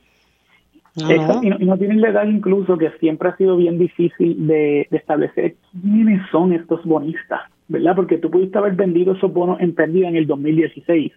[0.95, 4.97] No, Y, no, tiene el detalle incluso que siempre ha sido bien difícil de, de,
[4.97, 7.95] establecer quiénes son estos bonistas, ¿verdad?
[7.95, 11.11] Porque tú pudiste haber vendido esos bonos en pérdida en el 2016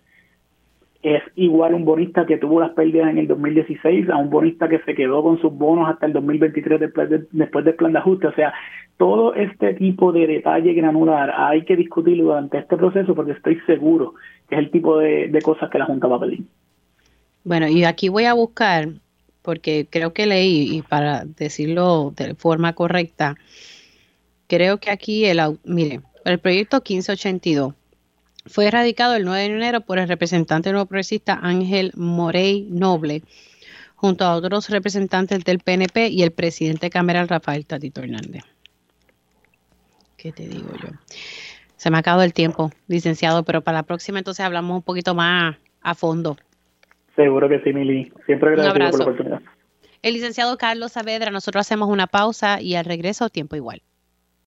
[1.03, 4.79] es igual un bonista que tuvo las pérdidas en el 2016 a un bonista que
[4.81, 8.29] se quedó con sus bonos hasta el 2023 después, después del plan de ajuste.
[8.29, 8.55] O sea,
[8.97, 14.15] todo este tipo de detalle granular hay que discutirlo durante este proceso porque estoy seguro
[14.49, 16.45] que es el tipo de, de cosas que la Junta va a pedir.
[17.43, 18.89] Bueno, y aquí voy a buscar,
[19.43, 23.35] porque creo que leí, y para decirlo de forma correcta,
[24.47, 27.75] creo que aquí el, mire, el proyecto 1582
[28.47, 33.23] fue erradicado el 9 de enero por el representante nuevo progresista Ángel Morey Noble,
[33.95, 38.43] junto a otros representantes del PNP y el presidente cameral Rafael Tatito Hernández.
[40.17, 40.89] ¿Qué te digo yo?
[41.77, 45.15] Se me ha acabado el tiempo, licenciado, pero para la próxima entonces hablamos un poquito
[45.15, 46.37] más a fondo.
[47.17, 48.13] Seguro que sí, Mili.
[48.27, 49.43] Siempre agradecido por la oportunidad.
[50.03, 53.83] El licenciado Carlos Saavedra, nosotros hacemos una pausa y al regreso tiempo igual.